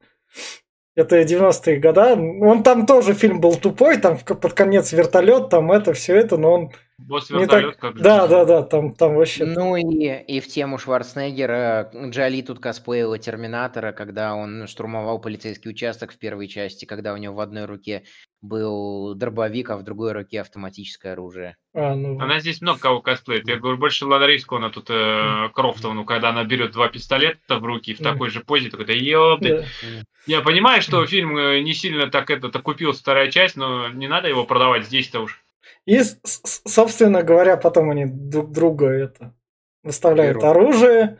Это 0.95 1.21
90-е 1.21 1.77
года. 1.79 2.13
Он 2.13 2.61
там 2.63 2.85
тоже 2.85 3.13
фильм 3.13 3.39
был 3.39 3.55
тупой, 3.55 3.97
там 3.97 4.17
под 4.17 4.53
конец 4.53 4.91
вертолет, 4.91 5.49
там 5.49 5.71
это, 5.71 5.93
все 5.93 6.15
это, 6.17 6.37
но 6.37 6.53
он 6.53 6.71
Босс 7.07 7.29
вертолет, 7.29 7.71
так... 7.71 7.79
как 7.79 7.97
же. 7.97 8.03
Да, 8.03 8.27
да, 8.27 8.45
да, 8.45 8.61
там, 8.61 8.93
там 8.93 9.15
вообще... 9.15 9.45
Ну 9.45 9.75
и, 9.75 10.05
и 10.05 10.39
в 10.39 10.47
тему 10.47 10.77
Шварценеггера 10.77 11.91
Джоли 12.09 12.41
тут 12.41 12.59
косплеила 12.59 13.17
Терминатора, 13.17 13.93
когда 13.93 14.35
он 14.35 14.67
штурмовал 14.67 15.19
полицейский 15.19 15.71
участок 15.71 16.11
в 16.11 16.19
первой 16.19 16.47
части, 16.47 16.85
когда 16.85 17.13
у 17.13 17.17
него 17.17 17.35
в 17.35 17.39
одной 17.39 17.65
руке 17.65 18.03
был 18.41 19.15
дробовик, 19.15 19.69
а 19.69 19.77
в 19.77 19.83
другой 19.83 20.11
руке 20.11 20.41
автоматическое 20.41 21.13
оружие. 21.13 21.55
А, 21.73 21.95
ну, 21.95 22.19
Она 22.19 22.39
здесь 22.39 22.61
много 22.61 22.79
кого 22.79 23.01
косплеит. 23.01 23.47
Я 23.47 23.57
говорю, 23.57 23.77
больше 23.77 24.05
Лана 24.05 24.25
Риску, 24.25 24.57
она 24.57 24.69
тут 24.69 24.89
э, 24.89 25.49
Крофтовну, 25.53 26.05
когда 26.05 26.29
она 26.29 26.43
берет 26.43 26.71
два 26.71 26.89
пистолета 26.89 27.59
в 27.59 27.63
руки 27.63 27.93
в 27.93 27.99
такой 27.99 28.29
же 28.29 28.41
позе, 28.41 28.69
такой, 28.69 28.85
да 28.85 28.93
ёпты. 28.93 29.65
да. 29.81 30.03
Я 30.25 30.41
понимаю, 30.41 30.81
что 30.81 31.05
фильм 31.05 31.37
э, 31.37 31.61
не 31.61 31.73
сильно 31.73 32.07
так 32.07 32.29
это 32.29 32.49
купил 32.59 32.91
вторая 32.91 33.31
часть, 33.31 33.55
но 33.55 33.87
не 33.89 34.07
надо 34.07 34.27
его 34.27 34.45
продавать 34.45 34.85
здесь-то 34.85 35.21
уж. 35.21 35.43
И, 35.85 35.99
собственно 36.23 37.23
говоря, 37.23 37.57
потом 37.57 37.89
они 37.89 38.05
друг 38.05 38.51
друга 38.51 38.87
это 38.87 39.33
выставляют 39.83 40.37
Берут. 40.37 40.49
оружие 40.49 41.17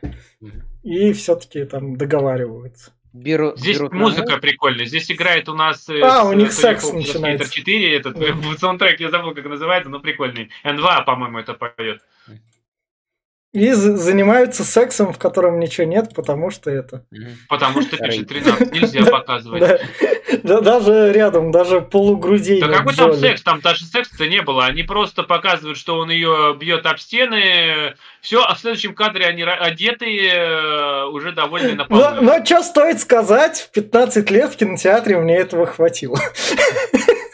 и 0.83 1.13
все-таки 1.13 1.63
там 1.65 1.95
договариваются. 1.97 2.91
Беру, 3.11 3.53
Здесь 3.55 3.77
берут 3.77 3.91
на 3.93 3.99
музыка 3.99 4.31
муз- 4.33 4.41
прикольная. 4.41 4.85
Здесь 4.85 5.11
играет 5.11 5.49
у 5.49 5.55
нас... 5.55 5.89
э, 5.89 5.99
А, 6.03 6.25
у 6.25 6.33
них 6.33 6.51
секс 6.51 6.93
начинается. 6.93 7.45
Skater 7.47 7.51
4, 7.51 7.97
этот 7.97 8.21
э, 8.21 8.33
саундтрек, 8.59 8.99
я 8.99 9.09
забыл, 9.09 9.33
как 9.33 9.45
называется, 9.45 9.89
но 9.89 9.99
прикольный. 9.99 10.51
N2, 10.63 11.05
по-моему, 11.05 11.39
это 11.39 11.55
поет. 11.55 12.01
И 13.51 13.71
занимаются 13.71 14.63
сексом, 14.63 15.11
в 15.11 15.17
котором 15.17 15.59
ничего 15.59 15.87
нет, 15.87 16.13
потому 16.13 16.51
что 16.51 16.69
это... 16.69 17.03
Потому 17.47 17.81
что 17.81 17.95
Старый. 17.95 18.19
PG-13 18.19 18.71
нельзя 18.71 19.05
показывать. 19.05 19.59
Да, 19.59 19.79
Да, 20.43 20.61
даже 20.61 21.11
рядом, 21.11 21.51
даже 21.51 21.81
полугрудей 21.81 22.61
Да 22.61 22.67
какой 22.67 22.93
там 22.95 23.11
Джоли. 23.11 23.19
секс? 23.19 23.41
Там 23.41 23.61
даже 23.61 23.83
секса-то 23.85 24.27
не 24.27 24.41
было. 24.41 24.65
Они 24.65 24.83
просто 24.83 25.23
показывают, 25.23 25.77
что 25.77 25.97
он 25.97 26.11
ее 26.11 26.55
бьет 26.59 26.85
об 26.85 26.99
стены. 26.99 27.95
Все, 28.21 28.43
а 28.43 28.53
в 28.53 28.59
следующем 28.59 28.93
кадре 28.93 29.25
они 29.25 29.43
одетые, 29.43 30.31
э, 30.31 31.05
уже 31.05 31.31
довольны 31.31 31.73
на. 31.73 31.87
Но, 31.89 32.21
но 32.21 32.45
что 32.45 32.61
стоит 32.61 32.99
сказать, 32.99 33.69
в 33.69 33.71
15 33.71 34.29
лет 34.29 34.53
в 34.53 34.57
кинотеатре 34.57 35.17
мне 35.17 35.35
этого 35.37 35.65
хватило. 35.65 36.19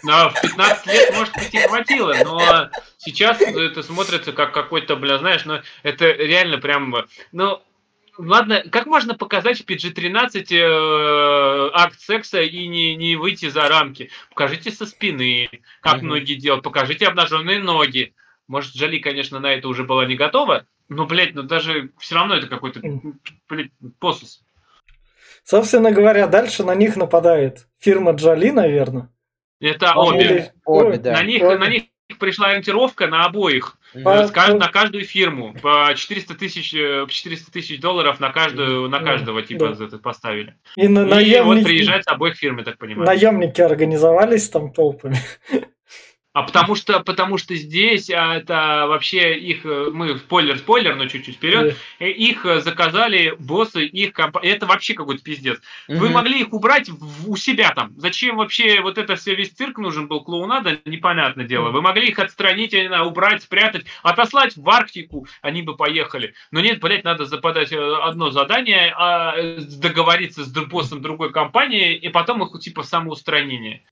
Но 0.06 0.30
в 0.30 0.40
15 0.42 0.86
лет, 0.88 1.14
может 1.16 1.34
быть, 1.34 1.54
и 1.54 1.58
хватило, 1.58 2.14
но 2.24 2.70
сейчас 2.98 3.42
это 3.42 3.82
смотрится 3.82 4.34
как 4.34 4.54
какой-то, 4.54 4.96
бля, 4.96 5.18
знаешь, 5.18 5.46
ну, 5.46 5.62
это 5.82 6.12
реально 6.12 6.60
прям, 6.60 6.96
ну, 7.32 7.62
ладно, 8.20 8.64
как 8.72 8.86
можно 8.86 9.16
показать 9.16 9.60
в 9.60 9.66
PG-13 9.66 10.46
э, 10.52 11.70
акт 11.74 12.00
секса 12.00 12.40
и 12.42 12.68
не, 12.68 12.96
не 12.96 13.16
выйти 13.16 13.50
за 13.50 13.68
рамки? 13.68 14.12
Покажите 14.30 14.70
со 14.70 14.86
спины, 14.86 15.50
как 15.82 15.98
Мгм. 15.98 16.06
многие 16.06 16.36
делают, 16.36 16.64
покажите 16.64 17.08
обнаженные 17.08 17.60
ноги. 17.60 18.14
Может, 18.48 18.76
Джоли, 18.76 19.00
конечно, 19.00 19.40
на 19.40 19.54
это 19.54 19.68
уже 19.68 19.84
была 19.86 20.06
не 20.06 20.16
готова, 20.16 20.68
но, 20.88 21.08
блядь, 21.08 21.34
ну 21.34 21.42
даже 21.42 21.90
все 21.98 22.14
равно 22.14 22.36
это 22.36 22.46
какой-то, 22.46 22.80
блядь, 23.50 23.72
посус. 24.00 24.44
Собственно 25.44 25.92
говоря, 25.92 26.28
дальше 26.28 26.64
на 26.64 26.76
них 26.76 26.96
нападает 26.96 27.68
фирма 27.80 28.12
Джоли, 28.12 28.52
наверное. 28.52 29.10
Это 29.60 29.94
Обе. 29.96 30.52
обе. 30.66 30.98
Да. 30.98 31.14
На 31.14 31.24
них, 31.24 31.44
обе. 31.44 31.58
на 31.58 31.68
них 31.68 31.84
пришла 32.20 32.48
ориентировка 32.48 33.08
на 33.08 33.26
обоих. 33.26 33.78
По- 34.04 34.26
кажд- 34.26 34.58
на 34.58 34.68
каждую 34.68 35.06
фирму 35.06 35.56
по 35.62 35.92
400 35.96 36.36
тысяч 36.36 36.74
э, 36.74 37.06
400 37.08 37.52
тысяч 37.52 37.80
долларов 37.80 38.20
на 38.20 38.30
каждую 38.32 38.90
на 38.90 39.00
каждого 39.00 39.42
типа 39.42 39.70
да. 39.70 39.74
за 39.74 39.86
это 39.86 39.98
поставили. 39.98 40.56
И 40.76 40.88
на 40.88 41.00
И 41.00 41.04
вот 41.04 41.10
наемники, 41.12 41.64
приезжают 41.66 42.04
с 42.04 42.08
обоих 42.08 42.36
фирм, 42.36 42.58
я 42.60 42.64
так 42.66 42.78
понимаю. 42.78 43.06
наемники 43.08 43.62
организовались 43.62 44.50
там 44.50 44.72
толпами. 44.72 45.18
А 46.36 46.44
потому 46.44 46.76
что 46.76 47.00
потому 47.00 47.38
что 47.38 47.56
здесь 47.56 48.10
а, 48.10 48.36
это 48.36 48.88
вообще 48.90 49.38
их 49.38 49.66
э, 49.66 49.90
мы 49.94 50.18
спойлер 50.18 50.58
спойлер, 50.58 50.98
но 50.98 51.08
чуть-чуть 51.08 51.38
вперед. 51.38 51.78
э, 52.00 52.10
Их 52.10 52.46
э, 52.46 52.60
заказали 52.60 53.34
боссы 53.40 53.86
их 53.86 54.12
компании. 54.12 54.52
Это 54.52 54.66
вообще 54.66 54.96
какой-то 54.96 55.24
пиздец. 55.24 55.62
Вы 55.88 56.08
Мгм. 56.08 56.12
могли 56.14 56.42
их 56.42 56.52
убрать 56.52 56.90
в- 56.90 57.32
у 57.32 57.38
себя 57.38 57.72
там. 57.74 57.94
Зачем 57.96 58.36
вообще 58.36 58.82
вот 58.82 58.98
это 58.98 59.16
все 59.16 59.34
весь 59.34 59.52
цирк 59.52 59.78
нужен 59.78 60.10
был, 60.10 60.26
клоунада, 60.26 60.78
непонятное 60.84 61.46
дело. 61.46 61.70
Вы 61.70 61.82
могли 61.82 62.08
их 62.10 62.20
отстранить, 62.20 62.74
я 62.74 62.82
не 62.82 62.88
знаю, 62.90 63.06
убрать, 63.06 63.42
спрятать, 63.42 63.86
отослать 64.04 64.58
в 64.58 64.70
Арктику, 64.70 65.28
они 65.42 65.62
бы 65.62 65.78
поехали. 65.78 66.34
Но 66.52 66.60
нет, 66.60 66.82
блядь, 66.82 67.06
надо 67.06 67.24
западать 67.24 67.72
э, 67.72 67.96
одно 68.04 68.32
задание, 68.32 68.94
а, 68.98 69.36
договориться 69.80 70.44
с 70.44 70.52
боссом 70.66 71.02
другой 71.02 71.32
компании, 71.32 71.96
и 71.96 72.10
потом 72.10 72.44
их 72.44 72.60
типа 72.60 72.84
самоустранение. 72.84 73.84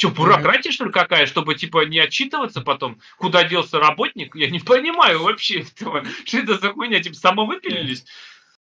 Че, 0.00 0.08
бюрократия, 0.08 0.72
что 0.72 0.86
ли, 0.86 0.92
какая, 0.92 1.26
чтобы, 1.26 1.54
типа, 1.56 1.84
не 1.84 1.98
отчитываться 1.98 2.62
потом, 2.62 3.02
куда 3.18 3.44
делся 3.44 3.78
работник? 3.78 4.34
Я 4.34 4.48
не 4.48 4.58
понимаю 4.58 5.22
вообще 5.22 5.60
этого. 5.60 6.02
Что 6.24 6.38
это 6.38 6.56
за 6.56 6.72
хуйня? 6.72 7.02
Типа, 7.02 7.16
самовыпилились? 7.16 8.06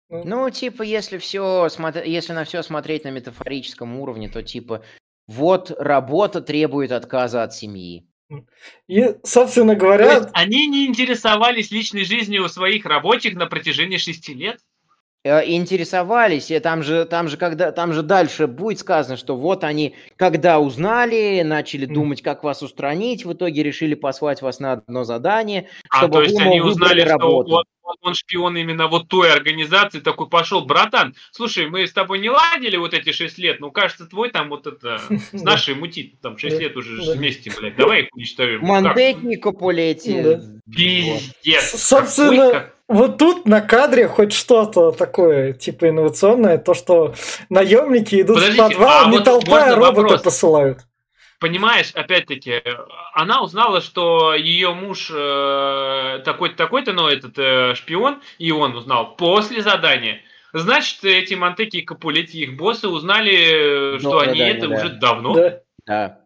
Ну, 0.09 0.51
типа, 0.51 0.83
если 0.83 1.19
все 1.19 1.69
если 2.05 2.33
на 2.33 2.43
все 2.43 2.63
смотреть 2.63 3.05
на 3.05 3.11
метафорическом 3.11 3.97
уровне, 4.01 4.29
то 4.29 4.43
типа 4.43 4.83
вот 5.29 5.71
работа 5.79 6.41
требует 6.41 6.91
отказа 6.91 7.45
от 7.45 7.55
семьи. 7.55 8.09
И, 8.89 9.15
собственно 9.23 9.75
То 9.75 9.81
говоря, 9.83 10.15
есть 10.15 10.29
они 10.33 10.67
не 10.67 10.89
интересовались 10.89 11.71
личной 11.71 12.03
жизнью 12.03 12.49
своих 12.49 12.87
рабочих 12.87 13.35
на 13.35 13.47
протяжении 13.47 13.99
шести 13.99 14.35
лет? 14.35 14.59
Э, 15.23 15.45
интересовались, 15.45 16.51
и 16.51 16.59
там 16.61 16.83
же, 16.83 17.05
там 17.05 17.29
же, 17.29 17.37
когда, 17.37 17.73
там 17.73 17.93
же 17.93 18.03
дальше 18.03 18.47
будет 18.47 18.79
сказано, 18.79 19.19
что 19.19 19.37
вот 19.37 19.65
они, 19.65 19.95
когда 20.17 20.59
узнали, 20.59 21.43
начали 21.43 21.85
думать, 21.85 22.23
как 22.23 22.43
вас 22.43 22.63
устранить, 22.63 23.27
в 23.27 23.35
итоге 23.35 23.63
решили 23.63 23.95
послать 23.95 24.41
вас 24.41 24.61
на 24.61 24.73
одно 24.73 25.05
задание, 25.05 25.69
чтобы 25.95 26.21
а, 26.21 26.21
то 26.21 26.23
есть 26.23 26.41
они 26.41 26.63
узнали, 26.63 27.03
работу. 27.03 27.51
что 27.51 27.65
он, 27.83 27.97
он 28.01 28.15
шпион 28.15 28.57
именно 28.57 28.87
вот 28.87 29.09
той 29.09 29.31
организации, 29.31 30.01
такой 30.01 30.27
пошел, 30.31 30.65
братан, 30.65 31.15
слушай, 31.33 31.69
мы 31.69 31.87
с 31.87 31.93
тобой 31.93 32.19
не 32.19 32.31
ладили 32.31 32.79
вот 32.79 32.95
эти 32.95 33.13
шесть 33.13 33.37
лет, 33.37 33.61
ну, 33.61 33.71
кажется, 33.71 34.07
твой 34.07 34.31
там 34.31 34.49
вот 34.49 34.67
это, 34.67 35.03
с 35.33 35.43
нашей 35.43 35.75
мутит, 35.75 36.19
там 36.23 36.39
шесть 36.39 36.59
лет 36.59 36.75
уже 36.79 37.13
вместе, 37.13 37.53
блядь, 37.55 37.77
давай 37.77 38.05
их 38.05 38.09
уничтожим. 38.15 38.65
Мандеки, 38.65 39.37
Капулети. 39.37 40.41
Пиздец. 40.75 41.79
Собственно, 41.79 42.71
вот 42.91 43.19
тут 43.19 43.47
на 43.47 43.61
кадре 43.61 44.09
хоть 44.09 44.33
что-то 44.33 44.91
такое, 44.91 45.53
типа 45.53 45.89
инновационное, 45.89 46.59
то, 46.59 46.75
что 46.75 47.15
наемники 47.49 48.21
идут 48.21 48.37
Подождите, 48.37 48.63
в 48.63 48.69
подвал, 48.69 49.05
а 49.05 49.11
не 49.11 49.17
вот 49.19 49.25
толпа, 49.25 49.65
а 49.65 49.77
роботы 49.77 50.03
вопрос. 50.03 50.23
посылают. 50.23 50.79
Понимаешь, 51.39 51.93
опять-таки, 51.95 52.63
она 53.15 53.43
узнала, 53.43 53.81
что 53.81 54.35
ее 54.35 54.75
муж 54.75 55.11
э, 55.15 56.21
такой-то, 56.25 56.57
такой-то, 56.57 56.93
но 56.93 57.09
этот 57.09 57.39
э, 57.39 57.75
шпион, 57.77 58.21
и 58.39 58.51
он 58.51 58.77
узнал 58.77 59.17
после 59.17 59.63
задания. 59.63 60.21
Значит, 60.53 61.05
эти 61.05 61.35
Монтеки 61.35 61.79
и 61.79 61.83
Капулети, 61.83 62.39
их 62.39 62.57
боссы, 62.57 62.89
узнали, 62.89 63.99
что 64.01 64.15
ну, 64.15 64.19
они 64.19 64.41
это 64.41 64.69
да. 64.69 64.77
уже 64.77 64.89
давно. 64.91 65.35
Да. 65.35 65.61
да. 65.87 66.20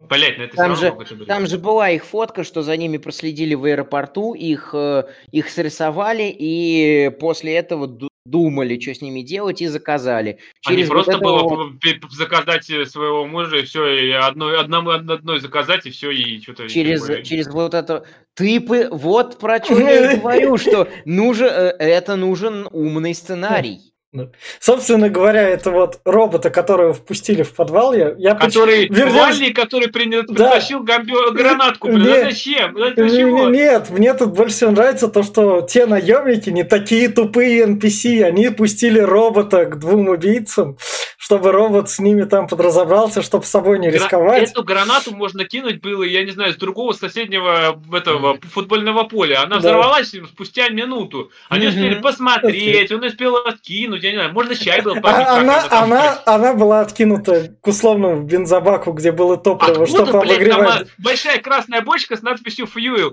Блять, 0.00 0.38
на 0.38 0.42
это 0.42 0.56
там 0.56 0.76
же, 0.76 0.96
там 1.26 1.46
же 1.48 1.58
была 1.58 1.90
их 1.90 2.04
фотка, 2.04 2.44
что 2.44 2.62
за 2.62 2.76
ними 2.76 2.98
проследили 2.98 3.54
в 3.54 3.64
аэропорту, 3.64 4.34
их, 4.34 4.70
э, 4.72 5.04
их 5.32 5.50
срисовали, 5.50 6.32
и 6.38 7.10
после 7.18 7.56
этого 7.56 7.88
думали, 8.24 8.78
что 8.78 8.94
с 8.94 9.00
ними 9.00 9.22
делать, 9.22 9.60
и 9.60 9.66
заказали. 9.66 10.38
Через 10.60 10.78
Они 10.78 10.84
вот 10.84 10.92
просто 10.92 11.18
было 11.18 11.42
вот... 11.42 11.72
заказать 12.12 12.64
своего 12.64 13.26
мужа, 13.26 13.56
и 13.56 13.62
все, 13.62 13.86
и 13.88 14.10
одной, 14.12 14.60
одному, 14.60 14.90
одной 14.90 15.40
заказать, 15.40 15.86
и 15.86 15.90
все, 15.90 16.12
и 16.12 16.40
что-то... 16.40 16.68
Через, 16.68 17.26
через 17.26 17.48
вот 17.48 17.74
это... 17.74 18.06
Ты, 18.34 18.64
вот 18.92 19.40
про 19.40 19.62
что 19.62 19.80
я 19.80 20.16
говорю, 20.20 20.58
что 20.58 20.88
нужен, 21.06 21.48
э, 21.48 21.74
это 21.78 22.14
нужен 22.14 22.68
умный 22.70 23.14
сценарий. 23.14 23.80
Ну, 24.10 24.30
собственно 24.58 25.10
говоря, 25.10 25.42
это 25.42 25.70
вот 25.70 26.00
робота, 26.06 26.48
которого 26.48 26.94
впустили 26.94 27.42
в 27.42 27.54
подвал. 27.54 27.92
Я, 27.92 28.14
я 28.16 28.34
который 28.34 28.88
поч... 28.88 28.96
Вернее... 28.96 29.52
который 29.52 29.88
принял, 29.88 30.22
да. 30.22 30.32
притащил 30.32 30.82
гамби... 30.82 31.12
гранатку. 31.34 31.88
Блин, 31.88 32.04
нет, 32.04 32.24
зачем? 32.30 32.74
Нет, 32.74 33.50
нет, 33.50 33.90
мне 33.90 34.14
тут 34.14 34.30
больше 34.30 34.54
всего 34.54 34.70
нравится 34.70 35.08
то, 35.08 35.22
что 35.22 35.60
те 35.60 35.84
наемники 35.84 36.48
не 36.48 36.64
такие 36.64 37.10
тупые 37.10 37.66
NPC. 37.66 38.22
Они 38.22 38.48
пустили 38.48 38.98
робота 38.98 39.66
к 39.66 39.78
двум 39.78 40.08
убийцам, 40.08 40.78
чтобы 41.18 41.50
робот 41.50 41.90
с 41.90 41.98
ними 41.98 42.22
там 42.22 42.46
подразобрался, 42.46 43.22
чтобы 43.22 43.44
с 43.44 43.48
собой 43.48 43.80
не 43.80 43.90
рисковать. 43.90 44.50
Эту 44.52 44.62
гранату 44.62 45.14
можно 45.14 45.44
кинуть 45.44 45.80
было, 45.80 46.04
я 46.04 46.24
не 46.24 46.30
знаю, 46.30 46.52
с 46.52 46.56
другого 46.56 46.92
соседнего 46.92 47.76
этого 47.92 48.38
футбольного 48.52 49.02
поля. 49.02 49.42
Она 49.42 49.56
да. 49.56 49.58
взорвалась 49.58 50.14
спустя 50.30 50.68
минуту. 50.68 51.32
Они 51.48 51.66
успели 51.66 51.96
посмотреть, 51.96 52.92
он 52.92 53.02
успел 53.02 53.36
откинуть, 53.36 54.04
я 54.04 54.12
не 54.12 54.16
знаю, 54.18 54.32
можно 54.32 54.54
чай 54.54 54.80
был 54.80 54.94
попить. 54.94 55.26
А, 55.26 55.40
она, 55.40 55.64
она, 55.70 56.22
она 56.24 56.54
была 56.54 56.80
откинута 56.82 57.52
к 57.60 57.66
условному 57.66 58.22
бензобаку, 58.22 58.92
где 58.92 59.10
было 59.10 59.36
топливо, 59.36 59.88
чтобы 59.88 60.18
обогревать. 60.18 60.86
Большая 60.98 61.40
красная 61.40 61.82
бочка 61.82 62.16
с 62.16 62.22
надписью 62.22 62.66
«Fuel». 62.66 63.12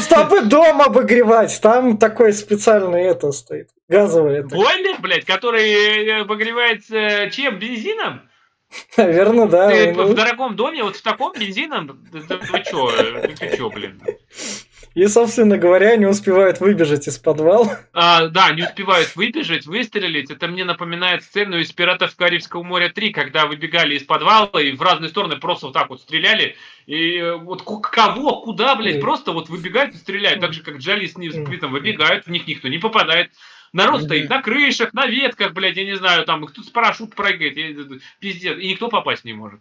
Чтобы 0.00 0.40
дом 0.40 0.80
обогревать, 0.80 1.60
там 1.60 1.98
такой 1.98 2.32
специальный 2.32 3.02
это 3.02 3.32
стоит. 3.32 3.68
Газовый 3.88 4.40
это. 4.40 4.48
Бойлер, 4.48 4.96
блядь, 5.00 5.24
который 5.24 6.06
э, 6.06 6.20
обогревается 6.20 7.17
чем? 7.26 7.58
Бензином? 7.58 8.22
Наверное, 8.96 9.46
да. 9.46 9.70
Ты 9.70 9.92
ну... 9.92 10.04
в 10.08 10.14
дорогом 10.14 10.56
доме, 10.56 10.82
вот 10.82 10.96
в 10.96 11.02
таком 11.02 11.32
бензином? 11.32 12.06
Вы 12.12 12.62
чё? 12.64 12.90
Ты 13.38 13.56
чё, 13.56 13.70
блин? 13.70 14.00
И, 14.94 15.06
собственно 15.06 15.58
говоря, 15.58 15.96
не 15.96 16.06
успевают 16.06 16.58
выбежать 16.58 17.06
из 17.06 17.18
подвала. 17.18 17.78
А, 17.92 18.26
да, 18.26 18.50
не 18.50 18.64
успевают 18.64 19.14
выбежать, 19.14 19.66
выстрелить. 19.66 20.28
Это 20.30 20.48
мне 20.48 20.64
напоминает 20.64 21.22
сцену 21.22 21.58
из 21.58 21.70
«Пиратов 21.70 22.16
Карибского 22.16 22.64
моря 22.64 22.90
3», 22.92 23.12
когда 23.12 23.46
выбегали 23.46 23.94
из 23.94 24.02
подвала 24.02 24.60
и 24.60 24.72
в 24.72 24.82
разные 24.82 25.10
стороны 25.10 25.36
просто 25.36 25.66
вот 25.66 25.74
так 25.74 25.90
вот 25.90 26.00
стреляли. 26.00 26.56
И 26.86 27.16
э, 27.16 27.36
вот 27.36 27.62
кого, 27.62 28.40
куда, 28.40 28.74
блядь, 28.74 29.00
просто 29.00 29.30
вот 29.30 29.48
выбегают 29.48 29.94
и 29.94 29.98
стреляют. 29.98 30.40
Так 30.40 30.52
же, 30.52 30.62
как 30.62 30.78
Джоли 30.78 31.06
с 31.06 31.16
Ньюсплитом 31.16 31.70
выбегают, 31.70 32.26
в 32.26 32.30
них 32.30 32.48
никто 32.48 32.66
не 32.66 32.78
попадает. 32.78 33.30
Народ 33.72 34.02
стоит 34.04 34.28
на 34.28 34.42
крышах, 34.42 34.92
на 34.92 35.06
ветках, 35.06 35.52
блядь, 35.52 35.76
я 35.76 35.84
не 35.84 35.96
знаю, 35.96 36.24
там 36.24 36.44
кто 36.46 36.62
с 36.62 36.68
парашют 36.68 37.14
прыгает, 37.14 37.54
пиздец, 38.20 38.58
и 38.58 38.70
никто 38.70 38.88
попасть 38.88 39.24
не 39.24 39.32
может. 39.32 39.60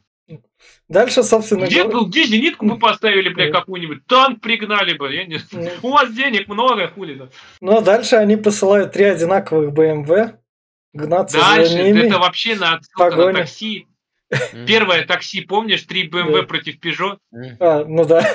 Дальше, 0.89 1.23
собственно... 1.23 1.65
Где, 1.65 1.85
был, 1.85 2.05
где 2.05 2.23
зенитку 2.23 2.65
мы 2.65 2.77
поставили, 2.77 3.29
блядь, 3.29 3.51
какую-нибудь? 3.51 4.05
Танк 4.07 4.41
пригнали 4.41 4.93
бы, 4.93 5.13
я 5.13 5.25
не 5.25 5.39
У 5.81 5.91
вас 5.91 6.13
денег 6.13 6.47
много, 6.47 6.89
хули-то. 6.89 7.29
Ну, 7.61 7.77
а 7.77 7.81
дальше 7.81 8.15
они 8.15 8.35
посылают 8.35 8.91
три 8.93 9.05
одинаковых 9.05 9.71
БМВ 9.71 10.35
гнаться 10.93 11.37
дальше, 11.37 11.71
за 11.71 11.83
ними. 11.83 12.07
это 12.07 12.19
вообще 12.19 12.55
на 12.55 12.75
отсылка 12.75 13.15
на 13.15 13.33
такси. 13.33 13.87
Первое 14.65 15.05
такси, 15.05 15.41
помнишь, 15.41 15.83
три 15.83 16.07
БМВ 16.07 16.47
против 16.47 16.79
Пежо? 16.79 17.17
А, 17.59 17.85
ну 17.85 18.03
да. 18.05 18.25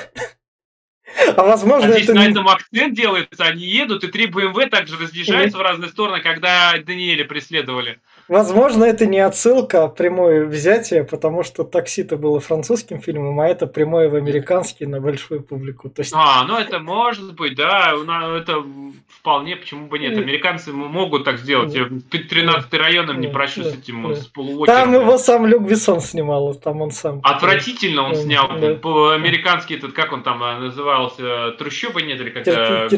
А 1.35 1.43
возможно, 1.43 1.89
а 1.89 1.91
здесь 1.91 2.05
это... 2.05 2.15
на 2.15 2.25
этом 2.25 2.47
акцент 2.47 2.95
делается, 2.95 3.43
они 3.43 3.65
едут, 3.65 4.03
и 4.03 4.07
три 4.07 4.27
БМВ 4.27 4.69
также 4.69 4.97
разъезжаются 4.97 5.57
в 5.57 5.61
разные 5.61 5.89
стороны, 5.89 6.21
когда 6.21 6.73
Даниэля 6.77 7.25
преследовали. 7.25 7.99
Возможно, 8.27 8.85
это 8.85 9.05
не 9.05 9.19
отсылка, 9.19 9.83
а 9.83 9.87
прямое 9.87 10.45
взятие, 10.45 11.03
потому 11.03 11.43
что 11.43 11.63
«Такси»-то 11.63 12.17
было 12.17 12.39
французским 12.39 13.01
фильмом, 13.01 13.39
а 13.39 13.47
это 13.47 13.67
прямое 13.67 14.09
в 14.09 14.15
американский 14.15 14.85
на 14.85 15.01
большую 15.01 15.43
публику. 15.43 15.89
То 15.89 16.01
есть... 16.01 16.13
А, 16.15 16.45
ну 16.45 16.57
это 16.57 16.79
может 16.79 17.35
быть, 17.35 17.55
да, 17.55 17.93
это 18.37 18.63
вполне, 19.07 19.55
почему 19.55 19.87
бы 19.87 19.99
нет. 19.99 20.17
Американцы 20.17 20.71
могут 20.71 21.25
так 21.25 21.37
сделать. 21.39 21.73
Я 21.73 21.89
13 22.09 22.73
районом 22.73 23.19
не 23.19 23.27
прощу 23.27 23.63
с 23.63 23.73
этим, 23.73 24.15
с 24.15 24.31
Там 24.65 24.93
его 24.93 25.17
сам 25.17 25.45
Люк 25.45 25.63
Бессон 25.63 25.99
снимал, 25.99 26.55
там 26.55 26.81
он 26.81 26.91
сам. 26.91 27.19
Отвратительно 27.23 28.03
он 28.03 28.15
снял. 28.15 28.49
Американский 28.51 29.75
этот, 29.75 29.93
как 29.93 30.13
он 30.13 30.23
там 30.23 30.41
а, 30.43 30.59
назывался, 30.59 31.51
трущобы 31.57 32.01
нет, 32.03 32.19
или 32.21 32.29
как-то 32.29 32.89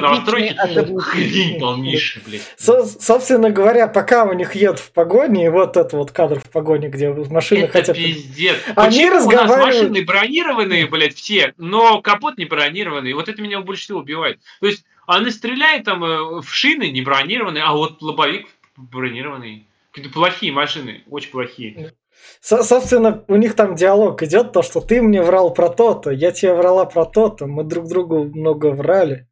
новостройки. 0.00 0.54
Хрень 1.00 1.60
полнейшая, 1.60 2.22
блядь. 2.26 2.54
Собственно 2.58 3.50
говоря, 3.50 3.88
пока 3.88 4.24
у 4.24 4.32
них 4.32 4.54
едут 4.54 4.73
в 4.78 4.92
погоне, 4.92 5.46
и 5.46 5.48
вот 5.48 5.76
этот 5.76 5.92
вот 5.92 6.10
кадр 6.10 6.40
в 6.40 6.50
погоне, 6.50 6.88
где 6.88 7.10
машины 7.10 7.64
это 7.64 7.72
хотят... 7.72 7.96
пиздец. 7.96 8.56
Они 8.76 8.98
Почему 8.98 9.16
разговаривают... 9.16 9.62
у 9.62 9.66
нас 9.66 9.74
машины 9.76 10.04
бронированные, 10.04 10.86
блядь, 10.86 11.14
все, 11.14 11.54
но 11.56 12.00
капот 12.02 12.38
не 12.38 12.44
бронированный? 12.44 13.12
Вот 13.12 13.28
это 13.28 13.40
меня 13.40 13.60
больше 13.60 13.84
всего 13.84 14.00
убивает. 14.00 14.40
То 14.60 14.66
есть, 14.66 14.84
они 15.06 15.30
стреляют 15.30 15.84
там 15.84 16.04
э, 16.04 16.40
в 16.40 16.48
шины 16.48 16.90
не 16.90 17.02
бронированные, 17.02 17.62
а 17.62 17.72
вот 17.72 18.00
лобовик 18.02 18.46
бронированный. 18.76 19.66
Какие-то 19.90 20.12
плохие 20.12 20.52
машины, 20.52 21.02
очень 21.08 21.30
плохие. 21.30 21.92
Собственно, 22.40 23.24
у 23.28 23.36
них 23.36 23.54
там 23.54 23.74
диалог 23.74 24.22
идет, 24.22 24.52
то, 24.52 24.62
что 24.62 24.80
ты 24.80 25.02
мне 25.02 25.22
врал 25.22 25.52
про 25.52 25.68
то-то, 25.68 26.10
я 26.10 26.32
тебе 26.32 26.54
врала 26.54 26.84
про 26.84 27.04
то-то, 27.04 27.46
мы 27.46 27.64
друг 27.64 27.88
другу 27.88 28.24
много 28.24 28.70
врали. 28.70 29.28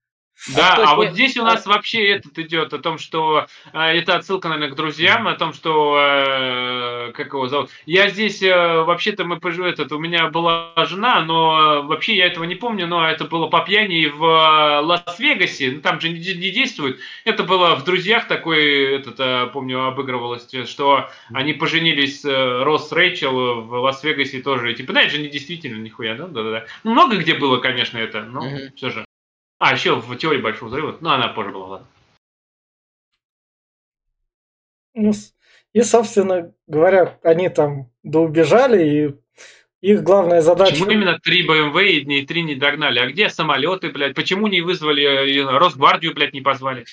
Да, 0.56 0.74
а, 0.74 0.92
а 0.92 0.94
вот 0.96 1.12
здесь 1.12 1.36
у 1.36 1.44
нас 1.44 1.66
вообще 1.66 2.08
этот 2.08 2.36
идет 2.38 2.72
о 2.72 2.78
том, 2.78 2.98
что 2.98 3.46
э, 3.72 3.78
это 3.78 4.16
отсылка, 4.16 4.48
наверное, 4.48 4.72
к 4.72 4.76
друзьям, 4.76 5.28
о 5.28 5.34
том, 5.34 5.52
что 5.52 5.96
э, 5.96 7.12
как 7.12 7.28
его 7.28 7.46
зовут. 7.46 7.70
Я 7.86 8.08
здесь 8.08 8.42
э, 8.42 8.82
вообще-то 8.82 9.24
мы 9.24 9.36
этот, 9.36 9.92
у 9.92 9.98
меня 9.98 10.28
была 10.28 10.72
жена, 10.78 11.20
но 11.20 11.82
вообще 11.84 12.16
я 12.16 12.26
этого 12.26 12.42
не 12.44 12.56
помню, 12.56 12.88
но 12.88 13.08
это 13.08 13.24
было 13.24 13.46
по 13.46 13.60
пьяни 13.60 14.06
в 14.06 14.24
э, 14.24 14.80
Лас-Вегасе, 14.80 15.72
ну, 15.72 15.80
там 15.80 16.00
же 16.00 16.08
не, 16.08 16.18
не 16.18 16.50
действует. 16.50 16.98
Это 17.24 17.44
было 17.44 17.76
в 17.76 17.84
друзьях 17.84 18.26
такой, 18.26 18.96
этот, 18.96 19.20
э, 19.20 19.48
помню, 19.52 19.86
обыгрывалось, 19.86 20.48
что 20.66 21.08
они 21.32 21.52
поженились 21.52 22.24
э, 22.24 22.62
Росс 22.64 22.90
Рэйчел 22.90 23.62
в 23.62 23.74
Лас-Вегасе 23.74 24.42
тоже. 24.42 24.74
Типа, 24.74 24.92
да, 24.92 25.02
это 25.02 25.12
же 25.12 25.22
не 25.22 25.28
действительно 25.28 25.80
нихуя, 25.80 26.16
да, 26.16 26.26
да, 26.26 26.42
да. 26.42 26.66
Ну, 26.82 26.92
много 26.92 27.16
где 27.16 27.34
было, 27.34 27.58
конечно, 27.58 27.98
это, 27.98 28.22
но 28.22 28.44
mm-hmm. 28.44 28.70
все 28.74 28.90
же. 28.90 29.04
А, 29.62 29.74
еще 29.74 29.94
в 29.94 30.16
теории 30.16 30.40
большого 30.40 30.70
взрыва. 30.70 30.96
Ну, 31.00 31.08
она 31.08 31.28
позже 31.28 31.52
была, 31.52 31.66
ладно. 31.66 31.86
Ну, 34.94 35.12
и, 35.72 35.82
собственно 35.82 36.52
говоря, 36.66 37.20
они 37.22 37.48
там 37.48 37.88
доубежали, 38.02 38.84
и 38.84 39.14
их 39.80 40.02
главная 40.02 40.40
задача... 40.40 40.72
Почему 40.72 40.90
именно 40.90 41.16
три 41.20 41.46
БМВ 41.46 41.76
и 41.80 42.26
три 42.26 42.42
не 42.42 42.56
догнали? 42.56 42.98
А 42.98 43.06
где 43.06 43.28
самолеты, 43.28 43.90
блядь? 43.90 44.16
Почему 44.16 44.48
не 44.48 44.62
вызвали 44.62 45.04
э, 45.04 45.56
Росгвардию, 45.56 46.12
блядь, 46.12 46.32
не 46.32 46.40
позвали? 46.40 46.84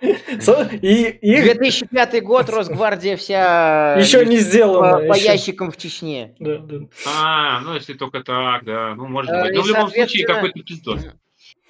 И, 0.00 1.18
их... 1.20 1.42
2005 1.42 2.22
год, 2.22 2.48
Росгвардия 2.48 3.16
вся... 3.16 3.96
Еще 3.96 4.24
не 4.24 4.36
сделана. 4.36 4.98
По, 4.98 5.14
по 5.14 5.18
ящикам 5.18 5.72
в 5.72 5.76
Чечне. 5.76 6.36
Да, 6.38 6.58
да. 6.58 6.76
А, 7.08 7.60
ну 7.62 7.74
если 7.74 7.94
только 7.94 8.22
так, 8.22 8.64
да. 8.64 8.94
Ну, 8.94 9.08
может 9.08 9.32
э, 9.32 9.42
быть. 9.42 9.54
Но 9.56 9.62
в 9.62 9.66
любом 9.66 9.90
случае 9.90 10.24
какой-то 10.28 10.60
пиздос. 10.62 11.08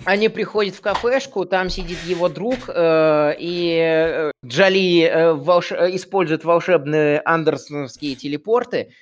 Они 0.04 0.28
приходят 0.28 0.74
в 0.74 0.80
кафешку, 0.80 1.44
там 1.44 1.70
сидит 1.70 1.98
его 2.06 2.28
друг, 2.28 2.58
э, 2.68 3.34
и 3.38 3.78
э, 3.80 4.30
Джоли 4.44 5.02
э, 5.02 5.32
волш... 5.32 5.72
э, 5.72 5.94
использует 5.94 6.44
волшебные 6.44 7.22
андерсоновские 7.24 8.16
телепорты, 8.16 8.92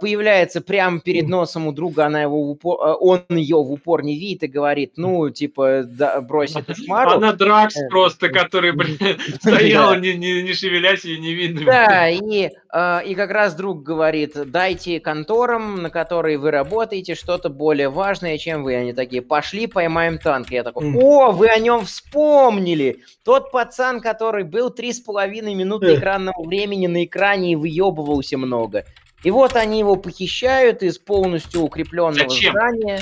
появляется 0.00 0.60
прямо 0.60 1.00
перед 1.00 1.28
носом 1.28 1.66
у 1.66 1.72
друга, 1.72 2.06
она 2.06 2.22
его 2.22 2.42
в 2.44 2.50
упор, 2.50 2.78
э, 2.80 2.94
он 3.00 3.24
ее 3.30 3.56
в 3.56 3.72
упор 3.72 4.02
не 4.02 4.18
видит 4.18 4.44
и 4.44 4.46
говорит, 4.46 4.92
ну, 4.96 5.28
типа, 5.30 5.82
да, 5.84 6.20
брось 6.20 6.54
эту 6.54 6.74
шмару. 6.74 7.12
Она 7.12 7.32
Дракс 7.32 7.76
Э, 7.76 7.88
просто, 7.88 8.28
который, 8.28 8.72
блин, 8.72 8.98
стоял, 9.40 9.94
не, 9.96 10.14
не, 10.14 10.42
не 10.42 10.52
шевелясь 10.52 11.04
и 11.04 11.18
не 11.18 11.34
видно. 11.34 11.64
Да, 11.64 12.08
и, 12.08 12.50
э, 12.72 13.04
и 13.06 13.14
как 13.14 13.30
раз 13.30 13.54
друг 13.54 13.82
говорит, 13.82 14.34
дайте 14.50 15.00
конторам, 15.00 15.82
на 15.82 15.90
которые 15.90 16.38
вы 16.38 16.50
работаете, 16.50 17.14
что-то 17.14 17.48
более 17.48 17.88
важное, 17.88 18.38
чем 18.38 18.62
вы. 18.62 18.76
Они 18.76 18.92
такие, 18.92 19.22
пошли, 19.22 19.66
поймаем 19.66 20.18
танк. 20.18 20.50
Я 20.50 20.62
такой, 20.62 20.94
о, 20.94 21.32
вы 21.32 21.48
о 21.48 21.58
нем 21.58 21.84
вспомнили. 21.84 23.00
Тот 23.24 23.50
пацан, 23.50 24.00
который 24.00 24.44
был 24.44 24.70
три 24.70 24.92
с 24.92 25.00
половиной 25.00 25.54
минуты 25.54 25.86
Э. 25.86 25.98
экранного 25.98 26.42
времени 26.44 26.86
на 26.86 27.04
экране 27.04 27.52
и 27.52 27.56
выебывался 27.56 28.38
много. 28.38 28.84
И 29.26 29.30
вот 29.32 29.56
они 29.56 29.80
его 29.80 29.96
похищают 29.96 30.84
из 30.84 30.98
полностью 30.98 31.62
укрепленного 31.62 32.28
Зачем? 32.30 32.52
здания. 32.52 33.00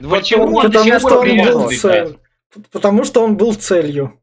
Вот 0.00 0.20
Почему 0.20 0.44
он- 0.44 0.54
он 0.54 0.62
Потому 0.72 0.98
что 0.98 1.18
он 1.20 1.36
был 1.36 1.66
блядь? 1.66 1.80
цель. 1.80 2.18
Потому 2.72 3.04
что 3.04 3.22
он 3.22 3.36
был 3.36 3.52
целью. 3.52 4.18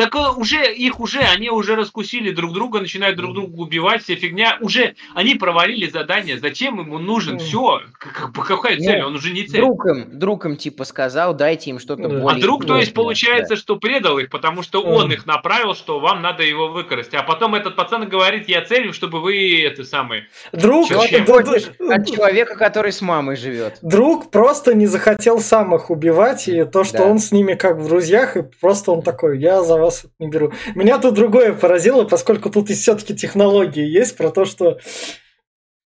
Так 0.00 0.14
э, 0.14 0.30
уже 0.36 0.72
их 0.72 1.00
уже, 1.00 1.20
они 1.20 1.50
уже 1.50 1.76
раскусили 1.76 2.30
друг 2.30 2.52
друга, 2.52 2.80
начинают 2.80 3.16
друг 3.16 3.34
друга 3.34 3.54
убивать, 3.60 4.02
вся 4.02 4.16
фигня. 4.16 4.56
Уже 4.60 4.94
они 5.14 5.34
провалили 5.34 5.88
задание. 5.88 6.38
Зачем 6.38 6.78
ему 6.80 6.98
нужен? 6.98 7.38
Все. 7.38 7.80
Какая 7.98 8.78
цель? 8.78 9.02
Он 9.02 9.14
уже 9.14 9.30
не 9.32 9.44
цель. 9.44 9.60
Друг 9.60 9.86
им, 9.86 10.18
друг 10.18 10.46
им 10.46 10.56
типа 10.56 10.84
сказал, 10.84 11.34
дайте 11.34 11.70
им 11.70 11.78
что-то 11.78 12.02
Да. 12.02 12.08
более... 12.08 12.38
А 12.38 12.40
друг, 12.40 12.66
то 12.66 12.78
есть, 12.78 12.94
получается, 12.94 13.56
что 13.56 13.76
предал 13.76 14.18
их, 14.18 14.30
потому 14.30 14.62
что 14.62 14.82
он 14.82 15.12
их 15.12 15.26
направил, 15.26 15.74
что 15.74 16.00
вам 16.00 16.22
надо 16.22 16.42
его 16.42 16.68
выкрасть. 16.68 17.14
А 17.14 17.22
потом 17.22 17.54
этот 17.54 17.76
пацан 17.76 18.08
говорит, 18.08 18.48
я 18.48 18.62
целью, 18.62 18.92
чтобы 18.92 19.20
вы 19.20 19.62
это 19.62 19.84
самое. 19.84 20.28
Друг, 20.52 20.90
от 20.90 22.06
человека, 22.06 22.56
который 22.56 22.92
с 22.92 23.00
мамой 23.02 23.36
живет? 23.36 23.78
друг 23.82 24.30
просто 24.30 24.74
не 24.74 24.86
захотел 24.86 25.40
сам 25.40 25.74
их 25.74 25.90
убивать, 25.90 26.48
и 26.48 26.64
то, 26.64 26.84
что 26.84 26.98
Да. 26.98 27.04
он 27.06 27.18
с 27.18 27.32
ними 27.32 27.54
как 27.54 27.78
в 27.78 27.88
друзьях, 27.88 28.36
и 28.36 28.42
просто 28.60 28.92
он 28.92 29.02
такой, 29.02 29.38
я 29.38 29.62
за 29.62 29.76
вас 29.76 29.89
это 30.04 30.12
не 30.18 30.28
беру. 30.28 30.52
Меня 30.74 30.98
тут 30.98 31.14
другое 31.14 31.52
поразило, 31.52 32.04
поскольку 32.04 32.48
тут 32.50 32.70
и 32.70 32.74
все-таки 32.74 33.14
технологии 33.14 33.84
есть 33.86 34.16
про 34.16 34.30
то, 34.30 34.44
что 34.44 34.78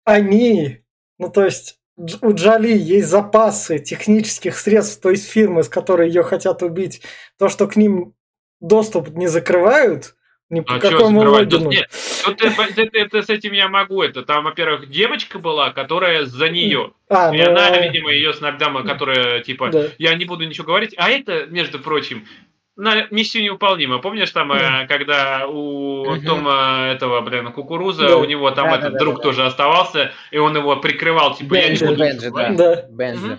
они, 0.04 0.80
ну 1.18 1.30
то 1.30 1.44
есть 1.44 1.78
у 2.22 2.32
Джоли 2.32 2.76
есть 2.76 3.08
запасы 3.08 3.78
технических 3.78 4.58
средств, 4.58 5.00
то 5.00 5.10
есть 5.10 5.28
фирмы, 5.30 5.62
с 5.62 5.68
которой 5.68 6.08
ее 6.08 6.24
хотят 6.24 6.62
убить, 6.62 7.02
то, 7.38 7.48
что 7.48 7.68
к 7.68 7.76
ним 7.76 8.14
доступ 8.60 9.10
не 9.10 9.28
закрывают, 9.28 10.16
ни 10.50 10.60
по 10.60 10.74
А 10.74 10.78
какому 10.80 11.22
логину. 11.22 11.70
Нет, 11.70 11.88
это, 12.26 12.46
это- 12.76 12.98
это 12.98 13.22
с 13.22 13.30
этим 13.30 13.52
я 13.52 13.68
могу. 13.68 14.02
Это 14.02 14.22
там, 14.22 14.44
во-первых, 14.44 14.90
девочка 14.90 15.38
была, 15.38 15.70
которая 15.70 16.24
за 16.24 16.48
нее. 16.48 16.92
А, 17.08 17.34
И 17.34 17.38
ну, 17.38 17.50
она, 17.50 17.68
а, 17.68 17.80
видимо, 17.80 18.10
ее 18.12 18.32
снабдама, 18.34 18.84
которая, 18.84 19.40
типа, 19.40 19.70
да. 19.70 19.88
я 19.98 20.14
не 20.14 20.24
буду 20.26 20.44
ничего 20.44 20.66
говорить. 20.66 20.94
А 20.96 21.10
это, 21.10 21.46
между 21.46 21.78
прочим, 21.78 22.26
на 22.76 23.06
миссию 23.10 23.44
невыполнима. 23.44 23.98
Помнишь 23.98 24.30
там, 24.30 24.52
э, 24.52 24.86
когда 24.88 25.46
у 25.46 26.04
Мгм. 26.06 26.24
Тома 26.26 26.88
этого, 26.92 27.20
блин, 27.20 27.52
кукуруза, 27.52 28.08
Да. 28.08 28.16
у 28.16 28.24
него 28.24 28.50
там 28.50 28.68
Да, 28.70 28.76
этот 28.78 28.92
да, 28.92 28.98
да, 28.98 28.98
друг 28.98 29.16
да. 29.18 29.22
тоже 29.22 29.44
оставался, 29.46 30.10
и 30.30 30.38
он 30.38 30.56
его 30.56 30.76
прикрывал, 30.76 31.34
типа, 31.36 31.54
я 31.54 31.62
не 31.62 31.68
Бенджи, 31.70 31.86
буду 31.86 31.98
Бенджи, 31.98 32.30
да. 32.30 32.50
Да, 32.52 32.86
Бенджи. 32.90 33.26
Мгм. 33.26 33.38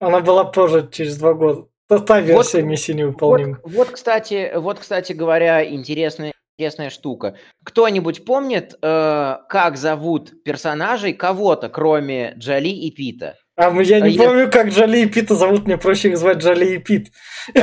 она 0.00 0.20
была 0.20 0.44
позже, 0.44 0.88
через 0.92 1.16
два 1.18 1.34
года. 1.34 1.66
Та, 1.88 1.98
та 1.98 2.20
версия 2.20 2.62
миссии 2.62 2.92
Вот, 2.92 2.98
невыполнима. 2.98 3.58
вот, 3.64 3.90
кстати, 3.90 4.52
вот, 4.54 4.78
кстати 4.78 5.12
говоря, 5.12 5.64
интересная, 5.68 6.32
интересная 6.56 6.90
штука. 6.90 7.36
Кто-нибудь 7.64 8.24
помнит, 8.24 8.74
э, 8.80 9.36
как 9.48 9.76
зовут 9.76 10.42
персонажей 10.44 11.12
кого-то, 11.14 11.68
кроме 11.68 12.34
Джоли 12.38 12.68
и 12.68 12.90
Пита? 12.92 13.34
А 13.60 13.70
мы- 13.70 13.82
я 13.84 13.96
А 13.96 14.00
не 14.00 14.14
я- 14.14 14.24
помню, 14.24 14.50
как 14.50 14.68
Джоли 14.68 15.00
и 15.00 15.06
Пита 15.06 15.34
зовут, 15.34 15.66
мне 15.66 15.76
проще 15.76 16.08
их 16.08 16.16
звать 16.18 16.38
Джоли 16.38 16.76
и 16.76 16.78
Пит. 16.78 17.12
Э, 17.54 17.60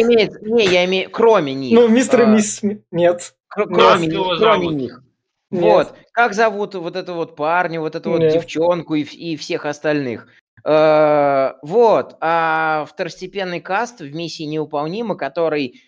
имеет- 0.00 0.40
не, 0.42 0.64
я 0.66 0.84
имею, 0.84 1.10
кроме 1.10 1.52
них. 1.52 1.74
Ну, 1.74 1.88
мистер 1.88 2.20
и 2.20 2.24
А, 2.24 2.26
мисс. 2.26 2.60
Нет. 2.92 3.34
кроме, 3.48 4.08
кроме 4.38 4.66
них. 4.68 5.02
Вот. 5.50 5.94
Как 6.12 6.32
зовут 6.34 6.74
вот 6.76 6.94
эту 6.96 7.14
вот 7.14 7.34
парня, 7.34 7.80
вот 7.80 7.94
эту 7.96 8.10
вот 8.10 8.20
девчонку 8.20 8.94
и, 8.94 9.02
и 9.02 9.36
всех 9.36 9.64
остальных? 9.66 10.28
Э, 10.64 11.54
вот. 11.62 12.16
А 12.20 12.86
второстепенный 12.88 13.60
каст 13.60 14.00
в 14.00 14.14
миссии 14.14 14.44
невыполнима, 14.44 15.16
который 15.16 15.80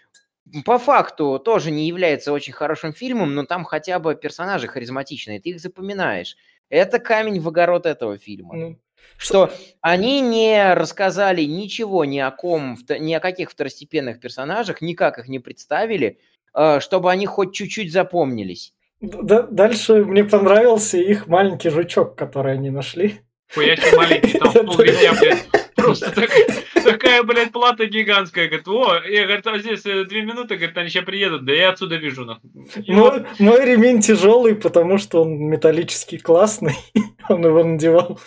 по 0.64 0.78
факту 0.78 1.38
тоже 1.38 1.70
не 1.70 1.86
является 1.86 2.32
очень 2.32 2.52
хорошим 2.54 2.92
фильмом, 2.92 3.34
но 3.34 3.44
там 3.44 3.64
хотя 3.64 3.98
бы 3.98 4.14
персонажи 4.16 4.66
харизматичные, 4.66 5.40
ты 5.40 5.50
их 5.50 5.60
запоминаешь. 5.60 6.36
Это 6.70 6.98
камень 6.98 7.40
в 7.40 7.48
огород 7.48 7.86
этого 7.86 8.18
фильма. 8.18 8.54
Ну, 8.54 8.78
Что 9.18 9.50
они 9.82 10.20
не 10.20 10.72
рассказали 10.74 11.42
ничего 11.42 12.04
ни 12.04 12.18
о 12.20 12.30
ком, 12.30 12.78
ни 12.88 13.12
о 13.12 13.20
каких 13.20 13.50
второстепенных 13.50 14.20
персонажах, 14.20 14.80
никак 14.80 15.18
их 15.18 15.28
не 15.28 15.40
представили, 15.40 16.18
э, 16.54 16.78
чтобы 16.80 17.10
они 17.10 17.26
хоть 17.26 17.52
чуть-чуть 17.52 17.92
запомнились. 17.92 18.72
д- 19.00 19.46
Дальше 19.50 20.04
мне 20.04 20.24
понравился 20.24 20.98
их 20.98 21.26
маленький 21.26 21.68
жучок, 21.70 22.16
который 22.16 22.52
они 22.54 22.70
нашли. 22.70 23.20
Хуя 23.54 23.76
себе 23.76 23.96
маленький, 23.96 24.38
там 24.38 24.52
пол 24.66 24.78
меня, 24.78 25.14
блядь. 25.20 25.46
Просто 25.74 26.10
такая, 26.12 26.46
такая, 26.84 27.22
блядь, 27.22 27.50
плата 27.52 27.86
гигантская. 27.86 28.46
Говорит, 28.48 28.68
о, 28.68 29.00
я, 29.08 29.24
говорит, 29.24 29.46
а 29.46 29.58
здесь 29.58 29.86
э, 29.86 30.04
две 30.04 30.22
минуты, 30.22 30.56
говорит, 30.56 30.76
они 30.76 30.90
сейчас 30.90 31.04
приедут, 31.04 31.44
да 31.44 31.52
я 31.52 31.70
отсюда 31.70 31.96
вижу, 31.96 32.24
нахуй. 32.24 32.50
И 32.84 32.92
вот 32.92 33.22
Мой, 33.22 33.26
мой 33.38 33.64
ремень 33.64 34.00
тяжелый, 34.00 34.54
потому 34.54 34.98
что 34.98 35.22
он 35.22 35.38
металлический, 35.48 36.18
классный. 36.18 36.74
Он 37.30 37.44
его 37.44 37.62
надевал. 37.62 38.18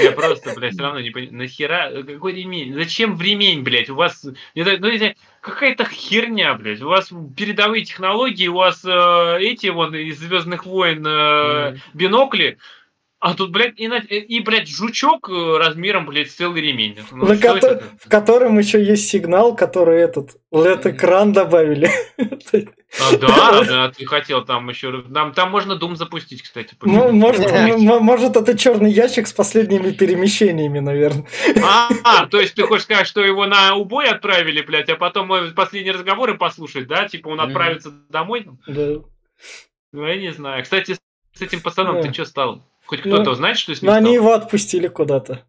Я 0.00 0.12
просто, 0.12 0.52
блядь, 0.54 0.74
все 0.74 0.82
равно 0.82 1.00
не 1.00 1.10
понимаю, 1.10 1.38
нахера, 1.38 2.02
какой 2.02 2.34
ремень? 2.34 2.74
Зачем 2.74 3.16
в 3.16 3.22
ремень, 3.22 3.62
блядь? 3.62 3.90
У 3.90 3.94
вас, 3.94 4.24
ну, 4.24 4.34
какая-то 5.40 5.84
херня, 5.84 6.54
блядь. 6.54 6.82
У 6.82 6.88
вас 6.88 7.10
передовые 7.36 7.84
технологии, 7.84 8.48
у 8.48 8.54
вас 8.54 8.84
э, 8.84 9.38
эти 9.40 9.68
вон 9.68 9.94
из 9.94 10.18
Звездных 10.18 10.66
войн 10.66 11.04
э, 11.06 11.70
Мгм. 11.70 11.80
бинокли, 11.92 12.58
а 13.24 13.32
тут, 13.32 13.52
блядь, 13.52 13.80
и, 13.80 13.86
и, 13.86 14.40
блядь, 14.40 14.68
жучок 14.68 15.30
э, 15.30 15.56
размером, 15.56 16.04
блядь, 16.04 16.30
с 16.30 16.34
целый 16.34 16.60
ремень. 16.60 16.98
Ну, 17.10 17.24
На 17.24 17.38
кото- 17.38 17.68
это? 17.68 17.84
в 17.98 18.06
котором 18.10 18.58
еще 18.58 18.84
есть 18.84 19.08
сигнал, 19.08 19.56
который 19.56 20.02
этот 20.02 20.36
LED-экран 20.52 21.32
добавили. 21.32 21.88
А, 23.00 23.16
да, 23.16 23.64
да, 23.64 23.90
ты 23.92 24.04
хотел 24.04 24.44
там 24.44 24.68
еще. 24.68 25.02
Там, 25.04 25.32
там 25.32 25.50
можно 25.50 25.72
Doom 25.72 25.96
запустить, 25.96 26.42
кстати. 26.42 26.76
Ну, 26.82 27.12
Может, 28.00 28.36
это 28.36 28.58
черный 28.58 28.92
ящик 28.92 29.26
с 29.26 29.32
последними 29.32 29.92
перемещениями, 29.92 30.80
наверное. 30.80 31.26
А, 31.64 31.88
а, 32.04 32.26
то 32.26 32.38
есть 32.38 32.54
ты 32.54 32.64
хочешь 32.64 32.84
сказать, 32.84 33.06
что 33.06 33.24
его 33.24 33.46
на 33.46 33.74
убой 33.74 34.06
отправили, 34.06 34.60
блядь, 34.60 34.90
а 34.90 34.96
потом 34.96 35.32
э, 35.32 35.50
последние 35.52 35.94
разговоры 35.94 36.36
послушать, 36.36 36.88
да? 36.88 37.08
Типа 37.08 37.28
он 37.28 37.40
отправится 37.40 37.90
домой? 38.10 38.46
Да. 38.66 38.96
Ну, 39.92 40.06
я 40.06 40.16
не 40.18 40.30
знаю. 40.30 40.62
Кстати, 40.62 40.98
с 41.32 41.40
этим 41.40 41.62
пацаном 41.62 42.02
ты 42.02 42.12
что 42.12 42.26
стал? 42.26 42.62
Хоть 42.86 43.04
Ну, 43.04 43.14
кто-то 43.14 43.34
знает, 43.34 43.56
что 43.58 43.74
с 43.74 43.82
ним 43.82 43.90
Но 43.90 43.96
они 43.96 44.06
стало? 44.06 44.14
его 44.14 44.32
отпустили 44.32 44.88
куда-то. 44.88 45.42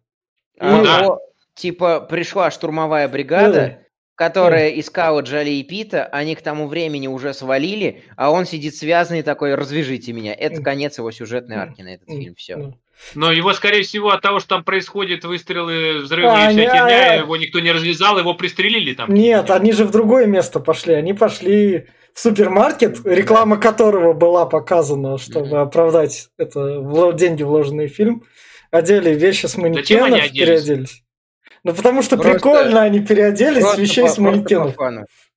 А, 0.58 0.76
Ну 0.76 0.84
да. 0.84 1.06
о, 1.08 1.18
типа 1.54 2.00
пришла 2.00 2.50
штурмовая 2.50 3.08
бригада, 3.08 3.78
Ну 3.78 3.86
которая 4.16 4.70
искала 4.70 5.20
Джоли 5.20 5.50
и 5.50 5.62
Пита, 5.62 6.06
они 6.06 6.34
к 6.34 6.40
тому 6.40 6.68
времени 6.68 7.06
уже 7.06 7.34
свалили, 7.34 8.02
а 8.16 8.30
он 8.30 8.46
сидит 8.46 8.74
связанный 8.74 9.22
такой, 9.22 9.54
развяжите 9.54 10.12
меня. 10.14 10.34
Это 10.34 10.62
конец 10.62 10.96
его 10.96 11.10
сюжетной 11.10 11.56
арки 11.56 11.82
на 11.82 11.94
этот 11.94 12.08
фильм, 12.08 12.34
все. 12.34 12.56
Ну. 12.56 12.80
Но 13.14 13.30
его, 13.30 13.52
скорее 13.52 13.82
всего, 13.82 14.10
от 14.10 14.22
того, 14.22 14.40
что 14.40 14.48
там 14.48 14.64
происходит 14.64 15.24
выстрелы, 15.26 15.98
взрывы 16.00 16.28
А, 16.30 16.50
и 16.50 16.54
вся 16.54 16.60
не, 16.62 16.66
херня, 16.66 17.12
а, 17.12 17.14
его 17.16 17.36
никто 17.36 17.60
не 17.60 17.70
развязал, 17.70 18.18
его 18.18 18.32
пристрелили 18.32 18.94
там. 18.94 19.12
Нет, 19.12 19.50
они 19.50 19.72
же 19.72 19.84
в 19.84 19.90
другое 19.90 20.24
место 20.24 20.60
пошли. 20.60 20.94
Они 20.94 21.12
пошли 21.12 21.88
супермаркет, 22.16 23.04
реклама 23.04 23.58
которого 23.58 24.12
была 24.14 24.46
показана, 24.46 25.18
чтобы 25.18 25.60
оправдать 25.60 26.28
это 26.38 26.80
деньги, 27.12 27.42
вложенные 27.42 27.88
в 27.88 27.92
фильм. 27.92 28.24
Одели 28.70 29.14
вещи 29.14 29.46
с 29.46 29.56
манекенов, 29.56 30.18
оделись? 30.24 30.30
переоделись. 30.32 31.02
Ну, 31.62 31.74
потому 31.74 32.02
что 32.02 32.16
Просто- 32.16 32.32
прикольно 32.34 32.82
они 32.82 33.00
переоделись 33.00 33.64
с 33.66 33.78
вещей 33.78 34.04
по- 34.04 34.10
с 34.10 34.18
манекенов. 34.18 34.74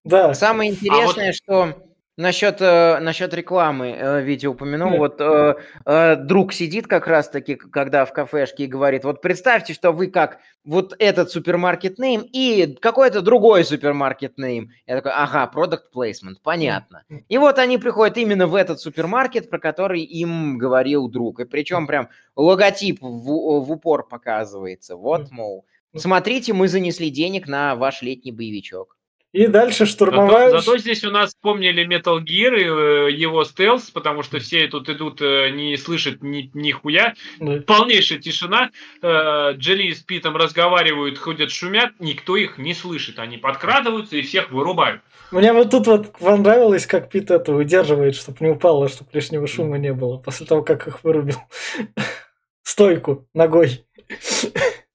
Да. 0.04 0.34
Самое 0.34 0.72
интересное, 0.72 1.34
что 1.34 1.74
Насчет, 2.20 2.58
э, 2.60 3.00
насчет 3.00 3.34
рекламы 3.34 3.96
э, 3.98 4.22
видео 4.22 4.52
упомянул. 4.52 4.98
Вот 4.98 5.22
э, 5.22 5.56
э, 5.86 6.16
друг 6.18 6.52
сидит 6.52 6.86
как 6.86 7.08
раз-таки, 7.08 7.56
когда 7.56 8.04
в 8.04 8.12
кафешке, 8.12 8.66
и 8.66 8.68
говорит, 8.68 9.06
вот 9.06 9.22
представьте, 9.22 9.74
что 9.74 9.94
вы 9.94 10.08
как 10.08 10.40
вот 10.66 10.94
этот 11.00 11.32
супермаркет 11.32 11.98
нейм 11.98 12.28
и 12.30 12.76
какой-то 12.82 13.22
другой 13.22 13.64
супермаркет 13.64 14.38
нейм. 14.38 14.72
Я 14.86 14.98
такой, 14.98 15.14
ага, 15.16 15.50
product 15.56 15.94
placement, 15.96 16.36
понятно. 16.44 17.04
И 17.30 17.38
вот 17.38 17.58
они 17.58 17.78
приходят 17.78 18.18
именно 18.18 18.48
в 18.48 18.56
этот 18.56 18.82
супермаркет, 18.82 19.50
про 19.50 19.58
который 19.58 20.02
им 20.02 20.58
говорил 20.58 21.08
друг. 21.08 21.40
И 21.40 21.46
причем 21.46 21.88
прям 21.88 22.10
логотип 22.36 23.00
в, 23.02 23.62
в 23.62 23.72
упор 23.72 24.06
показывается. 24.06 24.98
Вот, 24.98 25.32
мол, 25.32 25.66
Мгм. 25.94 26.02
смотрите, 26.02 26.52
мы 26.52 26.68
занесли 26.68 27.10
денег 27.10 27.48
на 27.48 27.76
ваш 27.76 28.02
летний 28.02 28.34
боевичок. 28.34 28.99
И 29.32 29.46
дальше 29.46 29.86
Зато, 29.86 29.92
штурмовая... 29.92 30.50
зато 30.50 30.78
здесь 30.80 31.04
у 31.04 31.12
нас 31.12 31.30
вспомнили 31.30 31.86
Metal 31.88 32.20
Gear 32.20 32.58
и 32.58 33.10
э, 33.10 33.12
его 33.12 33.44
стелс, 33.44 33.92
потому 33.92 34.24
что 34.24 34.40
все 34.40 34.68
тут 34.68 34.90
идут, 34.90 35.22
э, 35.22 35.52
не 35.52 35.78
слышат 35.78 36.24
ни, 36.24 36.50
нихуя. 36.56 37.14
Да. 37.40 37.62
Полнейшая 37.62 38.18
тишина. 38.18 38.72
Э, 39.04 39.54
Джоли 39.54 39.94
с 39.94 40.02
Питом 40.02 40.36
разговаривают, 40.36 41.20
ходят, 41.20 41.52
шумят. 41.52 41.92
Никто 42.00 42.38
их 42.38 42.58
не 42.58 42.74
слышит. 42.74 43.20
Они 43.20 43.38
подкрадываются 43.38 44.18
и 44.18 44.24
всех 44.24 44.50
вырубают. 44.52 45.02
Мне 45.30 45.54
вот 45.54 45.70
тут 45.70 45.86
вот 45.86 46.18
понравилось, 46.18 46.88
как 46.88 47.12
Пит 47.12 47.30
это 47.30 47.54
выдерживает, 47.54 48.16
чтобы 48.16 48.38
не 48.42 48.50
упало, 48.50 48.90
чтобы 48.90 49.12
лишнего 49.14 49.46
шума 49.46 49.78
не 49.78 49.94
было, 49.94 50.18
после 50.18 50.48
того, 50.48 50.64
как 50.64 50.88
их 50.88 51.04
вырубил. 51.04 51.38
Стойку 52.64 53.28
ногой. 53.36 53.86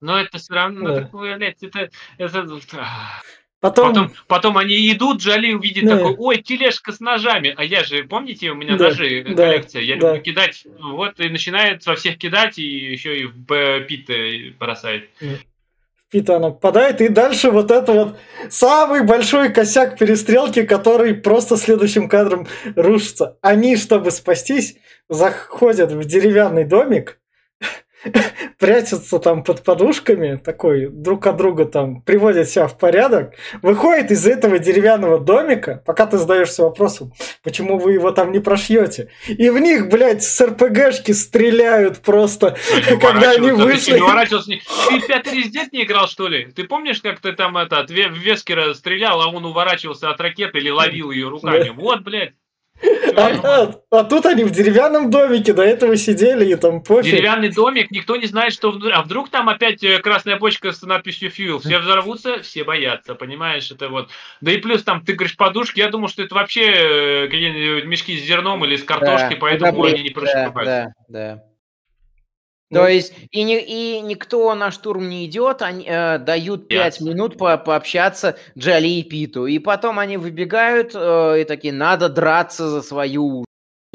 Но 0.01 0.19
это 0.19 0.37
все 0.39 0.53
равно, 0.53 0.81
Да. 0.81 0.93
ну, 0.93 1.01
такое, 1.05 1.37
блядь, 1.37 1.63
это, 1.63 1.89
это, 2.17 2.45
ах. 2.73 3.23
Потом, 3.69 3.87
Потом, 3.93 4.11
потом 4.27 4.57
они 4.59 4.91
идут, 4.91 5.21
Джоли 5.21 5.53
увидит 5.53 5.85
Да. 5.85 5.97
такой, 5.97 6.15
ой, 6.17 6.37
тележка 6.41 6.91
с 6.91 6.99
ножами. 6.99 7.53
А 7.57 7.63
я 7.63 7.83
же, 7.83 8.03
помните, 8.03 8.51
у 8.51 8.55
меня 8.55 8.77
Да, 8.77 8.89
ножи, 8.89 9.21
э, 9.21 9.33
да, 9.33 9.47
коллекция, 9.47 9.81
я 9.81 9.95
да. 9.97 10.09
люблю 10.09 10.21
кидать. 10.21 10.65
Вот, 10.79 11.19
и 11.19 11.29
начинает 11.29 11.83
во 11.87 11.95
всех 11.95 12.17
кидать, 12.19 12.59
и 12.59 12.63
еще 12.63 13.17
и 13.21 13.25
в 13.25 13.79
Пита 13.87 14.13
бросает. 14.59 15.09
в 15.19 16.11
Пита 16.11 16.35
она 16.35 16.51
попадает, 16.51 17.01
и 17.01 17.07
дальше 17.07 17.49
вот 17.49 17.71
это 17.71 17.91
вот 17.91 18.17
самый 18.49 19.03
большой 19.03 19.51
косяк 19.51 19.97
перестрелки, 19.97 20.63
который 20.63 21.15
просто 21.15 21.57
следующим 21.57 22.07
кадром 22.07 22.47
рушится. 22.75 23.37
Они, 23.41 23.75
чтобы 23.77 24.11
спастись, 24.11 24.77
заходят 25.09 25.91
в 25.91 26.05
деревянный 26.05 26.65
домик, 26.65 27.17
прячутся 28.59 29.19
там 29.19 29.43
под 29.43 29.63
подушками, 29.63 30.37
такой 30.37 30.87
друг 30.87 31.27
от 31.27 31.37
друга 31.37 31.65
там 31.65 32.01
приводят 32.01 32.49
себя 32.49 32.67
в 32.67 32.77
порядок, 32.77 33.33
выходит 33.61 34.11
из 34.11 34.25
этого 34.27 34.59
деревянного 34.59 35.19
домика, 35.19 35.81
пока 35.85 36.05
ты 36.05 36.17
задаешься 36.17 36.63
вопросом, 36.63 37.13
почему 37.43 37.77
вы 37.77 37.93
его 37.93 38.11
там 38.11 38.31
не 38.31 38.39
прошьете, 38.39 39.09
и 39.27 39.49
в 39.49 39.59
них, 39.59 39.89
блядь, 39.89 40.23
с 40.23 40.41
РПГшки 40.45 41.11
стреляют 41.11 41.99
просто, 41.99 42.55
когда 43.01 43.31
они 43.31 43.51
вышли. 43.63 43.97
Ты 44.89 45.01
пятый 45.07 45.33
резидент 45.33 45.73
не 45.73 45.83
играл, 45.83 46.07
что 46.07 46.27
ли? 46.27 46.45
Ты 46.55 46.63
помнишь, 46.65 47.01
как 47.01 47.19
ты 47.19 47.33
там 47.33 47.57
этот, 47.57 47.89
Ве- 47.91 48.09
в 48.09 48.17
Вескера 48.17 48.73
стрелял, 48.73 49.21
а 49.21 49.27
он 49.27 49.45
уворачивался 49.45 50.09
от 50.09 50.19
ракеты 50.19 50.59
или 50.59 50.69
ловил 50.69 51.11
ее 51.11 51.27
руками? 51.29 51.69
Вот, 51.75 52.01
блядь. 52.03 52.33
А, 53.17 53.29
а- 53.43 53.71
а 53.91 54.03
тут 54.03 54.25
они 54.25 54.43
в 54.43 54.51
деревянном 54.51 55.09
домике 55.09 55.53
до 55.53 55.63
этого 55.63 55.95
сидели 55.95 56.45
и 56.51 56.55
там 56.55 56.81
пофиг. 56.83 57.11
Деревянный 57.11 57.49
домик, 57.49 57.91
никто 57.91 58.15
не 58.15 58.25
знает, 58.25 58.53
что. 58.53 58.77
А 58.93 59.01
вдруг 59.03 59.29
там 59.29 59.47
опять 59.49 59.83
э, 59.83 59.99
красная 59.99 60.37
бочка 60.37 60.71
с 60.71 60.81
надписью 60.81 61.29
Fuel? 61.31 61.59
Все 61.59 61.79
взорвутся, 61.79 62.41
все 62.41 62.63
боятся, 62.63 63.15
понимаешь? 63.15 63.71
Это 63.71 63.89
вот. 63.89 64.09
Да 64.41 64.51
и 64.51 64.57
плюс 64.57 64.83
там 64.83 65.03
ты 65.03 65.13
говоришь 65.13 65.37
подушки, 65.37 65.79
я 65.79 65.89
думал, 65.89 66.07
что 66.09 66.23
это 66.23 66.35
вообще 66.35 66.65
э, 66.65 67.25
какие-нибудь 67.27 67.85
мешки 67.85 68.17
с 68.17 68.23
зерном 68.23 68.65
или 68.65 68.75
с 68.75 68.83
картошкой, 68.83 69.31
Да, 69.35 69.37
поэтому 69.39 69.85
это 69.85 69.95
они 69.95 70.03
не 70.03 70.09
да, 70.09 70.19
прошибаются. 70.19 70.93
да, 71.07 71.43
да. 72.71 72.79
Ну, 72.79 72.85
То 72.85 72.91
есть 72.91 73.13
и, 73.31 73.43
ни- 73.43 73.61
и 73.61 74.01
никто 74.01 74.53
на 74.55 74.71
штурм 74.71 75.07
не 75.09 75.25
идет, 75.25 75.61
они 75.61 75.85
э, 75.87 76.17
дают 76.17 76.67
5 76.67 76.85
Ясно. 76.99 77.09
минут 77.09 77.37
по- 77.37 77.57
пообщаться 77.57 78.37
Джоли 78.57 78.87
и 78.99 79.03
Питу. 79.03 79.45
И 79.45 79.59
потом 79.59 79.99
они 79.99 80.17
выбегают 80.17 80.91
э, 80.95 81.41
и 81.41 81.43
такие, 81.43 81.73
надо 81.73 82.09
драться 82.09 82.67
за 82.69 82.81
свою 82.81 83.45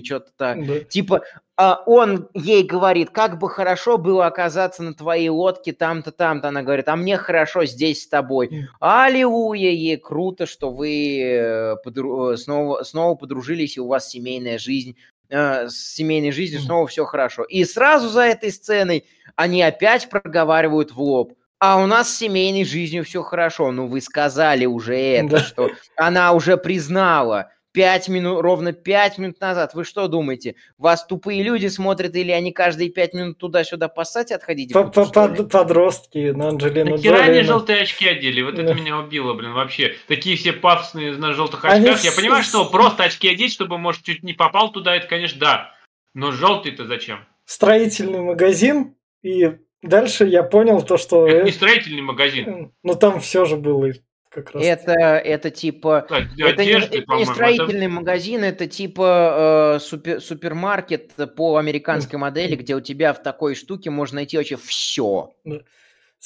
что-то 0.03 0.31
так. 0.37 0.67
да. 0.67 0.81
Типа, 0.81 1.23
а, 1.57 1.83
он 1.85 2.29
ей 2.33 2.63
говорит, 2.63 3.11
как 3.11 3.39
бы 3.39 3.51
хорошо 3.51 3.99
было 3.99 4.25
оказаться 4.25 4.83
на 4.83 4.95
твоей 4.95 5.29
лодке 5.29 5.75
там-то, 5.75 6.11
там-то. 6.11 6.49
Она 6.49 6.63
говорит, 6.63 6.89
а 6.89 6.97
мне 6.97 7.19
хорошо 7.19 7.67
здесь 7.67 8.05
с 8.05 8.09
тобой. 8.09 8.67
Аллилуйя, 8.81 9.71
ей 9.71 9.99
круто, 9.99 10.47
что 10.47 10.71
вы 10.71 11.21
э, 11.21 11.77
подру- 11.85 12.33
э, 12.33 12.37
снова, 12.39 12.83
снова 12.83 13.15
подружились, 13.15 13.77
и 13.77 13.81
у 13.81 13.89
вас 13.89 14.09
семейная 14.09 14.59
жизнь. 14.59 14.97
Э, 15.31 15.69
С 15.69 15.95
семейной 15.95 16.33
жизнью 16.33 16.61
снова 16.61 16.87
все 16.87 17.05
хорошо. 17.05 17.45
И 17.45 17.65
сразу 17.65 18.09
за 18.09 18.23
этой 18.23 18.51
сценой 18.53 19.05
они 19.37 19.63
опять 19.63 20.09
проговаривают 20.11 20.93
в 20.93 21.01
лоб. 21.01 21.35
А 21.59 21.81
у 21.83 21.87
нас 21.87 22.11
с 22.11 22.17
семейной 22.19 22.65
жизнью 22.65 23.05
все 23.05 23.23
хорошо. 23.23 23.71
Ну, 23.71 23.87
вы 23.87 24.01
сказали 24.01 24.65
уже 24.67 24.97
это, 24.97 25.29
Да. 25.37 25.39
что 25.41 25.71
она 25.97 26.33
уже 26.33 26.57
признала. 26.57 27.51
Пять 27.73 28.09
минут, 28.09 28.41
ровно 28.43 28.73
пять 28.73 29.17
минут 29.19 29.41
назад. 29.41 29.75
Вы 29.75 29.85
что 29.85 30.09
думаете? 30.09 30.57
Вас 30.77 31.07
тупые 31.07 31.43
люди 31.45 31.69
смотрят 31.69 32.17
или 32.17 32.33
они 32.33 32.51
каждые 32.51 32.91
пять 32.91 33.15
минут 33.15 33.39
туда-сюда 33.39 33.87
поссать 33.89 34.33
отходить? 34.33 34.73
По- 34.73 34.85
по- 34.85 35.07
под- 35.07 35.53
Подростки 35.53 36.31
на 36.31 36.49
Анджелину 36.49 36.93
Нахера 36.97 37.19
они 37.19 37.43
желтые 37.43 37.83
очки 37.83 38.09
одели? 38.09 38.43
Вот 38.43 38.57
Да. 38.57 38.63
это 38.63 38.75
меня 38.75 38.99
убило, 38.99 39.35
блин, 39.35 39.53
вообще. 39.53 39.95
Такие 40.09 40.37
все 40.37 40.53
пафосные 40.53 41.13
на 41.13 41.33
желтых 41.33 41.65
Они 41.65 41.87
очках. 41.87 42.05
Я 42.05 42.11
с- 42.11 42.17
понимаю, 42.17 42.43
что 42.43 42.65
просто 42.69 43.05
очки 43.05 43.29
одеть, 43.29 43.53
чтобы, 43.53 43.79
может, 43.79 44.03
чуть 44.03 44.25
не 44.25 44.33
попал 44.33 44.73
туда, 44.73 44.97
это, 44.97 45.07
конечно, 45.07 45.39
да. 45.39 45.71
Но 46.13 46.33
желтый-то 46.33 46.87
зачем? 46.87 47.21
Строительный 47.45 48.21
магазин. 48.21 48.97
И 49.23 49.59
дальше 49.83 50.27
я 50.27 50.43
понял 50.43 50.83
то, 50.83 50.97
что... 50.97 51.29
Это 51.29 51.45
не 51.45 51.53
строительный 51.53 52.03
магазин. 52.03 52.73
Ну 52.83 52.95
там 52.97 53.21
все 53.21 53.45
же 53.45 53.57
было 53.57 53.93
как 54.31 54.53
раз. 54.53 54.65
Это, 54.65 54.93
это 54.93 55.51
типа... 55.51 56.07
Так, 56.09 56.33
для 56.35 56.49
Это 56.51 56.65
не, 56.65 56.71
одежды, 56.71 56.87
это 56.89 56.97
не 56.99 57.03
по-моему. 57.05 57.25
это- 57.25 57.35
строительный 57.35 57.89
магазин, 57.89 58.45
это 58.45 58.67
типа 58.67 59.77
э, 59.77 59.81
супер- 59.81 60.21
супермаркет 60.21 61.13
по 61.37 61.57
американской 61.57 62.19
модели, 62.19 62.57
где 62.57 62.75
у 62.75 62.81
тебя 62.81 63.13
в 63.13 63.23
такой 63.23 63.55
штуке 63.55 63.91
можно 63.91 64.17
найти 64.17 64.37
вообще 64.37 64.57
все. 64.57 65.35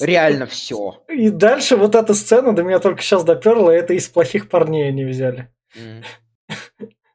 Реально 0.00 0.46
все. 0.46 1.02
И 1.08 1.30
дальше 1.30 1.76
вот 1.76 1.94
эта 1.94 2.14
сцена 2.14 2.54
до 2.54 2.62
меня 2.62 2.78
только 2.78 3.02
сейчас 3.02 3.24
доперла, 3.24 3.74
это 3.74 3.94
из 3.94 4.08
плохих 4.08 4.48
парней 4.48 4.88
они 4.88 5.04
взяли. 5.04 5.48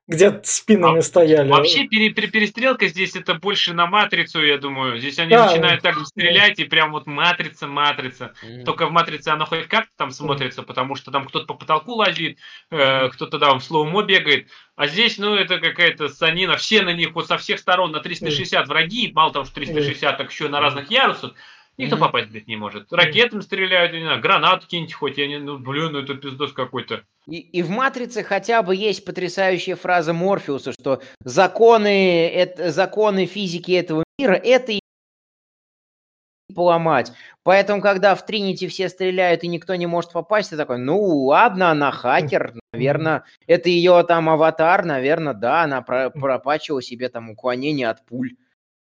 Где 0.09 0.39
спинами 0.43 0.97
А, 0.97 1.01
стояли. 1.03 1.47
Вообще 1.49 1.85
пере- 1.87 2.09
пере- 2.09 2.27
перестрелка 2.29 2.87
здесь 2.87 3.15
это 3.15 3.35
больше 3.35 3.75
на 3.75 3.85
матрицу, 3.85 4.43
я 4.43 4.57
думаю. 4.57 4.97
Здесь 4.97 5.19
они 5.19 5.29
Да. 5.29 5.45
начинают 5.45 5.83
так 5.83 5.99
стрелять, 5.99 6.57
и 6.57 6.63
прям 6.63 6.91
вот 6.93 7.05
матрица, 7.05 7.67
матрица. 7.67 8.33
Только 8.65 8.87
в 8.87 8.91
матрице 8.91 9.27
оно 9.27 9.45
хоть 9.45 9.67
как-то 9.67 9.91
там 9.97 10.09
смотрится, 10.09 10.63
потому 10.63 10.95
что 10.95 11.11
там 11.11 11.25
кто-то 11.27 11.45
по 11.45 11.53
потолку 11.53 11.93
лазит, 11.93 12.39
э, 12.71 13.09
кто-то 13.09 13.37
там 13.37 13.59
в 13.59 13.63
слоумо 13.63 14.01
бегает. 14.01 14.47
А 14.75 14.87
здесь, 14.87 15.19
ну, 15.19 15.35
это 15.35 15.59
какая-то 15.59 16.09
санина. 16.09 16.57
Все 16.57 16.81
на 16.81 16.91
них 16.93 17.11
вот 17.13 17.27
со 17.27 17.37
всех 17.37 17.59
сторон 17.59 17.91
на 17.91 17.99
360 17.99 18.67
враги. 18.67 19.11
Мало 19.13 19.31
того, 19.31 19.45
что 19.45 19.53
360, 19.53 20.17
так 20.17 20.31
еще 20.31 20.49
на 20.49 20.59
разных 20.59 20.89
ярусах. 20.89 21.33
Никто 21.77 21.95
Мгм. 21.97 22.05
попасть, 22.07 22.29
блядь, 22.29 22.47
не 22.47 22.57
может. 22.57 22.91
Ракетами 22.91 23.41
стреляют, 23.41 23.93
я 23.93 23.99
не 23.99 24.05
знаю, 24.05 24.19
гранату 24.21 24.67
киньте 24.67 24.93
хоть. 24.95 25.17
Я 25.19 25.27
не, 25.27 25.37
ну, 25.37 25.57
блин, 25.59 25.91
ну 25.93 25.99
это 25.99 26.15
пиздос 26.15 26.51
какой-то. 26.51 27.03
И, 27.29 27.37
и 27.37 27.61
в 27.61 27.69
«Матрице» 27.69 28.23
хотя 28.23 28.63
бы 28.63 28.75
есть 28.75 29.05
потрясающая 29.05 29.75
фраза 29.75 30.13
Морфеуса, 30.13 30.71
что 30.73 31.01
законы, 31.23 32.27
это, 32.27 32.71
законы 32.71 33.25
физики 33.25 33.71
этого 33.71 34.03
мира– 34.17 34.33
это 34.43 34.71
и 34.73 34.79
поломать. 36.53 37.11
Поэтому, 37.43 37.81
когда 37.81 38.15
в 38.15 38.25
Тринити 38.25 38.67
все 38.67 38.89
стреляют 38.89 39.43
и 39.43 39.47
никто 39.47 39.75
не 39.75 39.85
может 39.85 40.11
попасть, 40.11 40.49
ты 40.49 40.57
такой, 40.57 40.79
ну 40.79 40.99
ладно, 41.25 41.69
она 41.69 41.91
хакер, 41.91 42.53
наверное, 42.73 43.23
это 43.45 43.69
ее 43.69 44.03
там 44.03 44.29
аватар, 44.29 44.83
наверное, 44.83 45.33
да, 45.33 45.63
она 45.63 45.81
про- 45.81 46.09
пропачивала 46.09 46.81
себе 46.81 47.09
там 47.09 47.29
уклонение 47.29 47.89
от 47.89 48.03
пуль. 48.05 48.35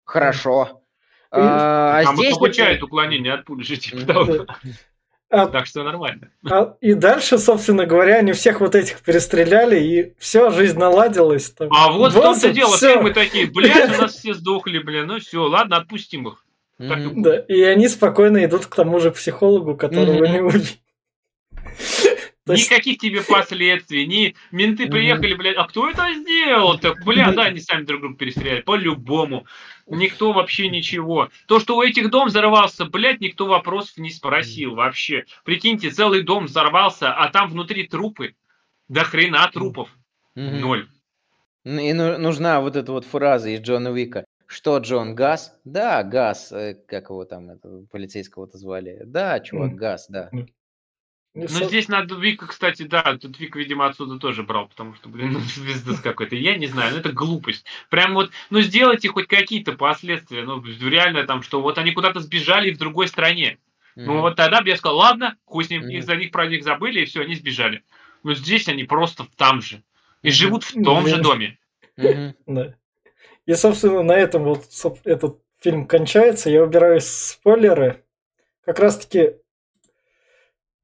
Хорошо. 0.05 0.83
А, 1.31 1.99
а 1.99 2.15
здесь... 2.15 2.33
вот 2.33 2.39
получают 2.39 2.83
уклонение 2.83 3.35
от 3.35 3.45
пули 3.45 3.63
же, 3.63 3.77
типа 3.77 4.07
того. 4.07 4.47
А, 5.31 5.47
Так 5.47 5.67
что 5.67 5.83
нормально. 5.83 6.31
а- 6.51 6.75
и 6.81 6.95
дальше, 6.95 7.37
собственно 7.39 7.85
говоря, 7.85 8.17
они 8.17 8.33
всех 8.33 8.61
вот 8.61 8.75
этих 8.75 9.01
перестреляли, 9.03 9.79
и 9.79 10.15
все, 10.19 10.51
жизнь 10.51 10.79
наладилась. 10.79 11.51
там. 11.51 11.69
А 11.71 11.91
вот 11.93 12.13
в 12.13 12.21
том-то 12.21 12.51
дело, 12.53 12.77
все 12.77 12.99
мы 13.01 13.11
такие, 13.13 13.47
блядь, 13.47 13.99
у 13.99 14.03
нас 14.03 14.15
все 14.15 14.33
сдохли, 14.33 14.79
блин, 14.79 15.07
ну 15.07 15.19
все, 15.21 15.43
ладно, 15.47 15.77
отпустим 15.77 16.29
их. 16.29 16.45
так 16.79 16.99
и 16.99 17.03
Мгм. 17.07 17.23
Да, 17.23 17.37
и 17.41 17.61
они 17.63 17.89
спокойно 17.89 18.45
идут 18.45 18.67
к 18.67 18.75
тому 18.75 19.01
же 19.01 19.11
психологу, 19.11 19.77
которого 19.77 20.13
Мгм. 20.15 20.33
не 20.33 20.41
убили. 20.41 20.67
Никаких 22.49 22.99
тебе 22.99 23.23
последствий, 23.23 24.07
ни 24.07 24.35
менты 24.51 24.89
приехали, 24.89 25.35
блядь, 25.35 25.57
а 25.57 25.65
кто 25.65 25.89
это 25.89 26.13
сделал? 26.15 26.79
Так, 26.79 27.05
бля, 27.05 27.33
да, 27.33 27.45
они 27.45 27.61
сами 27.61 27.85
друг 27.85 28.01
друга 28.01 28.17
перестреляли, 28.17 28.61
по-любому. 28.63 29.47
Никто 29.87 30.33
вообще 30.33 30.69
ничего. 30.69 31.31
То, 31.47 31.61
что 31.61 31.77
у 31.77 31.83
этих 31.83 32.11
дом 32.11 32.29
взорвался, 32.29 32.85
блядь, 32.85 33.21
никто 33.21 33.47
вопросов 33.47 33.99
не 33.99 34.11
спросил 34.11 34.75
вообще. 34.75 35.25
Прикиньте, 35.45 35.91
целый 35.91 36.23
дом 36.23 36.47
взорвался, 36.47 37.13
а 37.13 37.29
там 37.31 37.51
внутри 37.51 37.87
трупы. 37.87 38.35
До 38.89 39.05
хрена 39.05 39.51
трупов. 39.53 39.91
Ноль. 40.35 40.89
И 41.65 41.93
нужна 41.93 42.61
вот 42.61 42.77
эта 42.77 42.93
вот 42.93 43.05
фраза 43.05 43.51
из 43.51 43.61
Джона 43.61 43.91
Уика. 43.91 44.25
Что, 44.47 44.79
Джон, 44.79 45.15
газ? 45.15 45.55
Да, 45.65 46.03
газ. 46.03 46.53
Э, 46.53 46.75
как 46.87 47.11
его 47.11 47.27
там, 47.27 47.51
это, 47.51 47.85
полицейского-то 47.91 48.57
звали? 48.57 49.03
Да, 49.05 49.41
чувак, 49.41 49.75
газ, 49.75 50.07
да. 50.09 50.31
Ну, 51.39 51.69
здесь 51.69 51.89
надо 51.89 52.17
Вика, 52.17 52.47
кстати, 52.47 52.83
да, 52.83 53.17
тут 53.17 53.39
Вика, 53.39 53.59
видимо, 53.59 53.87
отсюда 53.87 54.19
тоже 54.19 54.43
брал, 54.43 54.67
потому 54.69 54.95
что, 54.95 55.09
блин, 55.09 55.33
ну, 55.35 55.41
звезда 55.41 55.95
какой-то. 56.03 56.35
Я 56.35 56.57
не 56.57 56.67
знаю, 56.67 56.93
ну 56.93 56.99
это 56.99 57.13
глупость. 57.13 57.65
Прям 57.91 58.15
вот, 58.15 58.31
ну 58.51 58.61
сделайте 58.61 59.09
хоть 59.09 59.29
какие-то 59.29 59.73
последствия, 59.73 60.43
ну 60.43 60.63
реально 60.63 61.25
там, 61.25 61.43
что 61.43 61.61
вот 61.61 61.79
они 61.79 61.93
куда-то 61.93 62.21
сбежали 62.21 62.73
в 62.73 62.79
другой 62.79 63.09
стране. 63.09 63.59
Mm-hmm. 63.97 64.05
Ну 64.05 64.21
вот 64.21 64.37
тогда 64.37 64.63
бы 64.63 64.69
я 64.69 64.77
сказал, 64.77 64.99
ладно, 64.99 65.37
хуй 65.45 65.65
с 65.65 65.71
ним, 65.71 65.85
mm-hmm. 65.85 65.93
их 65.93 66.05
за 66.05 66.17
них 66.17 66.31
про 66.33 66.49
них 66.49 66.65
забыли, 66.65 67.01
и 67.01 67.05
все, 67.05 67.21
они 67.21 67.35
сбежали. 67.35 67.85
Но 68.25 68.35
здесь 68.35 68.69
они 68.69 68.85
просто 68.85 69.27
там 69.37 69.63
же. 69.63 69.83
И 70.23 70.29
mm-hmm. 70.29 70.31
живут 70.33 70.65
в 70.65 70.73
том 70.83 71.05
mm-hmm. 71.05 71.09
же 71.09 71.17
доме. 71.23 71.59
Mm-hmm. 71.97 72.35
Да. 72.47 72.75
И, 73.47 73.55
собственно, 73.55 74.03
на 74.03 74.13
этом 74.13 74.45
вот 74.45 74.65
этот 75.05 75.41
фильм 75.61 75.87
кончается. 75.87 76.51
Я 76.51 76.63
убираю 76.63 77.01
спойлеры. 77.01 78.05
Как 78.65 78.79
раз-таки 78.79 79.37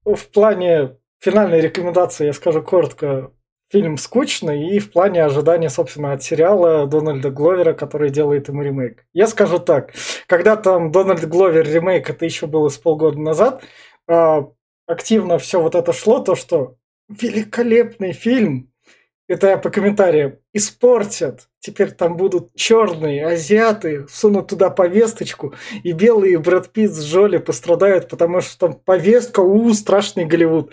в 0.04 0.28
плане 0.30 0.96
финальной 1.20 1.60
рекомендации 1.60 2.26
я 2.26 2.32
скажу 2.32 2.62
коротко. 2.62 3.32
Фильм 3.70 3.96
скучный 3.96 4.68
и 4.68 4.78
в 4.78 4.92
плане 4.92 5.24
ожидания, 5.24 5.70
собственно, 5.70 6.12
от 6.12 6.22
сериала 6.22 6.86
Дональда 6.86 7.30
Гловера, 7.30 7.72
который 7.72 8.10
делает 8.10 8.48
ему 8.48 8.62
ремейк. 8.62 9.04
Я 9.12 9.26
скажу 9.26 9.58
так. 9.58 9.92
Когда 10.26 10.54
там 10.54 10.92
Дональд 10.92 11.26
Гловер 11.26 11.66
ремейк, 11.66 12.08
это 12.08 12.24
еще 12.24 12.46
было 12.46 12.68
с 12.68 12.76
полгода 12.76 13.18
назад, 13.18 13.64
а, 14.06 14.48
активно 14.86 15.38
все 15.38 15.60
вот 15.60 15.74
это 15.74 15.92
шло, 15.92 16.20
то, 16.20 16.36
что 16.36 16.76
великолепный 17.08 18.12
фильм, 18.12 18.70
это 19.26 19.48
я 19.48 19.56
по 19.56 19.70
комментариям, 19.70 20.36
испортят. 20.52 21.48
Теперь 21.60 21.92
там 21.92 22.16
будут 22.16 22.54
черные 22.54 23.26
азиаты, 23.26 24.06
сунут 24.10 24.48
туда 24.48 24.68
повесточку, 24.68 25.54
и 25.82 25.92
белые 25.92 26.38
Брэд 26.38 26.70
Питт 26.70 26.92
с 26.92 27.02
Джоли 27.04 27.38
пострадают, 27.38 28.08
потому 28.08 28.42
что 28.42 28.58
там 28.58 28.74
повестка, 28.74 29.40
у, 29.40 29.72
страшный 29.72 30.26
Голливуд. 30.26 30.72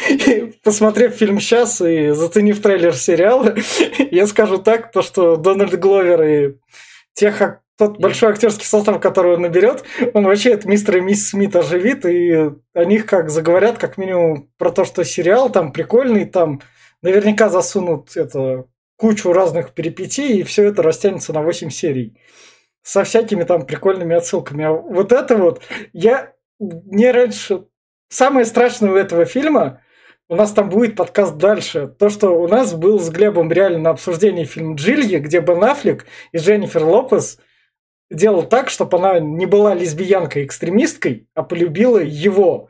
Посмотрев 0.64 1.14
фильм 1.14 1.38
сейчас 1.38 1.82
и 1.82 2.10
заценив 2.10 2.62
трейлер 2.62 2.94
сериала, 2.94 3.54
я 4.10 4.26
скажу 4.26 4.58
так, 4.58 4.90
то 4.90 5.02
что 5.02 5.36
Дональд 5.36 5.78
Гловер 5.78 6.22
и 6.22 6.54
тех 7.12 7.60
тот 7.76 7.98
большой 7.98 8.30
актерский 8.30 8.64
состав, 8.64 9.00
который 9.00 9.34
он 9.34 9.42
наберет, 9.42 9.84
он 10.14 10.24
вообще 10.24 10.52
это 10.52 10.68
мистер 10.68 10.98
и 10.98 11.00
мисс 11.00 11.30
Смит 11.30 11.56
оживит, 11.56 12.06
и 12.06 12.52
о 12.74 12.84
них 12.84 13.06
как 13.06 13.28
заговорят, 13.28 13.78
как 13.78 13.98
минимум, 13.98 14.48
про 14.56 14.70
то, 14.70 14.84
что 14.84 15.04
сериал 15.04 15.50
там 15.50 15.72
прикольный, 15.72 16.24
там 16.24 16.60
наверняка 17.02 17.48
засунут 17.48 18.16
это 18.16 18.66
кучу 18.96 19.32
разных 19.32 19.74
перипетий, 19.74 20.38
и 20.38 20.42
все 20.42 20.64
это 20.64 20.82
растянется 20.82 21.32
на 21.32 21.42
8 21.42 21.70
серий. 21.70 22.16
Со 22.82 23.04
всякими 23.04 23.44
там 23.44 23.66
прикольными 23.66 24.14
отсылками. 24.14 24.64
А 24.64 24.72
вот 24.72 25.12
это 25.12 25.36
вот, 25.36 25.62
я 25.92 26.32
не 26.58 27.10
раньше... 27.10 27.64
Самое 28.08 28.44
страшное 28.44 28.90
у 28.90 28.96
этого 28.96 29.24
фильма, 29.24 29.80
у 30.28 30.36
нас 30.36 30.52
там 30.52 30.68
будет 30.68 30.96
подкаст 30.96 31.36
дальше, 31.36 31.88
то, 31.98 32.10
что 32.10 32.30
у 32.30 32.46
нас 32.46 32.74
был 32.74 32.98
с 32.98 33.08
Глебом 33.08 33.50
реально 33.50 33.78
на 33.78 33.90
обсуждении 33.90 34.44
фильм 34.44 34.74
«Джильи», 34.74 35.18
где 35.18 35.40
Бен 35.40 35.64
Аффлек 35.64 36.04
и 36.32 36.36
Дженнифер 36.36 36.84
Лопес 36.84 37.38
делал 38.10 38.42
так, 38.42 38.68
чтобы 38.68 38.98
она 38.98 39.18
не 39.18 39.46
была 39.46 39.74
лесбиянкой-экстремисткой, 39.74 41.26
а 41.34 41.42
полюбила 41.42 41.98
его. 41.98 42.68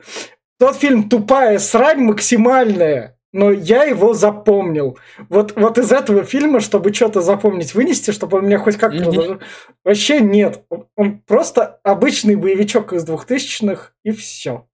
Тот 0.59 0.77
фильм 0.77 1.09
тупая 1.09 1.59
срань 1.59 2.03
максимальная 2.03 3.19
но 3.33 3.51
я 3.51 3.85
его 3.85 4.13
запомнил. 4.13 4.99
Вот, 5.29 5.57
вот 5.57 5.79
из 5.79 5.91
этого 5.91 6.25
фильма, 6.25 6.61
чтобы 6.61 6.93
что-то 6.93 7.23
запомнить, 7.23 7.75
вынести, 7.75 8.11
чтобы 8.11 8.39
он 8.39 8.47
меня 8.47 8.59
хоть 8.59 8.77
как-то... 8.77 9.05
Mm-hmm. 9.05 9.43
Вообще 9.85 10.21
нет. 10.21 10.65
Он 10.97 11.19
просто 11.21 11.81
обычный 11.83 12.37
боевичок 12.37 12.93
из 12.93 13.05
двухтысячных, 13.05 13.95
и 14.05 14.11
все. 14.11 14.69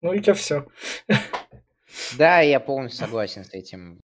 Ну 0.00 0.12
и 0.12 0.32
все. 0.32 0.66
Да, 2.16 2.40
я 2.40 2.60
полностью 2.60 3.04
согласен 3.04 3.44
с 3.44 3.52
этим. 3.52 4.00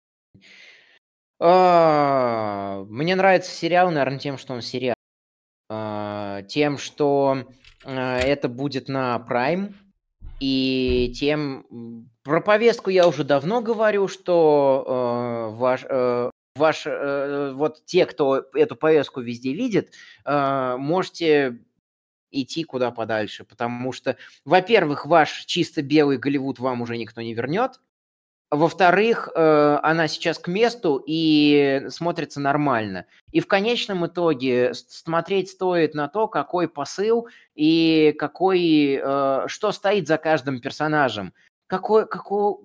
А, 1.42 2.86
мне 2.88 3.16
нравится 3.16 3.52
сериал, 3.52 3.90
наверное, 3.90 4.20
тем, 4.20 4.38
что 4.38 4.54
он 4.54 4.62
сериал. 4.62 4.96
А, 5.70 6.44
тем, 6.44 6.78
что 6.78 7.46
а, 7.84 8.20
это 8.20 8.48
будет 8.48 8.88
на 8.90 9.26
Prime, 9.28 9.74
и 10.40 11.14
тем 11.18 12.10
про 12.30 12.42
повестку 12.42 12.92
я 12.92 13.08
уже 13.08 13.24
давно 13.24 13.60
говорю, 13.60 14.08
что 14.08 14.86
э, 14.86 15.56
ваш, 15.56 15.84
э, 15.90 16.30
ваш 16.56 16.84
э, 16.86 17.54
вот 17.56 17.84
те, 17.86 18.06
кто 18.06 18.46
эту 18.54 18.76
повестку 18.76 19.20
везде 19.20 19.52
видит, 19.52 19.96
э, 20.26 20.76
можете 20.78 21.58
идти 22.30 22.64
куда 22.66 22.92
подальше, 22.92 23.46
потому 23.46 23.92
что, 23.94 24.16
во-первых, 24.46 25.08
ваш 25.08 25.44
чисто 25.46 25.82
белый 25.82 26.20
Голливуд 26.20 26.60
вам 26.60 26.84
уже 26.84 26.98
никто 26.98 27.20
не 27.22 27.34
вернет, 27.34 27.80
во-вторых, 28.52 29.30
э, 29.36 29.80
она 29.84 30.08
сейчас 30.08 30.40
к 30.40 30.48
месту 30.48 31.04
и 31.06 31.84
смотрится 31.90 32.40
нормально. 32.40 33.06
И 33.32 33.42
в 33.42 33.48
конечном 33.48 34.08
итоге 34.08 34.74
смотреть 34.74 35.50
стоит 35.50 35.94
на 35.94 36.08
то, 36.08 36.28
какой 36.28 36.68
посыл 36.68 37.28
и 37.54 38.16
какой, 38.18 39.00
э, 39.04 39.44
что 39.46 39.72
стоит 39.72 40.08
за 40.08 40.18
каждым 40.18 40.62
персонажем. 40.62 41.34
Какой, 41.70 42.08
какой 42.08 42.56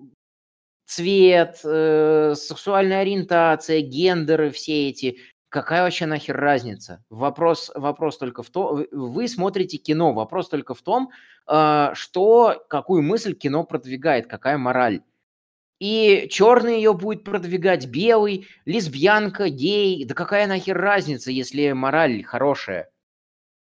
цвет, 0.85 1.59
э, 1.63 2.33
сексуальная 2.35 3.01
ориентация, 3.01 3.81
гендеры 3.81 4.49
все 4.49 4.89
эти. 4.89 5.19
Какая 5.49 5.83
вообще 5.83 6.07
нахер 6.07 6.35
разница? 6.35 7.03
Вопрос, 7.09 7.71
вопрос 7.75 8.17
только 8.17 8.43
в 8.43 8.49
том, 8.49 8.85
вы 8.91 9.27
смотрите 9.27 9.77
кино, 9.77 10.11
вопрос 10.11 10.49
только 10.49 10.73
в 10.73 10.81
том, 10.81 11.11
что, 11.45 12.65
какую 12.67 13.03
мысль 13.03 13.35
кино 13.35 13.63
продвигает, 13.63 14.27
какая 14.27 14.57
мораль. 14.57 15.01
И 15.79 16.27
черный 16.31 16.77
ее 16.77 16.93
будет 16.93 17.23
продвигать, 17.23 17.85
белый, 17.87 18.47
лесбиянка, 18.65 19.49
гей. 19.49 20.03
Да 20.05 20.15
какая 20.15 20.47
нахер 20.47 20.77
разница, 20.77 21.31
если 21.31 21.71
мораль 21.73 22.23
хорошая? 22.23 22.89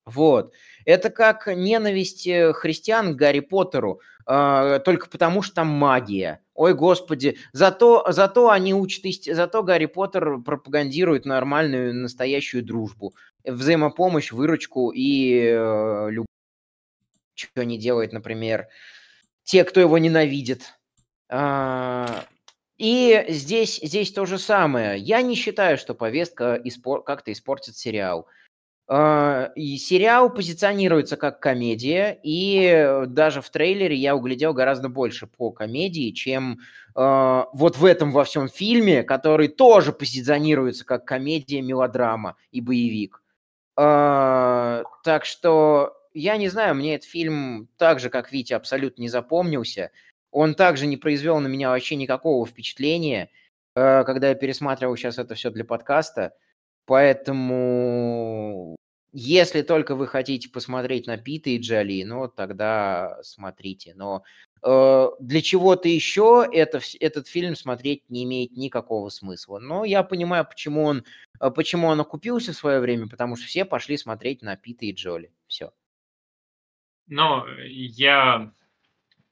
Вот. 0.05 0.53
Это 0.85 1.09
как 1.09 1.47
ненависть 1.47 2.27
э, 2.27 2.53
христиан 2.53 3.13
к 3.13 3.17
Гарри 3.17 3.39
Поттеру, 3.39 4.01
э, 4.27 4.79
только 4.83 5.09
потому 5.09 5.41
что 5.41 5.55
там 5.55 5.67
магия. 5.67 6.41
Ой, 6.53 6.73
господи, 6.73 7.37
зато, 7.53 8.05
зато 8.09 8.49
они 8.49 8.73
учат, 8.73 9.23
зато 9.25 9.63
Гарри 9.63 9.87
Поттер 9.87 10.39
пропагандирует 10.39 11.25
нормальную, 11.25 11.93
настоящую 11.95 12.63
дружбу, 12.63 13.15
взаимопомощь, 13.43 14.31
выручку 14.31 14.91
и 14.91 15.43
э, 15.43 16.07
любовь. 16.11 16.27
Что 17.35 17.65
не 17.65 17.79
делает, 17.79 18.13
например, 18.13 18.67
те, 19.43 19.63
кто 19.63 19.79
его 19.79 19.97
ненавидит. 19.97 20.75
А, 21.29 22.25
и 22.77 23.25
здесь, 23.29 23.79
здесь 23.81 24.11
то 24.11 24.25
же 24.25 24.37
самое. 24.37 24.99
Я 24.99 25.21
не 25.21 25.35
считаю, 25.35 25.77
что 25.77 25.93
повестка 25.93 26.59
испор- 26.63 27.03
как-то 27.03 27.31
испортит 27.31 27.77
сериал. 27.77 28.27
И 28.89 29.77
сериал 29.77 30.29
позиционируется 30.33 31.15
как 31.15 31.39
комедия, 31.39 32.19
и 32.23 33.05
даже 33.07 33.41
в 33.41 33.49
трейлере 33.49 33.95
я 33.95 34.15
углядел 34.15 34.53
гораздо 34.53 34.89
больше 34.89 35.27
по 35.27 35.49
комедии, 35.51 36.11
чем 36.11 36.59
э, 36.95 37.43
вот 37.53 37.77
в 37.77 37.85
этом 37.85 38.11
во 38.11 38.25
всем 38.25 38.49
фильме, 38.49 39.03
который 39.03 39.47
тоже 39.47 39.93
позиционируется 39.93 40.83
как 40.85 41.05
комедия, 41.05 41.61
мелодрама 41.61 42.35
и 42.51 42.59
боевик. 42.59 43.23
Э, 43.77 44.83
так 45.03 45.23
что 45.23 45.95
я 46.13 46.37
не 46.37 46.49
знаю, 46.49 46.75
мне 46.75 46.95
этот 46.95 47.07
фильм 47.09 47.69
так 47.77 47.99
же, 47.99 48.09
как 48.09 48.31
Витя, 48.31 48.53
абсолютно 48.53 49.01
не 49.01 49.09
запомнился. 49.09 49.91
Он 50.31 50.55
также 50.55 50.87
не 50.87 50.97
произвел 50.97 51.39
на 51.39 51.47
меня 51.47 51.69
вообще 51.69 51.95
никакого 51.95 52.45
впечатления, 52.45 53.29
э, 53.75 54.03
когда 54.03 54.29
я 54.29 54.35
пересматривал 54.35 54.95
сейчас 54.95 55.17
это 55.17 55.35
все 55.35 55.49
для 55.49 55.65
подкаста. 55.65 56.33
Поэтому, 56.85 58.75
если 59.13 59.61
только 59.61 59.95
вы 59.95 60.07
хотите 60.07 60.49
посмотреть 60.49 61.07
на 61.07 61.17
Пита 61.17 61.49
и 61.49 61.59
Джоли, 61.59 62.03
ну, 62.03 62.27
тогда 62.27 63.19
смотрите. 63.23 63.93
Но 63.95 64.23
э, 64.63 65.07
для 65.19 65.41
чего-то 65.41 65.87
еще 65.87 66.47
это, 66.51 66.81
этот 66.99 67.27
фильм 67.27 67.55
смотреть 67.55 68.03
не 68.09 68.23
имеет 68.23 68.51
никакого 68.57 69.09
смысла. 69.09 69.59
Но 69.59 69.85
я 69.85 70.03
понимаю, 70.03 70.45
почему 70.45 70.83
он, 70.83 71.05
э, 71.39 71.51
почему 71.51 71.87
он 71.87 71.99
окупился 71.99 72.53
в 72.53 72.57
свое 72.57 72.79
время, 72.79 73.07
потому 73.07 73.35
что 73.35 73.45
все 73.47 73.65
пошли 73.65 73.97
смотреть 73.97 74.41
на 74.41 74.55
Пита 74.55 74.85
и 74.85 74.93
Джоли. 74.93 75.31
Все. 75.47 75.71
Но 77.07 77.45
я 77.57 78.53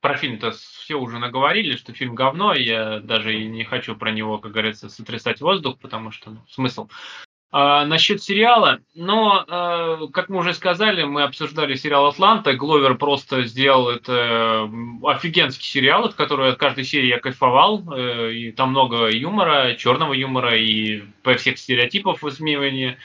про 0.01 0.15
фильм-то 0.15 0.51
все 0.51 0.95
уже 0.95 1.19
наговорили, 1.19 1.75
что 1.75 1.93
фильм 1.93 2.15
говно, 2.15 2.53
я 2.53 2.99
даже 2.99 3.37
и 3.37 3.47
не 3.47 3.63
хочу 3.63 3.95
про 3.95 4.11
него, 4.11 4.37
как 4.39 4.51
говорится, 4.51 4.89
сотрясать 4.89 5.41
воздух, 5.41 5.79
потому 5.79 6.11
что 6.11 6.31
ну, 6.31 6.45
смысл. 6.47 6.89
А, 7.51 7.83
насчет 7.85 8.21
сериала, 8.21 8.79
но, 8.93 9.43
э, 9.47 10.07
как 10.13 10.29
мы 10.29 10.37
уже 10.37 10.53
сказали, 10.53 11.01
мы 11.03 11.23
обсуждали 11.23 11.73
сериал 11.73 12.05
«Атланта», 12.05 12.53
Гловер 12.53 12.95
просто 12.95 13.43
сделал 13.43 13.89
это 13.89 14.69
офигенский 15.03 15.65
сериал, 15.65 16.05
от 16.05 16.13
которого 16.13 16.49
от 16.49 16.59
каждой 16.59 16.83
серии 16.83 17.07
я 17.07 17.19
кайфовал, 17.19 17.83
э, 17.91 18.33
и 18.33 18.51
там 18.51 18.69
много 18.69 19.07
юмора, 19.07 19.73
черного 19.73 20.13
юмора 20.13 20.55
и 20.55 21.01
по 21.23 21.33
всех 21.35 21.57
стереотипов 21.57 22.21
высмеивания. 22.21 22.99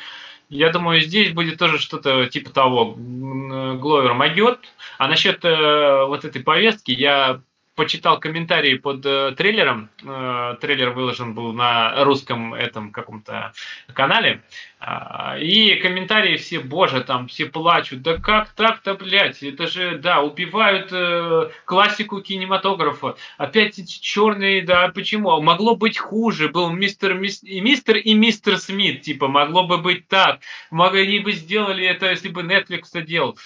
Я 0.50 0.68
думаю, 0.70 1.00
здесь 1.00 1.32
будет 1.32 1.58
тоже 1.58 1.78
что-то 1.78 2.26
типа 2.26 2.50
того. 2.50 2.94
Гловер 2.96 4.12
могет. 4.12 4.58
А 4.98 5.08
насчет 5.08 5.42
э, 5.42 6.04
вот 6.04 6.26
этой 6.26 6.42
повестки, 6.42 6.90
я 6.92 7.40
почитал 7.74 8.20
комментарии 8.20 8.76
под 8.76 9.04
э, 9.04 9.32
трейлером. 9.36 9.90
Э, 10.04 10.56
трейлер 10.60 10.90
выложен 10.90 11.34
был 11.34 11.52
на 11.52 12.04
русском 12.04 12.54
этом 12.54 12.92
каком-то 12.92 13.52
канале. 13.92 14.42
Э, 14.80 15.40
и 15.40 15.74
комментарии 15.76 16.36
все, 16.36 16.60
боже, 16.60 17.02
там 17.02 17.26
все 17.26 17.46
плачут. 17.46 18.02
Да 18.02 18.18
как 18.18 18.50
так-то, 18.50 18.94
блядь? 18.94 19.42
Это 19.42 19.66
же, 19.66 19.98
да, 19.98 20.22
убивают 20.22 20.90
э, 20.92 21.50
классику 21.64 22.20
кинематографа. 22.20 23.16
Опять 23.38 23.78
эти 23.78 24.00
черные, 24.00 24.62
да, 24.62 24.88
почему? 24.88 25.40
Могло 25.40 25.74
быть 25.74 25.98
хуже. 25.98 26.48
Был 26.48 26.70
мистер, 26.70 27.14
мис, 27.14 27.42
и 27.42 27.60
мистер 27.60 27.96
и 27.96 28.14
мистер 28.14 28.58
Смит, 28.58 29.02
типа, 29.02 29.26
могло 29.28 29.66
бы 29.66 29.78
быть 29.78 30.06
так. 30.08 30.40
Могли 30.70 31.18
бы 31.18 31.32
сделали 31.32 31.84
это, 31.84 32.10
если 32.10 32.28
бы 32.28 32.42
Netflix 32.42 32.90
это 32.92 33.02
делал. 33.02 33.38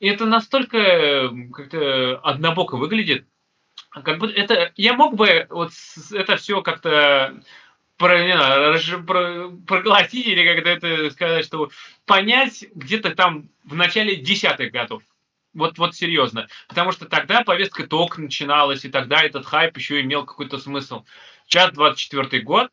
И 0.00 0.08
это 0.08 0.26
настолько 0.26 0.78
э, 0.78 1.28
как-то 1.52 2.16
однобоко 2.24 2.76
выглядит 2.76 3.26
как 3.90 4.18
будто 4.18 4.34
это 4.34 4.72
я 4.76 4.94
мог 4.94 5.14
бы 5.14 5.46
вот 5.50 5.72
это 6.12 6.36
все 6.36 6.62
как-то 6.62 7.40
про, 7.96 8.24
не 8.24 8.32
знаю, 8.32 9.04
про, 9.04 9.50
проглотить 9.66 10.26
или 10.26 10.54
как-то 10.54 10.70
это 10.70 11.10
сказать, 11.10 11.44
что 11.44 11.70
понять 12.06 12.64
где-то 12.74 13.14
там 13.14 13.50
в 13.64 13.74
начале 13.74 14.16
десятых 14.16 14.72
годов. 14.72 15.02
Вот, 15.52 15.78
вот 15.78 15.94
серьезно. 15.94 16.48
Потому 16.68 16.92
что 16.92 17.06
тогда 17.06 17.42
повестка 17.42 17.86
только 17.86 18.20
начиналась, 18.20 18.84
и 18.84 18.88
тогда 18.88 19.22
этот 19.22 19.44
хайп 19.44 19.76
еще 19.76 20.00
имел 20.00 20.24
какой-то 20.24 20.58
смысл. 20.58 21.04
Сейчас 21.46 21.72
24 21.72 22.42
год, 22.42 22.70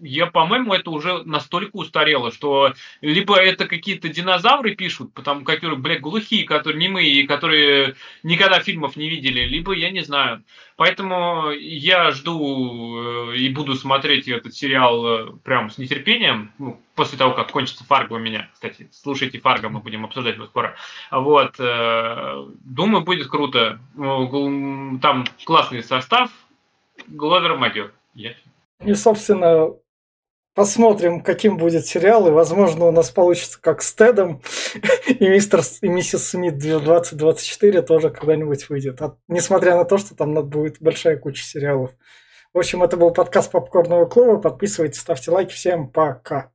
я, 0.00 0.26
по-моему, 0.26 0.74
это 0.74 0.90
уже 0.90 1.24
настолько 1.24 1.76
устарело, 1.76 2.30
что 2.30 2.72
либо 3.00 3.36
это 3.36 3.66
какие-то 3.66 4.08
динозавры 4.08 4.74
пишут, 4.74 5.12
потому 5.12 5.44
которые, 5.44 5.78
блядь, 5.78 6.00
глухие, 6.00 6.44
которые 6.44 6.80
немые, 6.80 7.26
которые 7.26 7.96
никогда 8.22 8.60
фильмов 8.60 8.96
не 8.96 9.08
видели, 9.08 9.40
либо 9.40 9.72
я 9.72 9.90
не 9.90 10.02
знаю. 10.02 10.44
Поэтому 10.76 11.50
я 11.50 12.12
жду 12.12 13.32
э, 13.32 13.36
и 13.36 13.48
буду 13.48 13.74
смотреть 13.74 14.28
этот 14.28 14.54
сериал 14.54 15.06
э, 15.06 15.32
прям 15.42 15.70
с 15.70 15.78
нетерпением, 15.78 16.52
ну, 16.58 16.80
после 16.94 17.18
того, 17.18 17.34
как 17.34 17.50
кончится 17.50 17.84
Фарго 17.84 18.14
у 18.14 18.18
меня. 18.18 18.48
Кстати, 18.52 18.88
слушайте 18.92 19.40
Фарго, 19.40 19.68
мы 19.68 19.80
будем 19.80 20.04
обсуждать 20.04 20.36
его 20.36 20.46
скоро. 20.46 20.76
Вот. 21.10 21.56
Э, 21.58 22.46
думаю, 22.60 23.04
будет 23.04 23.26
круто. 23.26 23.80
Там 23.96 25.24
классный 25.44 25.82
состав. 25.82 26.30
Гловер 27.08 27.56
Магер. 27.56 27.92
И, 28.84 28.94
собственно, 28.94 29.74
Посмотрим, 30.58 31.20
каким 31.20 31.56
будет 31.56 31.86
сериал, 31.86 32.26
и, 32.26 32.32
возможно, 32.32 32.86
у 32.86 32.90
нас 32.90 33.12
получится 33.12 33.60
как 33.62 33.80
с 33.80 33.94
Тедом, 33.94 34.42
и 35.06 35.28
мистер 35.28 35.60
и 35.82 35.88
миссис 35.88 36.30
Смит 36.30 36.58
2024 36.58 37.82
тоже 37.82 38.10
когда-нибудь 38.10 38.68
выйдет. 38.68 39.00
А, 39.00 39.16
несмотря 39.28 39.76
на 39.76 39.84
то, 39.84 39.98
что 39.98 40.16
там 40.16 40.34
будет 40.48 40.82
большая 40.82 41.16
куча 41.16 41.44
сериалов. 41.44 41.92
В 42.52 42.58
общем, 42.58 42.82
это 42.82 42.96
был 42.96 43.12
подкаст 43.12 43.52
Попкорного 43.52 44.06
клуба. 44.06 44.40
Подписывайтесь, 44.40 44.98
ставьте 44.98 45.30
лайки. 45.30 45.52
Всем 45.52 45.88
пока. 45.88 46.50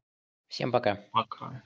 Всем 0.49 0.73
пока. 0.73 0.99
Пока. 1.13 1.63